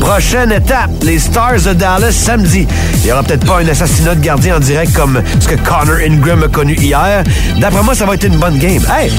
Prochaine 0.00 0.52
étape, 0.52 0.90
les 1.02 1.18
Stars 1.18 1.60
de 1.64 1.72
Dallas 1.72 2.12
samedi. 2.12 2.66
Il 3.02 3.08
y 3.08 3.12
aura 3.12 3.22
peut-être 3.22 3.46
pas 3.46 3.60
un 3.60 3.68
assassinat 3.68 4.14
de 4.14 4.20
gardien 4.20 4.56
en 4.56 4.60
direct 4.60 4.92
comme 4.94 5.22
ce 5.38 5.48
que 5.48 5.56
Connor 5.56 5.98
Ingram 6.04 6.42
a 6.42 6.48
connu 6.48 6.74
hier. 6.74 7.22
D'après 7.58 7.82
moi, 7.82 7.94
ça 7.94 8.04
va 8.04 8.14
être 8.14 8.24
une 8.24 8.38
bonne 8.38 8.58
game. 8.58 8.82
Hey, 8.90 9.10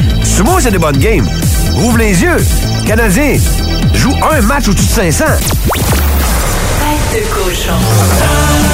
moi, 0.43 0.59
c'est 0.59 0.71
des 0.71 0.79
bonnes 0.79 0.97
games. 0.97 1.25
Ouvre 1.83 1.97
les 1.97 2.21
yeux. 2.21 2.37
Canadien, 2.87 3.37
joue 3.93 4.13
un 4.32 4.41
match 4.41 4.67
au-dessus 4.67 4.88
de 4.88 4.91
500. 4.91 5.25
Tête 6.80 7.23
de 7.23 7.27
cochon. 7.34 8.70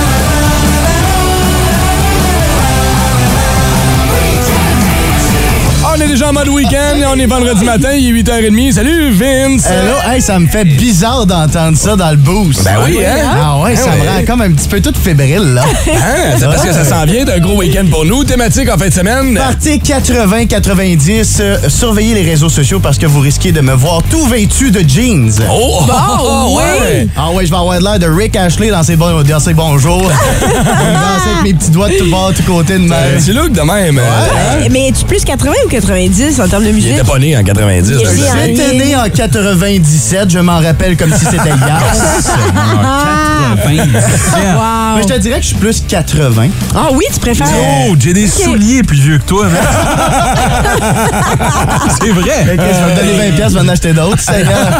En 6.27 6.33
mode 6.33 6.49
week-end, 6.49 6.97
on 7.13 7.17
est 7.19 7.25
vendredi 7.25 7.63
matin, 7.63 7.91
il 7.93 8.07
est 8.17 8.21
8h30. 8.23 8.73
Salut 8.73 9.11
Vince! 9.11 9.65
Hello, 9.65 9.93
hey, 10.11 10.21
ça 10.21 10.37
me 10.39 10.47
fait 10.47 10.65
bizarre 10.65 11.25
d'entendre 11.25 11.77
ça 11.77 11.95
dans 11.95 12.09
le 12.11 12.17
boost. 12.17 12.63
Ben 12.65 12.75
oui, 12.85 12.97
hein? 13.05 13.35
Ah 13.41 13.57
ouais, 13.63 13.75
Ben 13.75 13.77
ça 13.81 13.91
me 13.95 14.01
oui. 14.01 14.07
rend 14.07 14.25
comme 14.25 14.41
un 14.41 14.51
petit 14.51 14.67
peu 14.67 14.81
tout 14.81 14.93
fébrile, 15.01 15.53
là. 15.53 15.63
Hein? 15.87 16.35
C'est 16.37 16.45
parce 16.45 16.63
que 16.63 16.73
ça 16.73 16.83
s'en 16.83 17.05
vient 17.05 17.23
d'un 17.23 17.39
gros 17.39 17.55
week-end 17.57 17.85
pour 17.89 18.03
nous. 18.03 18.23
Thématique 18.25 18.69
en 18.69 18.77
fin 18.77 18.89
de 18.89 18.93
semaine. 18.93 19.35
Partie 19.35 19.77
80-90, 19.79 21.37
euh, 21.39 21.57
surveillez 21.69 22.13
les 22.15 22.23
réseaux 22.29 22.49
sociaux 22.49 22.79
parce 22.79 22.97
que 22.97 23.05
vous 23.05 23.19
risquez 23.21 23.51
de 23.53 23.61
me 23.61 23.73
voir 23.73 24.01
tout 24.09 24.25
vêtu 24.27 24.69
de 24.71 24.81
jeans. 24.87 25.31
Oh! 25.49 25.81
Bon, 25.87 26.57
ouais! 26.57 27.07
Ah 27.15 27.31
ouais, 27.31 27.45
je 27.45 27.51
vais 27.51 27.57
avoir 27.57 27.79
de 27.79 27.83
l'air 27.83 27.99
de 27.99 28.07
Rick 28.07 28.35
Ashley 28.35 28.69
dans 28.69 28.83
ses, 28.83 28.95
bons, 28.97 29.23
dans 29.23 29.39
ses 29.39 29.53
bons 29.53 29.77
jours. 29.77 30.11
Je 30.41 30.45
vais 30.45 30.53
me 30.59 30.93
danser 30.93 31.29
avec 31.31 31.43
mes 31.43 31.53
petits 31.53 31.71
doigts 31.71 31.89
de 31.89 31.95
tout 31.97 32.09
bord, 32.09 32.31
de 32.31 32.35
tous 32.37 32.43
côtés 32.43 32.73
de 32.73 32.79
même. 32.87 33.17
petit 33.17 33.31
look 33.31 33.51
de 33.53 33.61
même. 33.61 33.97
hein? 33.99 34.67
Mais 34.71 34.89
es-tu 34.89 35.05
plus 35.05 35.23
80 35.23 35.51
ou 35.65 35.69
90 35.69 36.16
en 36.39 36.47
termes 36.47 36.63
de 36.63 36.69
Il 36.69 36.75
musique? 36.75 36.93
était 36.93 37.03
pas 37.03 37.19
né 37.19 37.35
en 37.37 37.43
90. 37.43 37.89
Il 37.89 37.93
je 38.07 38.13
né 38.13 38.29
en- 38.29 38.35
J'étais 38.45 38.73
né 38.75 38.95
en 38.95 39.09
97, 39.09 40.29
je 40.31 40.39
m'en 40.39 40.59
rappelle 40.59 40.95
comme 40.97 41.11
si 41.13 41.25
c'était 41.25 41.49
hier. 41.49 41.81
Wow. 43.67 44.97
Mais 44.97 45.01
je 45.03 45.07
te 45.07 45.17
dirais 45.19 45.37
que 45.37 45.41
je 45.43 45.47
suis 45.47 45.55
plus 45.57 45.81
80. 45.87 46.47
Ah 46.75 46.87
oui, 46.93 47.05
tu 47.13 47.19
préfères? 47.19 47.47
Oh, 47.89 47.95
j'ai 47.99 48.13
des 48.13 48.27
souliers 48.27 48.83
plus 48.83 48.97
vieux 48.97 49.17
que 49.17 49.23
toi, 49.23 49.45
man. 49.45 49.55
C'est 52.01 52.09
vrai. 52.09 52.45
Que 52.45 52.51
je 52.51 52.57
vais 52.57 52.95
te 52.95 52.99
donner 52.99 53.29
20 53.31 53.35
pièces, 53.35 53.49
je 53.49 53.53
vais 53.57 53.61
en 53.61 53.67
acheter 53.67 53.93
d'autres. 53.93 54.19
C'est 54.19 54.43
grave. 54.43 54.73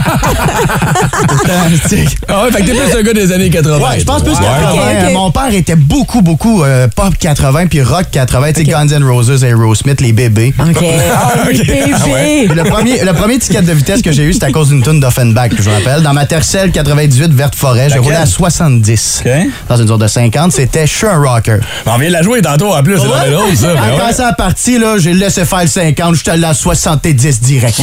Fantastique. 1.46 2.18
Ah 2.28 2.44
ouais, 2.44 2.52
fait 2.52 2.62
que 2.62 2.66
t'es 2.68 2.74
plus 2.74 2.98
un 3.00 3.04
gars 3.04 3.14
des 3.14 3.32
années 3.32 3.50
80. 3.50 3.78
Ouais, 3.78 4.00
je 4.00 4.06
pense 4.06 4.22
plus 4.24 4.32
Ouais. 4.34 4.38
80. 4.38 4.72
Ok, 4.72 4.80
ok. 5.08 5.14
Mon 5.14 5.32
père 5.32 5.54
était 5.54 5.76
beaucoup, 5.76 6.22
beaucoup 6.22 6.64
euh, 6.64 6.88
pop 6.94 7.14
80 7.20 7.68
puis 7.68 7.82
rock 7.82 8.06
80. 8.12 8.48
Tu 8.54 8.56
sais, 8.56 8.64
Guns 8.66 8.88
N' 8.88 9.04
Roses, 9.04 9.44
Aerosmith, 9.44 10.02
les 10.02 10.14
bébés. 10.14 10.54
OK. 10.60 10.84
Ah, 11.38 11.50
les. 11.52 11.84
Ah 11.94 12.06
ouais. 12.08 12.48
Le 12.54 12.64
premier, 12.64 13.04
le 13.04 13.14
premier 13.14 13.38
ticket 13.40 13.62
de 13.62 13.72
vitesse 13.74 14.02
que 14.02 14.12
j'ai 14.12 14.24
eu, 14.24 14.34
c'était 14.34 14.46
à 14.48 14.52
cause 14.52 14.70
d'une 14.70 14.82
toune 14.82 15.00
d'Offenbach, 15.00 15.50
je 15.58 15.70
me 15.70 15.74
rappelle. 15.76 16.02
Dans 16.02 16.14
ma 16.14 16.26
Tercel 16.26 16.72
98 16.72 17.32
Verte 17.34 17.56
Forêt, 17.56 17.90
j'ai 17.90 18.00
roulé 18.00 18.16
à 18.16 18.26
70. 18.26 19.24
OK. 19.26 19.32
Dans 19.70 19.78
une 19.78 19.88
zone 19.88 20.00
de 20.00 20.08
50, 20.08 20.52
c'était 20.52 20.86
Je 20.88 21.06
un 21.06 21.18
rocker. 21.22 21.60
On 21.86 21.98
vient 21.98 22.08
de 22.10 22.14
la 22.14 22.22
jouer 22.22 22.42
tantôt 22.42 22.74
en 22.74 22.82
plus, 22.84 22.98
c'est 22.98 23.56
ça. 23.56 23.74
Ouais. 23.74 23.80
Quand 24.00 24.14
ça 24.14 24.28
a 24.30 24.34
parti, 24.34 24.78
là, 24.80 24.96
j'ai 24.98 25.14
laissé 25.14 25.46
faire 25.46 25.62
le 25.62 25.68
50, 25.68 26.16
j'étais 26.16 26.32
allé 26.32 26.46
à 26.46 26.54
70 26.54 27.42
direct. 27.42 27.82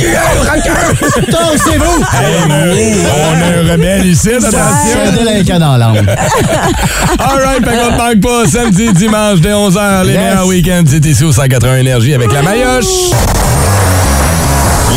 Putain, 1.16 1.38
c'est 1.64 1.76
vous! 1.76 2.04
On 2.04 2.50
a 2.50 3.46
un 3.68 3.72
rebelle 3.72 4.06
ici, 4.06 4.30
attention. 4.30 4.58
C'est 4.86 5.08
un 5.08 5.12
délinquant 5.12 5.58
dans 5.58 5.76
l'âme. 5.76 5.94
Alright, 7.18 7.64
fait 7.64 7.76
qu'on 7.76 7.96
manque 7.96 8.20
pas. 8.20 8.46
Samedi, 8.48 8.92
dimanche, 8.92 9.40
dès 9.40 9.50
11h, 9.52 10.04
les 10.06 10.12
Yes. 10.14 10.18
meilleurs 10.22 10.46
week-ends, 10.46 10.84
c'est 10.86 11.04
ici 11.04 11.24
au 11.24 11.32
180 11.32 11.76
Énergie 11.78 12.14
avec 12.14 12.32
la 12.32 12.42
Mayoche. 12.42 12.84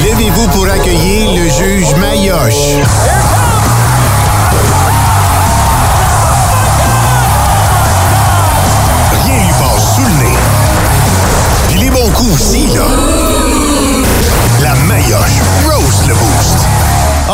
Levez-vous 0.04 0.47
pour 0.50 0.67
accueillir 0.67 1.32
le 1.41 1.50
juge 1.50 1.95
Mayoche. 1.95 3.37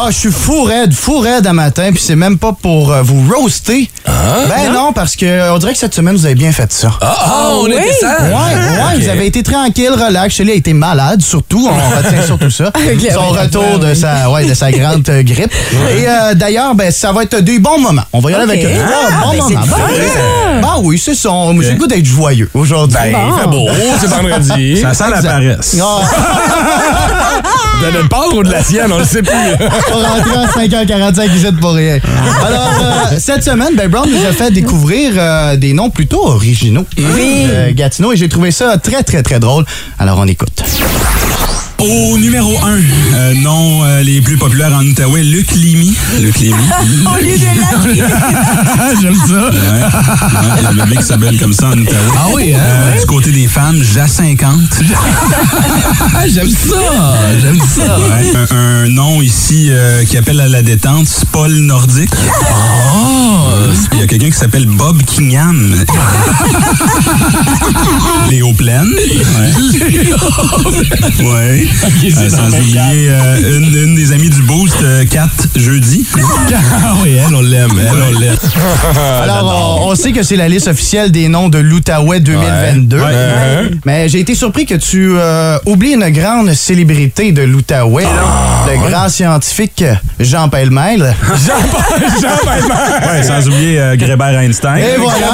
Ah, 0.06 0.10
je 0.12 0.18
suis 0.18 0.32
fou 0.34 0.64
raide, 0.64 0.94
fou 0.94 1.20
raide 1.20 1.48
à 1.48 1.54
matin, 1.54 1.92
puis 1.94 2.02
c'est 2.06 2.18
même 2.18 2.38
pas 2.38 2.52
pour 2.52 2.92
euh, 2.92 3.02
vous 3.02 3.24
roaster. 3.34 3.90
ben 4.06 4.74
non, 4.74 4.92
parce 4.92 5.16
que 5.16 5.26
euh, 5.26 5.54
on 5.54 5.58
dirait 5.60 5.72
que 5.72 5.80
cette 5.80 5.94
semaine, 5.94 6.14
vous 6.18 6.26
avez 6.26 6.36
bien 6.36 6.52
fait 6.52 6.70
ça. 6.74 6.92
Ah, 7.00 7.52
on 7.54 7.64
oui? 7.64 7.72
était 7.72 7.94
ça. 8.02 8.18
Ouais, 8.24 8.34
ouais, 8.34 9.00
vous 9.00 9.08
avez 9.08 9.28
été 9.28 9.44
tranquille, 9.44 9.92
relax. 9.92 10.36
Shelly 10.36 10.52
a 10.52 10.56
été 10.56 10.74
malade, 10.74 11.22
surtout. 11.22 11.70
On 11.72 11.98
retient 11.98 12.22
surtout 12.22 12.50
ça. 12.50 12.74
Son 13.14 13.30
retour 13.30 13.80
de 13.80 13.94
sa, 13.94 14.30
ouais, 14.30 14.46
de 14.46 14.54
sa 14.54 14.72
grande 14.74 15.08
euh, 15.08 15.24
grippe. 15.24 15.54
Et 15.98 16.06
euh, 16.06 16.34
d'ailleurs, 16.34 16.76
ben, 16.76 16.92
ça 16.92 17.14
va 17.14 17.24
être 17.24 17.40
des 17.40 17.60
bons 17.60 17.80
moments. 17.80 18.04
On 18.12 18.20
va 18.20 18.32
y 18.32 18.34
aller 18.34 18.44
avec 18.44 18.68
Ah, 18.86 19.22
bons 19.24 19.48
ben, 19.48 19.62
fun, 19.62 19.78
Ben, 19.78 20.62
ben 20.62 20.76
oui, 20.82 21.02
c'est 21.02 21.16
ça. 21.16 21.30
J'ai 21.62 21.72
le 21.72 21.78
goût 21.78 21.88
d'être 21.88 22.06
joyeux 22.06 22.50
aujourd'hui. 22.54 22.98
Ben, 23.02 23.20
il 23.38 23.42
fait 23.42 23.48
beau, 23.48 23.70
c'est 24.02 24.08
vendredi. 24.08 24.82
Ça 24.82 24.94
sent 24.94 25.10
la 25.10 25.22
paresse. 25.22 25.78
De 27.82 27.92
notre 27.92 28.10
part 28.10 28.34
ou 28.34 28.44
de 28.44 28.52
la 28.52 28.64
sienne, 28.64 28.92
on 28.92 28.98
le 28.98 29.06
sait 29.06 29.22
plus. 29.22 29.34
on 29.94 30.00
va 30.00 30.08
rentrer 30.10 30.64
à 30.64 30.84
5h45 30.86 31.36
ici 31.36 31.52
pour 31.60 31.74
rien. 31.74 32.00
Alors, 32.46 32.70
euh, 32.82 33.18
cette 33.20 33.44
semaine, 33.44 33.76
ben 33.76 33.90
Brown 33.90 34.10
nous 34.10 34.26
a 34.26 34.32
fait 34.32 34.52
découvrir 34.52 35.14
euh, 35.18 35.56
des 35.58 35.74
noms 35.74 35.90
plutôt 35.90 36.26
originaux. 36.26 36.86
Oui. 36.98 37.48
Euh, 37.50 37.72
Gatineau, 37.74 38.14
et 38.14 38.18
j'ai 38.18 38.30
trouvé 38.30 38.52
ça 38.52 38.78
très, 38.78 39.04
très, 39.04 39.22
très 39.24 39.40
drôle. 39.40 39.66
Alors, 40.00 40.20
on 40.20 40.28
écoute. 40.28 40.64
Au 41.84 42.18
numéro 42.18 42.58
1, 42.64 43.34
nom 43.42 43.84
euh, 43.84 44.02
les 44.04 44.22
plus 44.22 44.38
populaires 44.38 44.72
en 44.74 44.86
Outaouais, 44.86 45.22
Luc 45.22 45.52
Limy. 45.54 45.94
Luc 46.22 46.40
Limy. 46.40 46.54
Au 47.06 47.18
lieu 47.22 47.38
de 47.38 48.00
la 48.00 48.96
J'aime 49.02 49.16
ça. 49.16 49.50
Ouais, 49.50 50.66
a 50.66 50.72
le 50.72 50.86
mec 50.86 51.02
s'appelle 51.02 51.38
comme 51.38 51.52
ça 51.52 51.68
en 51.68 51.74
Outaouais. 51.78 51.98
Ah 52.18 52.28
oui, 52.34 52.54
hein? 52.56 52.60
Euh, 52.64 53.00
Du 53.02 53.06
côté 53.06 53.32
des 53.32 53.50
femmes, 53.50 53.82
Ja50. 53.82 54.48
J'aime 56.34 56.50
ça. 56.50 57.18
J'aime 57.42 57.60
ça. 57.60 58.00
Ouais, 58.00 58.32
un, 58.52 58.56
un 58.56 58.88
nom 58.88 59.22
ici 59.22 59.68
euh, 59.70 60.06
qui 60.06 60.16
appelle 60.18 60.40
à 60.40 60.48
la 60.48 60.62
détente, 60.62 61.08
Spol 61.10 61.52
Nordique. 61.52 62.14
Il 63.92 64.00
y 64.00 64.04
a 64.04 64.08
quelqu'un 64.08 64.30
qui 64.30 64.38
s'appelle 64.38 64.68
Bob 64.68 65.04
Kingham. 65.04 65.76
Léo 68.30 68.54
Plaine. 68.54 68.90
Ouais. 71.20 71.26
ouais. 71.26 71.68
Euh, 71.84 72.30
sans 72.30 72.48
oublier 72.50 73.10
euh, 73.10 73.58
une, 73.58 73.90
une 73.90 73.96
des 73.96 74.12
amies 74.12 74.30
du 74.30 74.42
Boost, 74.44 74.76
euh, 74.84 75.06
Kat 75.10 75.28
Jeudi. 75.56 76.06
Ah 76.86 76.96
oui, 77.04 77.16
elle, 77.16 77.34
on 77.34 77.42
l'aime. 77.42 77.72
Elle, 77.80 78.16
on 78.16 78.20
l'aime. 78.20 78.38
Alors, 79.24 79.80
on, 79.82 79.92
on 79.92 79.96
sait 79.96 80.12
que 80.12 80.22
c'est 80.24 80.36
la 80.36 80.48
liste 80.48 80.68
officielle 80.68 81.12
des 81.12 81.28
noms 81.28 81.50
de 81.50 81.58
l'Outaouais 81.58 82.20
2022. 82.20 82.98
Ouais. 82.98 83.04
Ouais. 83.04 83.72
Mais 83.86 84.10
j'ai 84.10 84.20
été 84.20 84.36
surpris 84.36 84.66
que 84.66 84.76
tu 84.76 85.14
euh, 85.18 85.58
oublies 85.66 85.94
une 85.94 86.10
grande 86.10 86.54
célébrité 86.54 87.32
de 87.32 87.42
l'Outaouais, 87.44 88.06
le 88.68 88.90
grand 88.90 89.10
scientifique 89.10 89.84
Jean 90.20 90.50
Pellemel. 90.50 91.16
Jean 91.46 92.38
Pellemel. 92.46 93.10
Ouais, 93.10 93.24
sans 93.24 93.48
oublier 93.48 93.80
euh, 93.80 93.96
Grébert 93.96 94.40
Einstein. 94.40 94.78
Et 94.78 94.98
voilà! 94.98 95.28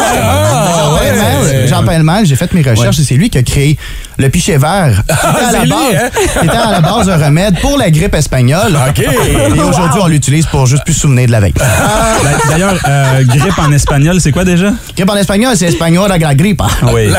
Jean 0.78 0.98
Pellemel, 0.98 1.42
ouais. 1.44 1.68
Jean 1.68 1.84
Pellemel, 1.84 2.26
j'ai 2.26 2.36
fait 2.36 2.54
mes 2.54 2.62
recherches 2.62 3.00
et 3.00 3.04
c'est 3.04 3.16
lui 3.16 3.30
qui 3.30 3.38
a 3.38 3.44
créé 3.44 3.78
le 4.18 4.30
pichet 4.30 4.58
vert. 4.58 5.04
La 5.08 5.52
c'est 5.52 5.66
lui, 5.66 5.74
hein? 5.74 6.10
Qui 6.40 6.46
était 6.46 6.58
à 6.58 6.72
la 6.72 6.82
base 6.82 7.10
un 7.10 7.18
remède 7.18 7.60
pour 7.62 7.78
la 7.78 7.90
grippe 7.92 8.16
espagnole. 8.16 8.78
OK. 8.90 9.00
Et 9.00 9.60
aujourd'hui, 9.60 10.02
on 10.04 10.08
l'utilise 10.08 10.46
pour 10.48 10.66
juste 10.66 10.84
plus 10.84 10.94
se 10.94 11.02
souvenir 11.02 11.28
de 11.28 11.32
la 11.32 11.40
veille. 11.40 11.54
Ben, 11.58 12.30
D'ailleurs, 12.50 12.76
euh, 12.88 13.24
grippe 13.26 13.58
en 13.60 13.72
espagnol, 13.72 14.20
c'est 14.22 14.32
quoi 14.32 14.44
déjà? 14.44 14.72
Grippe 14.96 15.10
en 15.10 15.16
espagnol, 15.16 15.54
c'est 15.56 15.66
espagnol 15.66 16.10
la 16.10 16.36
gripa. 16.36 16.68
Oui. 16.94 17.10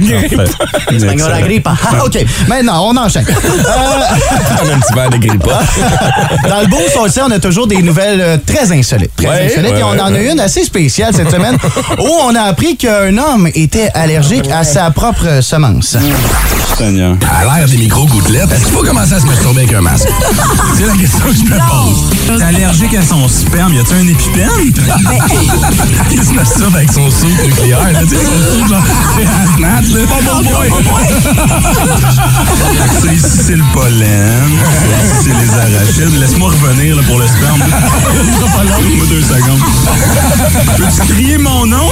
grippe. 0.00 0.40
Espagnol 0.92 1.30
la 1.30 1.40
gripa. 1.42 1.74
Ah, 1.90 2.04
OK. 2.04 2.18
Maintenant, 2.48 2.88
on 2.88 2.96
enchaîne. 2.96 3.24
Euh, 3.28 4.72
Un 4.74 4.78
petit 4.80 4.94
verre 4.94 5.10
de 5.10 5.16
grippa. 5.18 5.60
Dans 6.48 6.60
le 6.60 6.66
beau, 6.66 6.78
on 7.00 7.08
sait, 7.08 7.22
on 7.22 7.30
a 7.30 7.38
toujours 7.38 7.66
des 7.66 7.82
nouvelles 7.82 8.20
euh, 8.20 8.36
très 8.44 8.70
insolites. 8.72 9.10
Très 9.16 9.28
Ouais, 9.28 9.46
insolites. 9.46 9.72
ouais, 9.72 9.80
et 9.80 9.82
on 9.82 9.88
on 9.88 9.98
en 10.00 10.14
a 10.14 10.20
une 10.20 10.40
assez 10.40 10.64
spéciale 10.64 11.12
cette 11.14 11.30
semaine 11.30 11.56
où 11.98 12.08
on 12.24 12.34
a 12.34 12.42
appris 12.42 12.76
qu'un 12.76 13.16
homme 13.18 13.48
était 13.54 13.90
allergique 13.94 14.48
à 14.50 14.64
sa 14.64 14.90
propre 14.90 15.40
semence. 15.42 15.96
Seigneur. 16.76 17.16
À 17.40 17.58
l'air 17.58 17.68
des 17.68 17.76
micro-gouttelettes, 17.76 18.57
qu'il 18.64 18.72
faut 18.72 18.82
commencer 18.82 19.14
à 19.14 19.20
se 19.20 19.26
masturber 19.26 19.62
avec 19.62 19.72
un 19.74 19.80
masque? 19.80 20.08
C'est 20.74 20.86
la 20.86 20.96
question 20.96 21.24
que 21.26 21.34
je 21.34 21.44
me 21.44 21.58
pose. 21.58 22.38
T'es 22.38 22.44
allergique 22.44 22.94
à 22.94 23.02
son 23.02 23.28
sperme, 23.28 23.74
y 23.74 23.78
a-tu 23.78 23.94
un 23.94 24.06
épipène? 24.06 24.48
Il 26.10 26.22
se 26.22 26.32
masturbe 26.32 26.76
avec 26.76 26.92
son 26.92 27.10
saut 27.10 27.26
nucléaire, 27.44 27.92
là, 27.92 28.00
tu 28.02 28.08
sais, 28.08 28.24
son 28.24 28.66
genre, 28.66 28.84
c'est 29.16 29.60
là. 29.60 29.80
Pas 30.06 30.22
bon 30.22 30.42
boy. 30.42 30.70
Ça, 33.00 33.12
ici, 33.12 33.38
c'est 33.46 33.56
le 33.56 33.64
pollen. 33.72 34.50
Ici, 35.04 35.14
c'est 35.24 35.34
les 35.34 35.50
arachides. 35.50 36.18
Laisse-moi 36.18 36.50
revenir 36.50 36.96
là, 36.96 37.02
pour 37.06 37.18
le 37.18 37.26
sperme. 37.26 37.60
pas 37.60 38.64
long. 38.64 38.80
Donne-moi 38.80 39.06
deux 39.06 39.22
secondes. 39.22 39.60
Peux-tu 40.76 41.12
crier 41.12 41.38
mon 41.38 41.66
nom? 41.66 41.90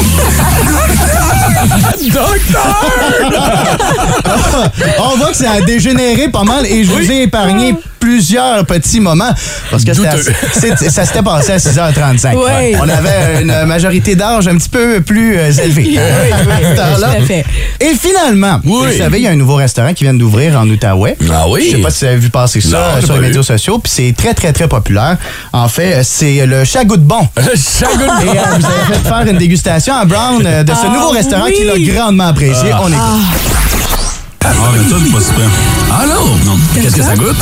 on 4.99 5.17
voit 5.17 5.31
que 5.31 5.37
ça 5.37 5.53
a 5.53 5.61
dégénéré 5.61 6.29
pas 6.29 6.45
mal 6.45 6.56
et 6.65 6.85
je 6.85 6.91
vous 6.91 7.11
ai 7.11 7.23
épargné 7.23 7.75
plusieurs 8.01 8.65
petits 8.67 9.01
moments 9.01 9.31
parce 9.71 9.85
que 9.85 9.91
à- 9.91 10.91
ça 10.91 11.05
s'était 11.05 11.23
passé 11.23 11.53
à 11.53 11.59
6h35. 11.59 12.35
Oui. 12.37 12.77
On 12.79 12.89
avait 12.89 13.43
une 13.43 13.65
majorité 13.67 14.15
d'âge 14.15 14.47
un 14.47 14.57
petit 14.57 14.69
peu 14.69 15.01
plus 15.01 15.37
euh, 15.37 15.51
élevée. 15.53 15.99
à 15.99 16.59
cette 16.71 16.79
heure-là. 16.79 17.09
tout 17.17 17.23
à 17.23 17.27
fait. 17.27 17.45
Et 17.81 17.95
finalement, 18.01 18.61
Oui. 18.65 18.93
vous 18.93 18.99
savez, 18.99 19.19
il 19.19 19.25
y 19.25 19.27
a 19.29 19.31
un 19.33 19.37
nouveau 19.37 19.57
restaurant 19.57 19.93
qui 19.93 20.05
vient 20.05 20.15
d'ouvrir 20.15 20.59
en 20.59 20.69
Outaouais. 20.69 21.17
Ah 21.33 21.49
oui? 21.49 21.69
Je 21.71 21.77
sais 21.77 21.83
pas 21.83 21.91
si 21.91 22.05
vous 22.05 22.11
avez 22.11 22.17
vu 22.21 22.31
passer 22.31 22.61
ça 22.61 22.69
Non, 22.71 22.77
euh, 22.79 22.99
sur 23.01 23.09
pas 23.09 23.15
les 23.15 23.21
vu. 23.21 23.27
médias 23.29 23.43
sociaux, 23.43 23.79
puis 23.79 23.93
c'est 23.95 24.15
très, 24.17 24.35
très, 24.35 24.53
très 24.53 24.69
populaire. 24.69 25.17
En 25.53 25.69
fait, 25.69 26.03
c'est 26.05 26.47
le 26.47 26.65
Chagout 26.65 26.97
de 26.99 27.03
Bon. 27.03 27.27
Chagout 27.37 27.99
de 27.99 28.27
Et 28.27 28.39
euh, 28.39 28.43
vous 28.59 28.67
avez 28.67 28.95
fait 28.95 29.09
faire 29.09 29.27
une 29.27 29.39
dégustation 29.39 29.95
à 29.95 30.05
Brown 30.05 30.43
euh, 30.47 30.63
de 30.63 30.73
ce 30.73 30.79
Ah 30.85 30.89
nouveau 30.93 31.11
restaurant 31.11 31.45
oui. 31.47 31.55
qu'il 31.55 31.69
a 31.71 31.93
grandement 31.95 32.29
apprécié. 32.29 32.71
On 32.81 32.89
écoute. 32.89 32.99
Ah, 33.01 33.96
mais 34.43 34.89
ça, 34.89 34.97
c'est 35.05 35.13
pas 35.13 35.21
super. 35.21 35.49
Ah 35.91 36.05
non? 36.07 36.37
Non. 36.45 36.59
Qu'est-ce 36.75 36.97
que 36.97 37.03
ça 37.03 37.17
goûte? 37.17 37.37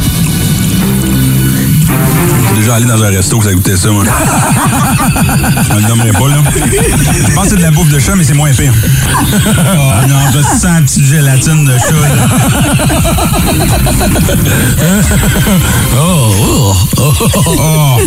J'ai 2.51 2.61
déjà 2.61 2.75
allé 2.77 2.87
dans 2.87 3.03
un 3.03 3.09
resto 3.09 3.39
que 3.39 3.45
ça 3.45 3.53
goûtait 3.53 3.77
ça, 3.77 3.91
moi. 3.91 4.05
Je 4.05 5.75
me 5.75 5.81
le 5.81 5.89
nommerai 5.89 6.13
pas, 6.13 6.29
là. 6.29 6.37
Je 6.55 7.35
pense 7.35 7.45
que 7.45 7.51
c'est 7.51 7.57
de 7.57 7.63
la 7.63 7.71
bouffe 7.71 7.91
de 7.91 7.99
chat, 7.99 8.15
mais 8.15 8.25
c'est 8.25 8.35
moins 8.35 8.53
pire. 8.53 8.73
Oh 8.77 10.07
non, 10.09 10.17
je 10.33 10.39
sens 10.43 10.65
un 10.65 10.83
petit 10.83 11.05
gélatine 11.05 11.65
de 11.65 11.73
chat, 11.79 11.93
là. 11.93 12.29
Oh, 15.97 16.33
oh, 16.41 16.75
oh, 16.99 17.13
oh, 17.35 17.57
oh. 17.59 17.99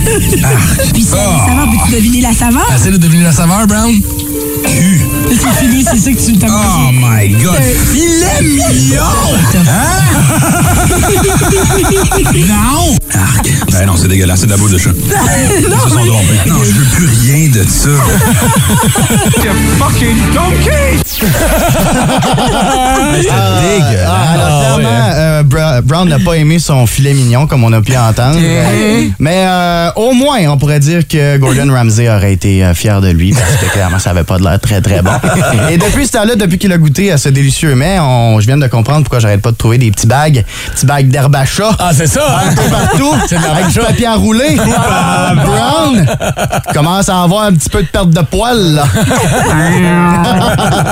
Puis 0.93 1.03
ça, 1.03 1.17
la 1.17 1.45
saveur, 1.45 1.65
peux-tu 1.69 1.91
deviner 1.91 2.21
la 2.21 2.33
saveur? 2.33 2.71
Essaye 2.73 2.91
de 2.91 2.97
deviner 2.97 3.23
la 3.25 3.33
saveur, 3.33 3.67
Brown. 3.67 3.93
Cul. 4.63 5.01
C'est 5.29 5.65
fini, 5.65 5.83
c'est 5.83 5.97
ça 5.97 6.11
que 6.11 6.25
tu 6.25 6.37
t'as 6.37 6.47
Oh 6.47 6.89
my 6.93 7.29
God. 7.43 7.55
Filet 7.91 8.41
mignon! 8.41 9.03
Hein? 9.55 10.01
non! 12.47 12.95
Arc. 13.13 13.47
Ben 13.71 13.85
non, 13.85 13.93
c'est 13.97 14.07
dégueulasse, 14.07 14.39
c'est 14.41 14.45
de 14.47 14.51
la 14.51 14.57
bouffe 14.57 14.71
de 14.71 14.77
chat. 14.77 14.89
Ils 15.57 15.63
se 15.63 15.69
sont 15.69 15.89
trompés. 15.89 16.49
Non, 16.49 16.63
je 16.63 16.71
veux 16.71 16.85
plus 16.95 17.07
rien 17.07 17.49
de 17.49 17.63
ça. 17.67 17.89
fucking 19.79 20.17
donkey! 20.33 20.97
Ah, 23.29 24.33
alors, 24.33 24.77
clairement, 24.79 25.09
euh, 25.15 25.43
Bra- 25.43 25.81
Brown 25.81 26.07
n'a 26.07 26.19
pas 26.19 26.33
aimé 26.35 26.59
son 26.59 26.85
filet 26.85 27.13
mignon, 27.13 27.47
comme 27.47 27.63
on 27.63 27.73
a 27.73 27.81
pu 27.81 27.95
entendre. 27.95 28.37
Euh, 28.41 29.07
Mais 29.19 29.45
euh, 29.47 29.89
au 29.95 30.13
moins, 30.13 30.39
on 30.49 30.57
pourrait 30.57 30.79
dire 30.79 31.07
que 31.07 31.37
Gordon 31.37 31.71
Ramsay 31.73 32.09
aurait 32.09 32.33
été 32.33 32.63
euh, 32.63 32.73
fier 32.73 33.01
de 33.01 33.09
lui, 33.09 33.33
parce 33.33 33.55
que 33.57 33.65
clairement, 33.71 33.99
ça 33.99 34.11
avait 34.11 34.23
pas 34.23 34.37
de 34.37 34.43
l'air 34.49 34.59
très, 34.59 34.81
très 34.81 35.01
bon. 35.01 35.11
Et 35.69 35.77
depuis 35.77 36.07
ce 36.07 36.13
temps-là, 36.13 36.35
depuis 36.35 36.57
qu'il 36.57 36.71
a 36.73 36.77
goûté 36.77 37.11
à 37.11 37.17
ce 37.17 37.29
délicieux 37.29 37.75
mets, 37.75 37.99
on- 37.99 38.39
je 38.39 38.45
viens 38.47 38.57
de 38.57 38.67
comprendre 38.67 39.01
pourquoi 39.03 39.19
j'arrête 39.19 39.41
pas 39.41 39.51
de 39.51 39.55
trouver 39.57 39.77
des 39.77 39.91
petits 39.91 40.07
bagues, 40.07 40.43
petits 40.73 40.85
bagues 40.85 41.09
d'herbe 41.09 41.35
à 41.35 41.45
chat. 41.45 41.71
Ah, 41.79 41.91
c'est 41.93 42.07
ça, 42.07 42.25
hein? 42.39 42.49
Un 42.51 42.55
peu 42.55 42.69
partout, 42.69 43.13
C'est 43.27 43.39
de 43.39 43.45
avec 43.45 43.67
du 43.67 43.79
papier 43.79 44.05
à 44.07 44.15
rouler. 44.15 44.57
Ah, 44.89 45.33
Brown 45.35 46.05
commence 46.73 47.09
à 47.09 47.21
avoir 47.23 47.43
un 47.43 47.53
petit 47.53 47.69
peu 47.69 47.81
de 47.81 47.87
perte 47.87 48.09
de 48.09 48.21
poils, 48.21 48.75
là. 48.75 48.85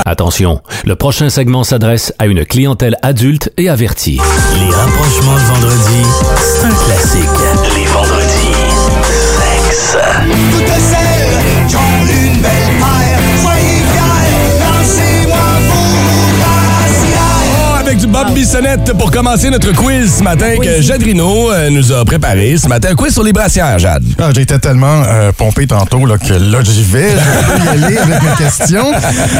Attention, 0.05 0.61
le 0.85 0.95
prochain 0.95 1.29
segment 1.29 1.63
s'adresse 1.63 2.13
à 2.19 2.25
une 2.25 2.45
clientèle 2.45 2.95
adulte 3.01 3.51
et 3.57 3.69
avertie. 3.69 4.19
Les 4.55 4.73
rapprochements 4.73 5.35
le 5.35 5.41
vendredi, 5.53 6.03
c'est 6.39 6.65
un 6.65 6.85
classique. 6.85 7.29
Les 7.75 7.85
vendredis, 7.85 8.55
sexe. 9.37 9.97
Du 18.05 18.11
Bob 18.11 18.33
Bissonnette 18.33 18.93
pour 18.97 19.09
commencer 19.09 19.49
notre 19.49 19.71
quiz 19.73 20.17
ce 20.17 20.23
matin 20.23 20.57
que 20.61 20.81
Jade 20.81 21.01
Rino 21.01 21.51
euh, 21.51 21.69
nous 21.71 21.91
a 21.91 22.05
préparé. 22.05 22.55
Ce 22.57 22.67
matin, 22.67 22.89
un 22.91 22.95
quiz 22.95 23.13
sur 23.13 23.23
les 23.23 23.33
brassières, 23.33 23.79
Jade. 23.79 24.03
Ah, 24.19 24.29
J'étais 24.35 24.59
tellement 24.59 25.01
euh, 25.07 25.31
pompé 25.31 25.65
tantôt 25.65 26.05
là, 26.05 26.17
que 26.17 26.33
là, 26.33 26.59
j'y 26.63 26.83
vais. 26.83 27.09
Je 27.11 27.15
vais 27.15 27.65
y 27.65 27.83
aller 27.85 27.97
avec 27.97 28.21
mes 28.21 28.35
questions. 28.37 28.91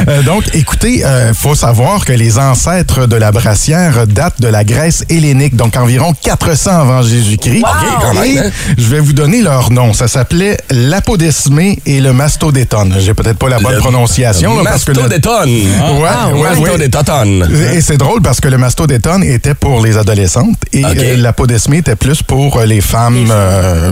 Euh, 0.07 0.23
donc, 0.23 0.43
écoutez, 0.53 1.03
il 1.03 1.33
faut 1.35 1.53
savoir 1.53 2.05
que 2.05 2.13
les 2.13 2.39
ancêtres 2.39 3.05
de 3.05 3.15
la 3.15 3.31
brassière 3.31 4.07
datent 4.07 4.41
de 4.41 4.47
la 4.47 4.63
Grèce 4.63 5.03
hellénique, 5.09 5.55
donc 5.55 5.75
environ 5.77 6.13
400 6.23 6.71
avant 6.71 7.01
Jésus-Christ. 7.03 7.61
Wow! 7.63 8.17
Hein? 8.17 8.49
je 8.77 8.87
vais 8.87 8.99
vous 8.99 9.13
donner 9.13 9.41
leur 9.41 9.71
nom. 9.71 9.93
Ça 9.93 10.07
s'appelait 10.07 10.57
l'apodesmé 10.71 11.79
et 11.85 11.99
le 12.01 12.13
mastodéton. 12.13 12.89
J'ai 12.99 13.13
peut-être 13.13 13.37
pas 13.37 13.49
la 13.49 13.59
bonne 13.59 13.73
Le 13.73 13.79
prononciation. 13.79 14.57
là, 14.63 14.71
parce 14.71 14.85
que 14.85 14.91
le-. 14.91 15.01
Ouais, 15.01 16.09
Ah, 16.09 16.29
ouais, 16.29 16.39
ouais. 16.41 16.49
Mastodéton. 16.61 17.41
Et 17.73 17.81
c'est 17.81 17.97
drôle 17.97 18.21
parce 18.21 18.39
que 18.39 18.47
le 18.47 18.54
mastodéton 18.57 19.21
était 19.21 19.53
pour 19.53 19.83
les 19.83 19.97
adolescentes 19.97 20.57
et 20.73 20.83
euh, 20.85 21.17
l'apodesmie 21.17 21.77
était 21.77 21.95
plus 21.95 22.21
pour 22.23 22.57
euh, 22.57 22.65
les 22.65 22.81
femmes 22.81 23.27
euh, 23.29 23.91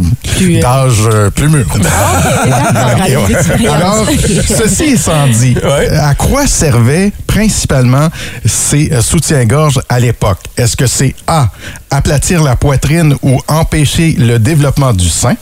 d'âge 0.62 1.10
plus 1.36 1.49
mûr. 1.49 1.65
ouais. 1.76 3.28
l'expérience. 3.28 3.76
Alors, 3.76 4.06
ceci 4.47 4.84
étant 4.93 5.28
dit, 5.28 5.56
Ouais. 5.63 5.89
à 5.97 6.15
quoi 6.15 6.47
servaient 6.47 7.12
principalement 7.28 8.10
ces 8.45 8.91
soutiens-gorge 9.02 9.80
à 9.89 9.99
l'époque? 9.99 10.39
Est-ce 10.58 10.76
que 10.76 10.88
c'est 10.88 11.15
A, 11.28 11.49
aplatir 11.89 12.43
la 12.43 12.56
poitrine 12.56 13.15
ou 13.21 13.39
empêcher 13.47 14.15
le 14.17 14.39
développement 14.39 14.93
du 14.93 15.10
sein? 15.10 15.36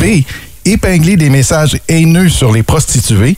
B, 0.00 0.22
épingler 0.66 1.16
des 1.16 1.30
messages 1.30 1.78
haineux 1.88 2.28
sur 2.28 2.52
les 2.52 2.62
prostituées. 2.62 3.36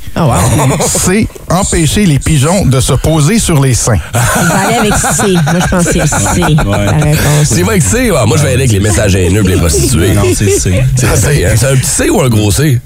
C, 0.87 1.29
empêcher 1.51 2.07
les 2.07 2.19
pigeons 2.19 2.65
de 2.67 2.81
se 2.81 2.95
poser 2.95 3.39
sur 3.39 3.61
les 3.63 3.75
seins. 3.75 3.99
On 4.15 4.45
va 4.45 4.59
aller 4.67 4.75
avec 4.77 4.95
C. 4.95 5.23
Moi, 5.33 5.61
je 5.61 5.69
pense 5.69 5.85
que 5.85 5.93
c'est 5.93 6.07
C. 6.07 6.43
C'est 7.45 7.63
vrai 7.63 7.79
que 7.79 7.85
c'est. 7.85 8.11
ouais, 8.11 8.27
moi, 8.27 8.37
je 8.37 8.43
vais 8.43 8.49
aller 8.49 8.63
avec 8.63 8.73
les 8.73 8.81
messages 8.81 9.15
haineux 9.15 9.41
pour 9.43 9.51
les 9.51 9.57
prostituées. 9.57 10.15
Non, 10.15 10.23
c'est 10.35 10.51
C. 10.51 10.83
C'est 10.97 11.17
C, 11.17 11.45
hein? 11.47 11.55
C'est 11.57 11.67
un 11.67 11.77
petit 11.77 11.87
C 11.91 12.11
ou 12.11 12.21
un 12.23 12.29
gros 12.29 12.51
C? 12.51 12.81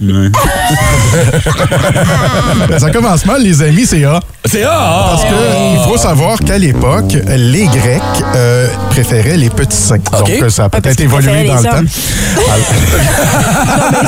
Ça 2.78 2.90
commence 2.90 3.24
mal, 3.26 3.42
les 3.42 3.62
amis, 3.62 3.86
c'est 3.86 4.04
A. 4.04 4.20
C'est 4.44 4.64
A! 4.64 4.70
ah! 4.72 5.06
Parce 5.10 5.22
que 5.24 5.74
il 5.74 5.80
faut 5.88 5.96
savoir 5.96 6.38
qu'à 6.40 6.58
l'époque, 6.58 7.16
les 7.28 7.66
Grecs 7.66 8.02
euh, 8.34 8.68
préféraient 8.90 9.36
les 9.36 9.50
petits 9.50 9.76
seins. 9.76 9.98
Donc, 9.98 10.50
ça 10.50 10.64
a 10.64 10.68
peut-être 10.68 11.00
évolué 11.00 11.46
dans 11.46 11.56
le 11.56 11.62
temps. 11.62 11.76
hommes. 11.78 11.88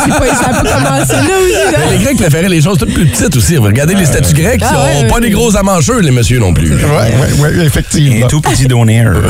Non, 0.06 0.16
mais 0.20 0.23
ça 0.28 0.60
peut 0.60 0.68
commencer 0.68 1.12
là 1.12 1.38
aussi. 1.40 1.72
là. 1.72 1.78
Les 1.92 1.98
Grecs 2.04 2.16
préféraient 2.16 2.48
les 2.48 2.62
choses 2.62 2.78
toutes 2.78 2.94
plus 2.94 3.06
petites 3.06 3.36
aussi. 3.36 3.56
Regardez 3.56 3.94
les 3.94 4.06
statues 4.06 4.34
grecques, 4.34 4.62
Ah 4.64 4.72
ils 4.72 4.76
ont 4.76 5.02
ouais, 5.02 5.08
pas 5.08 5.14
ouais. 5.16 5.20
des 5.22 5.30
gros 5.30 5.56
amancheux, 5.56 6.00
les 6.00 6.10
messieurs 6.10 6.38
non 6.38 6.52
plus. 6.52 6.72
Oui, 6.74 6.80
oui, 7.38 7.48
oui, 7.56 7.64
effectivement. 7.64 8.26
Un 8.26 8.28
tout 8.28 8.40
petit 8.40 8.66
donaire. 8.66 9.12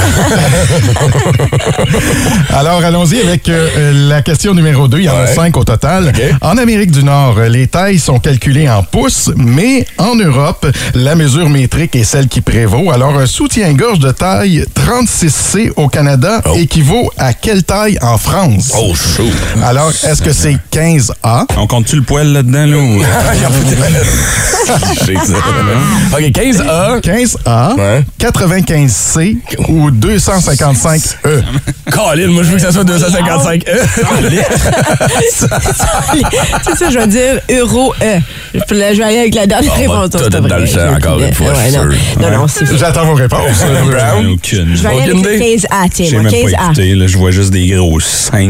Alors, 2.50 2.82
allons-y 2.84 3.20
avec 3.20 3.48
euh, 3.48 4.08
la 4.08 4.22
question 4.22 4.54
numéro 4.54 4.88
2. 4.88 4.98
Il 4.98 5.04
y 5.04 5.08
en 5.08 5.16
a 5.16 5.24
Ouais. 5.24 5.34
cinq 5.34 5.56
au 5.56 5.64
total. 5.64 6.12
En 6.42 6.58
Amérique 6.58 6.90
du 6.90 7.02
Nord, 7.02 7.38
les 7.48 7.66
tailles 7.66 7.98
sont 7.98 8.18
calculées 8.18 8.68
en 8.68 8.82
pouces, 8.82 9.30
mais 9.36 9.86
en 9.98 10.14
Europe, 10.16 10.66
la 10.94 11.14
mesure 11.14 11.48
métrique 11.48 11.96
est 11.96 12.04
celle 12.04 12.28
qui 12.28 12.40
prévaut. 12.40 12.90
Alors, 12.92 13.18
un 13.18 13.26
soutien-gorge 13.26 13.98
de 14.00 14.10
taille 14.10 14.64
36C 14.74 15.70
au 15.76 15.88
Canada 15.88 16.42
équivaut 16.56 17.10
à 17.16 17.32
quelle 17.32 17.64
taille 17.64 17.98
en 18.02 18.18
France? 18.18 18.72
Oh, 18.76 18.92
chaud. 18.94 19.30
Alors, 19.64 19.90
est-ce 19.90 20.20
que 20.22 20.32
c'est 20.32 20.56
15A? 20.84 21.46
On 21.56 21.66
compte-tu 21.66 21.96
le 21.96 22.02
poil 22.02 22.26
là-dedans, 22.32 22.66
là? 22.66 22.76
ou- 22.76 22.98
Je. 25.06 25.12
OK, 26.14 26.22
15A. 26.30 27.00
15A, 27.00 27.74
Ouais. 27.76 28.02
95C 28.20 29.36
ou 29.68 29.90
255E? 29.90 31.42
Colin, 31.90 32.28
moi, 32.28 32.42
je 32.42 32.48
veux 32.50 32.56
que 32.56 32.62
ça 32.62 32.72
soit 32.72 32.84
255 32.84 33.64
E. 33.68 33.82
C'est 36.64 36.76
ça, 36.78 36.90
je 36.90 36.98
vais 36.98 37.06
dire 37.06 37.40
euro 37.50 37.94
E. 38.02 38.18
Puis 38.66 38.78
là, 38.78 38.92
je 38.92 38.98
vais 38.98 39.04
aller 39.04 39.18
avec 39.18 39.34
la 39.34 39.46
dernière 39.46 39.74
réponse. 39.74 40.10
tout 40.10 40.28
dans 40.30 40.56
le 40.58 40.66
champ, 40.66 40.94
encore 40.96 41.20
une 41.20 41.34
fois, 41.34 41.52
je 41.70 41.76
non. 41.76 41.84
Non, 42.20 42.30
non, 42.38 42.48
c'est 42.48 42.66
fou. 42.66 42.76
J'attends 42.78 43.06
vos 43.06 43.14
réponses. 43.14 43.64
Brown. 43.90 44.26
Aucune. 44.34 44.76
Je 44.76 44.82
vais 44.82 44.88
aller 44.88 45.00
avec 45.02 45.14
Aucune 45.14 45.24
le 45.24 45.34
idée? 45.36 45.56
15A, 45.58 45.88
tiens, 45.92 46.06
J'ai 46.10 46.18
moi, 46.18 46.30
même 46.30 46.42
pas 46.42 46.48
15A. 46.50 46.64
écouté, 46.66 46.94
là, 46.94 47.06
je 47.06 47.18
vois 47.18 47.30
juste 47.30 47.50
des 47.50 47.66
gros 47.68 48.00
seins. 48.00 48.48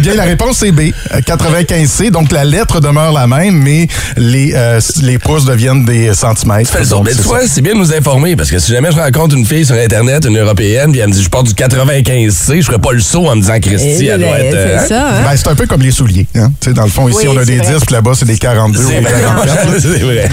Eh 0.00 0.02
bien, 0.02 0.14
la 0.14 0.22
réponse 0.24 0.62
est 0.62 0.72
B, 0.72 0.92
euh, 1.12 1.20
95C. 1.20 2.10
Donc, 2.10 2.32
la 2.32 2.42
lettre 2.46 2.80
demeure 2.80 3.12
la 3.12 3.26
même, 3.26 3.54
mais 3.62 3.86
les, 4.16 4.54
euh, 4.54 4.80
les 5.02 5.18
pouces 5.18 5.44
deviennent 5.44 5.84
des 5.84 6.14
centimètres. 6.14 6.70
Fais 6.70 6.80
le 6.84 7.02
Mais 7.04 7.10
tu 7.10 7.16
c'est 7.18 7.22
vois, 7.24 7.40
ça. 7.42 7.46
c'est 7.48 7.60
bien 7.60 7.74
de 7.74 7.80
nous 7.80 7.92
informer 7.92 8.34
parce 8.34 8.50
que 8.50 8.58
si 8.58 8.72
jamais 8.72 8.90
je 8.92 8.96
rencontre 8.96 9.36
une 9.36 9.44
fille 9.44 9.66
sur 9.66 9.74
Internet, 9.74 10.24
une 10.26 10.38
européenne, 10.38 10.90
puis 10.92 11.00
elle 11.00 11.08
me 11.08 11.12
dit 11.12 11.22
je 11.22 11.28
pars 11.28 11.42
du 11.42 11.52
95C, 11.52 12.56
je 12.56 12.62
ferais 12.62 12.78
pas 12.78 12.92
le 12.92 13.00
saut 13.00 13.26
en 13.28 13.36
me 13.36 13.42
disant 13.42 13.60
Christy, 13.60 13.98
Eh, 14.00 14.06
elle 14.06 14.20
doit 14.20 14.30
ben, 14.30 14.46
être. 14.46 14.50
c'est 14.52 14.56
euh, 14.56 14.88
ça, 14.88 15.08
hein? 15.08 15.22
Ben, 15.22 15.36
c'est 15.36 15.48
un 15.48 15.54
peu 15.54 15.66
comme 15.66 15.82
les 15.82 15.90
souliers. 15.90 16.26
Hein? 16.34 16.50
Tu 16.62 16.70
sais, 16.70 16.74
Dans 16.74 16.84
le 16.84 16.88
fond, 16.90 17.06
ici, 17.06 17.18
Oui, 17.20 17.28
on 17.28 17.36
a 17.36 17.40
c'est 17.44 17.52
des 17.52 17.58
vrai. 17.58 17.74
10, 17.74 17.84
puis 17.84 17.94
là-bas, 17.94 18.12
c'est 18.14 18.24
des 18.24 18.38
42 18.38 18.78
ou 18.82 18.88
C'est 18.88 19.00
vrai. 19.02 19.12
44. 19.20 19.66
là. 19.66 19.80
C'est 19.80 19.98
vrai. 19.98 20.28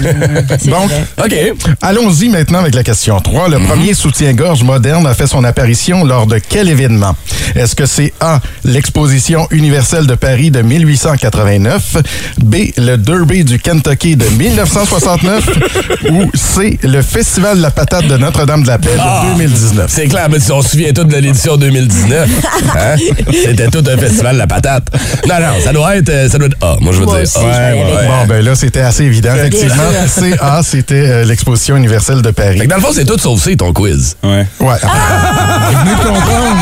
Donc, 0.64 0.90
OK. 1.22 1.34
allons-y 1.82 2.30
maintenant 2.30 2.60
avec 2.60 2.74
la 2.74 2.82
question 2.84 3.20
3. 3.20 3.50
Le 3.50 3.58
premier 3.58 3.92
soutien-gorge 3.92 4.62
moderne 4.62 5.06
a 5.06 5.12
fait 5.12 5.26
son 5.26 5.44
apparition 5.44 6.04
lors 6.04 6.26
de 6.26 6.38
quel 6.38 6.70
événement? 6.70 7.14
Est-ce 7.54 7.76
que 7.76 7.84
c'est 7.84 8.14
A, 8.20 8.40
l'exposition 8.64 9.46
universelle 9.58 10.06
de 10.06 10.14
Paris 10.14 10.50
de 10.50 10.62
1889, 10.62 11.96
B, 12.42 12.54
le 12.76 12.96
Derby 12.96 13.44
du 13.44 13.58
Kentucky 13.58 14.16
de 14.16 14.24
1969 14.26 15.48
ou 16.10 16.30
C, 16.34 16.78
le 16.82 17.02
Festival 17.02 17.56
de 17.58 17.62
la 17.62 17.70
patate 17.70 18.06
de 18.06 18.16
Notre-Dame-de-la-Paix 18.16 18.90
de 18.96 19.28
2019? 19.36 19.86
C'est 19.88 20.06
clair, 20.06 20.28
mais 20.30 20.38
on 20.50 20.62
se 20.62 20.70
souvient 20.70 20.92
tous 20.92 21.04
de 21.04 21.16
l'édition 21.16 21.56
2019. 21.56 22.28
Hein? 22.78 22.96
C'était 23.44 23.68
tout 23.68 23.82
un 23.90 23.96
festival 23.96 24.34
de 24.34 24.38
la 24.38 24.46
patate. 24.46 24.84
Non, 25.26 25.36
non, 25.40 25.60
ça 25.64 25.72
doit 25.72 25.96
être, 25.96 26.30
ça 26.30 26.38
doit 26.38 26.46
être 26.48 26.56
A. 26.62 26.76
Moi, 26.80 26.92
je 26.92 26.98
veux 27.00 27.04
Moi 27.06 27.14
dire 27.20 27.22
aussi, 27.24 27.38
aller 27.44 27.80
avec 27.80 28.08
Bon, 28.08 28.26
ben 28.28 28.44
là, 28.44 28.54
c'était 28.54 28.80
assez 28.80 29.04
évident. 29.04 29.34
Effectivement. 29.34 29.82
C, 30.06 30.34
A, 30.40 30.60
c'était 30.62 30.94
euh, 30.94 31.24
l'exposition 31.24 31.76
universelle 31.76 32.22
de 32.22 32.30
Paris. 32.30 32.58
Fait 32.58 32.64
que 32.66 32.70
dans 32.70 32.76
le 32.76 32.82
fond, 32.82 32.92
c'est 32.92 33.04
tout 33.04 33.18
sauf 33.18 33.40
C, 33.42 33.56
ton 33.56 33.72
quiz. 33.72 34.16
Ouais. 34.22 34.46
Ouais. 34.60 34.74
Venez 34.80 35.90
de 35.96 36.06
comprendre. 36.06 36.56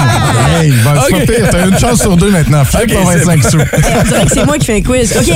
Hey, 0.61 0.71
ben, 0.71 0.95
c'est 1.07 1.15
Ok. 1.15 1.27
pas 1.27 1.33
pire. 1.33 1.49
T'as 1.51 1.67
une 1.67 1.79
chance 1.79 2.01
sur 2.01 2.17
deux 2.17 2.31
maintenant. 2.31 2.63
Flip 2.77 2.91
Ok, 2.91 3.05
ton 3.05 3.11
c'est 3.11 3.25
25 3.25 3.51
sous. 3.51 3.59
On 3.99 4.03
dirait 4.05 4.25
que 4.25 4.31
c'est 4.33 4.45
moi 4.45 4.59
qui 4.59 4.67
fais 4.67 4.77
un 4.77 4.83
quiz. 4.83 5.15
OK. 5.17 5.33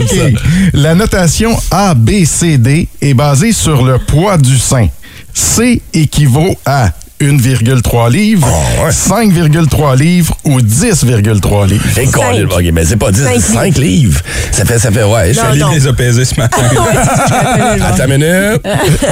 OK. 0.00 0.42
La 0.72 0.94
notation 0.94 1.56
A, 1.70 1.94
B, 1.94 2.24
C, 2.24 2.58
D 2.58 2.88
est 3.00 3.14
basée 3.14 3.52
sur 3.52 3.84
le 3.84 3.98
poids 3.98 4.38
du 4.38 4.58
sein. 4.58 4.88
C 5.32 5.82
équivaut 5.92 6.56
à 6.64 6.90
1,3 7.20 8.10
livres, 8.10 8.46
Oh, 8.50 8.84
ouais. 8.84 8.90
5,3 8.90 9.96
livres 9.96 10.36
ou 10.44 10.60
10,3 10.60 11.66
livres. 11.68 11.84
Et 11.98 12.06
Colin, 12.06 12.44
OK, 12.44 12.64
mais 12.72 12.84
c'est 12.84 12.96
pas 12.96 13.12
10, 13.12 13.20
c'est 13.22 13.40
Cinq 13.40 13.74
5 13.74 13.78
livres. 13.78 14.20
Ça 14.50 14.64
fait, 14.64 14.78
ça 14.78 14.90
fait, 14.90 15.04
ouais. 15.04 15.32
Je 15.32 15.40
non. 15.58 15.70
Il 15.72 15.76
les 15.78 15.86
a 15.86 15.92
pesés 15.92 16.24
ce 16.24 16.38
matin. 16.38 16.56
Attends 17.82 18.04
une 18.06 18.10
minute. 18.18 18.60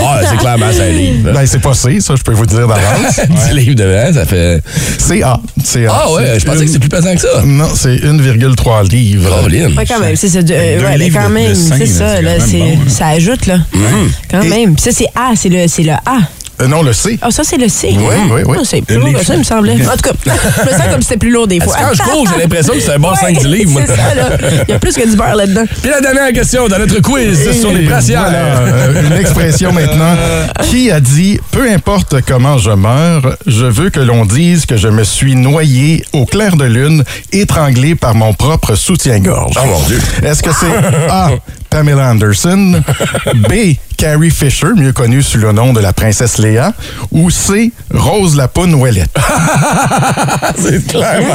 Ah, 0.00 0.20
c'est 0.28 0.36
clairement 0.36 0.72
5 0.72 0.84
livres. 0.92 1.32
Ben, 1.32 1.46
c'est 1.46 1.60
pas 1.60 1.74
C, 1.74 2.00
ça, 2.00 2.14
je 2.16 2.22
peux 2.22 2.32
vous 2.32 2.44
dire 2.46 2.66
d'avance. 2.68 3.20
10 3.48 3.54
livres 3.54 3.76
de 3.76 3.84
vin, 3.84 4.12
ça 4.12 4.26
fait. 4.26 4.62
C'est 4.98 5.22
A. 5.22 5.38
C'est 5.64 5.86
A. 5.86 6.02
Ah, 6.04 6.12
ouais, 6.12 6.38
je 6.40 6.44
pensais 6.44 6.64
que 6.64 6.70
c'est 6.70 6.78
plus 6.80 6.88
pesant 6.88 7.14
que 7.14 7.20
ça. 7.20 7.42
Non, 7.44 7.68
c'est 7.74 7.96
1,3 7.96 8.90
livres. 8.90 9.42
Colin. 9.42 9.76
Ouais, 9.76 9.86
quand 9.86 10.00
même, 10.00 10.16
c'est 10.16 10.28
ça. 10.28 10.40
ouais, 10.40 11.10
quand 11.12 11.28
même, 11.30 11.54
c'est 11.54 11.86
ça. 11.86 12.16
c'est 12.16 12.22
Là, 12.22 12.34
quand 12.38 12.44
c'est- 12.46 12.60
hein. 12.60 12.78
ça 12.88 13.06
ajoute, 13.08 13.46
là. 13.46 13.58
Quand 14.30 14.42
Et- 14.42 14.48
même. 14.48 14.74
Puis 14.74 14.82
ça, 14.82 14.90
c'est 14.92 15.08
A. 15.14 15.32
C'est 15.36 15.48
le, 15.48 15.66
c'est 15.68 15.82
le 15.84 15.92
A. 15.92 16.18
Euh, 16.60 16.68
non, 16.68 16.82
le 16.82 16.92
C. 16.92 17.18
Ah, 17.22 17.30
ça, 17.30 17.42
c'est 17.44 17.56
le 17.56 17.68
C. 17.68 17.94
Oui, 17.98 18.14
oui, 18.30 18.42
oui. 18.46 18.56
Ah, 18.60 18.62
c'est 18.64 18.82
plus 18.82 18.96
lourd 18.98 19.10
ça, 19.24 19.34
il 19.34 19.40
me 19.40 19.44
semblait. 19.44 19.74
En 19.86 19.92
tout 19.96 20.02
cas, 20.02 20.12
je 20.24 20.62
me 20.70 20.70
sens 20.70 20.88
comme 20.90 21.00
si 21.02 21.08
c'était 21.08 21.18
plus 21.18 21.30
lourd 21.30 21.46
des 21.48 21.60
fois. 21.60 21.74
Quand 21.78 21.94
je 21.94 22.02
cours, 22.02 22.26
j'ai 22.32 22.42
l'impression 22.42 22.74
que 22.74 22.80
c'est 22.80 22.92
un 22.92 22.98
bon 23.00 23.14
5 23.14 23.42
livres. 23.44 23.70
moi. 23.70 23.82
C'est 23.86 23.96
ça, 23.96 24.14
là. 24.14 24.30
Il 24.68 24.70
y 24.72 24.74
a 24.74 24.78
plus 24.78 24.94
que 24.94 25.08
du 25.08 25.16
beurre 25.16 25.34
là-dedans. 25.34 25.64
Puis 25.82 25.90
la 25.90 26.00
dernière 26.00 26.32
question 26.32 26.68
dans 26.68 26.78
notre 26.78 27.00
quiz 27.00 27.58
sur 27.60 27.72
les 27.72 27.82
brassières. 27.86 28.22
voilà, 28.22 28.38
euh, 28.58 29.06
une 29.06 29.12
expression 29.18 29.72
maintenant. 29.72 30.16
Qui 30.62 30.90
a 30.90 31.00
dit 31.00 31.40
Peu 31.50 31.70
importe 31.70 32.16
comment 32.26 32.58
je 32.58 32.70
meurs, 32.70 33.36
je 33.46 33.66
veux 33.66 33.90
que 33.90 34.00
l'on 34.00 34.24
dise 34.24 34.66
que 34.66 34.76
je 34.76 34.88
me 34.88 35.04
suis 35.04 35.34
noyé 35.34 36.04
au 36.12 36.26
clair 36.26 36.56
de 36.56 36.64
lune, 36.64 37.02
étranglé 37.32 37.94
par 37.94 38.14
mon 38.14 38.34
propre 38.34 38.74
soutien-gorge. 38.74 39.54
Oh 39.60 39.66
mon 39.66 39.80
Dieu. 39.84 40.00
Est-ce 40.24 40.42
que 40.42 40.50
c'est 40.52 41.08
A. 41.10 41.30
Pamela 41.72 42.10
Anderson, 42.10 42.82
B. 43.48 43.52
Carrie 43.96 44.30
Fisher, 44.30 44.66
mieux 44.76 44.92
connue 44.92 45.22
sous 45.22 45.38
le 45.38 45.52
nom 45.52 45.72
de 45.72 45.78
la 45.78 45.92
princesse 45.92 46.38
Léa, 46.38 46.72
ou 47.12 47.30
C. 47.30 47.70
Rose 47.94 48.34
Lapoune 48.36 48.74
Ouellette? 48.74 49.14
c'est 50.58 50.80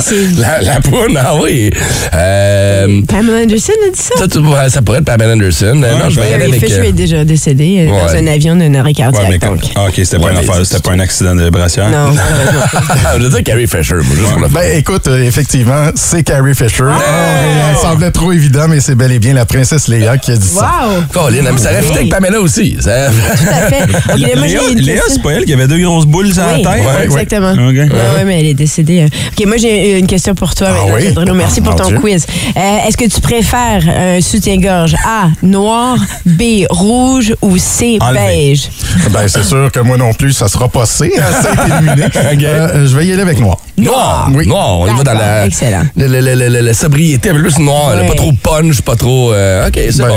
c'est- 0.02 0.38
La, 0.38 0.62
la 0.62 0.82
poune, 0.82 1.18
ah 1.18 1.34
oui. 1.42 1.70
Euh, 2.14 3.02
Pamela 3.08 3.44
Anderson 3.44 3.72
a 3.88 3.92
dit 3.92 4.02
ça? 4.02 4.16
ça, 4.18 4.28
tu 4.28 4.40
ça 4.70 4.82
pourrait 4.82 4.98
être 5.00 5.06
Pamela 5.06 5.34
Anderson. 5.34 5.82
Euh, 5.82 5.98
non, 5.98 6.10
je 6.10 6.20
vais 6.20 6.30
y 6.30 6.34
aller 6.34 6.46
Carrie 6.46 6.58
avec. 6.58 6.60
Fisher 6.60 6.80
euh, 6.80 6.84
est 6.90 6.92
déjà 6.92 7.24
décédée 7.24 7.86
euh, 7.88 7.90
dans 7.90 8.08
Ouais. 8.14 8.18
un 8.20 8.28
avion 8.28 8.56
d'un 8.58 8.74
arrêt 8.76 8.90
Ouais, 8.90 8.94
cardiaque. 8.94 9.42
donc. 9.42 9.62
Ah, 9.76 9.86
OK, 9.86 9.94
c'était 9.96 10.18
pas, 10.18 10.24
Ouais, 10.26 10.30
une 10.32 10.38
mais 10.40 10.44
affaire, 10.44 10.56
c'est- 10.58 10.66
c'était 10.66 10.82
pas 10.82 10.92
un 10.96 11.00
accident 11.00 11.36
de 11.36 11.50
brassière. 11.50 11.90
Non, 11.90 12.12
je 13.18 13.24
veux 13.24 13.30
dire 13.30 13.44
Carrie 13.44 13.68
Fisher, 13.68 13.96
moi, 13.96 14.04
juste 14.16 14.28
fun. 14.30 14.48
Ben 14.52 14.78
écoute, 14.78 15.08
euh, 15.08 15.24
effectivement, 15.24 15.88
c'est 15.96 16.24
Carrie 16.24 16.54
Fisher. 16.56 16.84
Euh, 16.84 17.70
Elle 17.72 17.78
semblait 17.78 18.12
trop 18.12 18.34
évident, 18.34 18.68
mais 18.68 18.82
c'est 18.82 18.96
bel 18.96 19.12
et 19.14 19.20
bien 19.20 19.34
la 19.34 19.46
princesse 19.46 19.88
Léa 19.88 20.18
qui 20.18 20.27
a 20.32 20.36
dit 20.38 20.48
ça. 20.48 20.62
Wow! 20.88 21.04
Colin, 21.14 21.42
mais 21.52 21.58
ça 21.58 21.72
aurait 21.72 21.82
fité 21.82 21.96
avec 22.00 22.10
Pamela 22.10 22.40
aussi. 22.40 22.78
Ça... 22.80 23.08
Tout 23.10 23.50
à 23.50 23.70
fait. 23.70 23.84
OK, 23.84 24.20
mais 24.20 24.36
moi, 24.36 24.48
j'ai 24.48 24.76
Léa, 24.76 24.94
Léa, 24.94 25.02
c'est 25.10 25.22
pas 25.22 25.32
elle 25.32 25.46
qui 25.46 25.54
avait 25.54 25.68
deux 25.68 25.80
grosses 25.80 26.06
boules 26.06 26.34
sur 26.34 26.44
Oui, 26.44 26.64
la 26.64 26.72
tête? 26.74 26.86
ouais, 26.86 27.04
exactement. 27.06 27.52
OK. 27.52 27.58
Ouais, 27.60 27.90
ouais, 27.90 28.26
mais 28.26 28.40
elle 28.40 28.46
est 28.48 28.54
décédée. 28.54 29.02
euh. 29.04 29.06
OK, 29.40 29.46
moi, 29.48 29.58
j'ai 29.58 30.00
une 30.00 30.08
question 30.08 30.36
pour 30.36 30.54
toi. 30.56 30.68
Ah 30.72 30.94
oui? 30.94 31.14
Pedro. 31.14 31.34
Merci 31.34 31.60
Ah, 31.62 31.66
pour 31.66 31.76
ton 31.76 31.88
Dieu. 31.90 32.00
quiz. 32.00 32.26
Euh, 32.56 32.60
Est-ce 32.88 32.98
que 32.98 33.06
tu 33.06 33.22
préfères 33.22 33.84
un 33.88 34.22
soutien-gorge 34.22 34.96
A, 35.06 35.28
noir, 35.44 35.98
B, 36.26 36.42
rouge 36.70 37.34
ou 37.42 37.58
C, 37.58 37.98
Enlevé. 38.00 38.20
beige? 38.20 38.70
Ben 39.12 39.28
c'est 39.28 39.44
sûr 39.44 39.72
que 39.72 39.80
moi 39.80 39.98
non 39.98 40.14
plus, 40.14 40.34
ça 40.34 40.48
sera 40.48 40.68
pas 40.70 40.86
C, 40.86 41.12
hein, 41.18 41.24
ça 41.42 41.50
a 41.50 41.54
été 41.54 41.74
éliminé. 41.74 42.08
Euh, 42.48 42.88
je 42.88 42.96
vais 42.96 43.06
y 43.06 43.14
aller 43.14 43.22
avec 43.22 43.40
noir. 43.40 43.58
Noir! 43.78 44.30
Oui. 44.34 44.48
Noir, 44.48 44.80
on 44.80 44.88
y 44.88 44.96
va 44.98 45.04
dans 45.04 45.14
la, 45.14 45.46
Excellent. 45.46 45.84
la, 45.96 46.08
la- 46.08 46.22
la- 46.36 46.50
la- 46.50 46.62
la 46.62 46.74
sobriété, 46.74 47.32
mais 47.34 47.40
plus 47.40 47.58
noir. 47.60 47.96
Ouais. 47.96 48.08
Pas 48.08 48.16
trop 48.16 48.32
punch, 48.32 48.82
pas 48.82 48.96
trop. 48.96 49.34
euh, 49.34 49.68
OK, 49.68 49.74
c'est 49.76 49.98
Ben, 50.00 50.08
bon, 50.08 50.17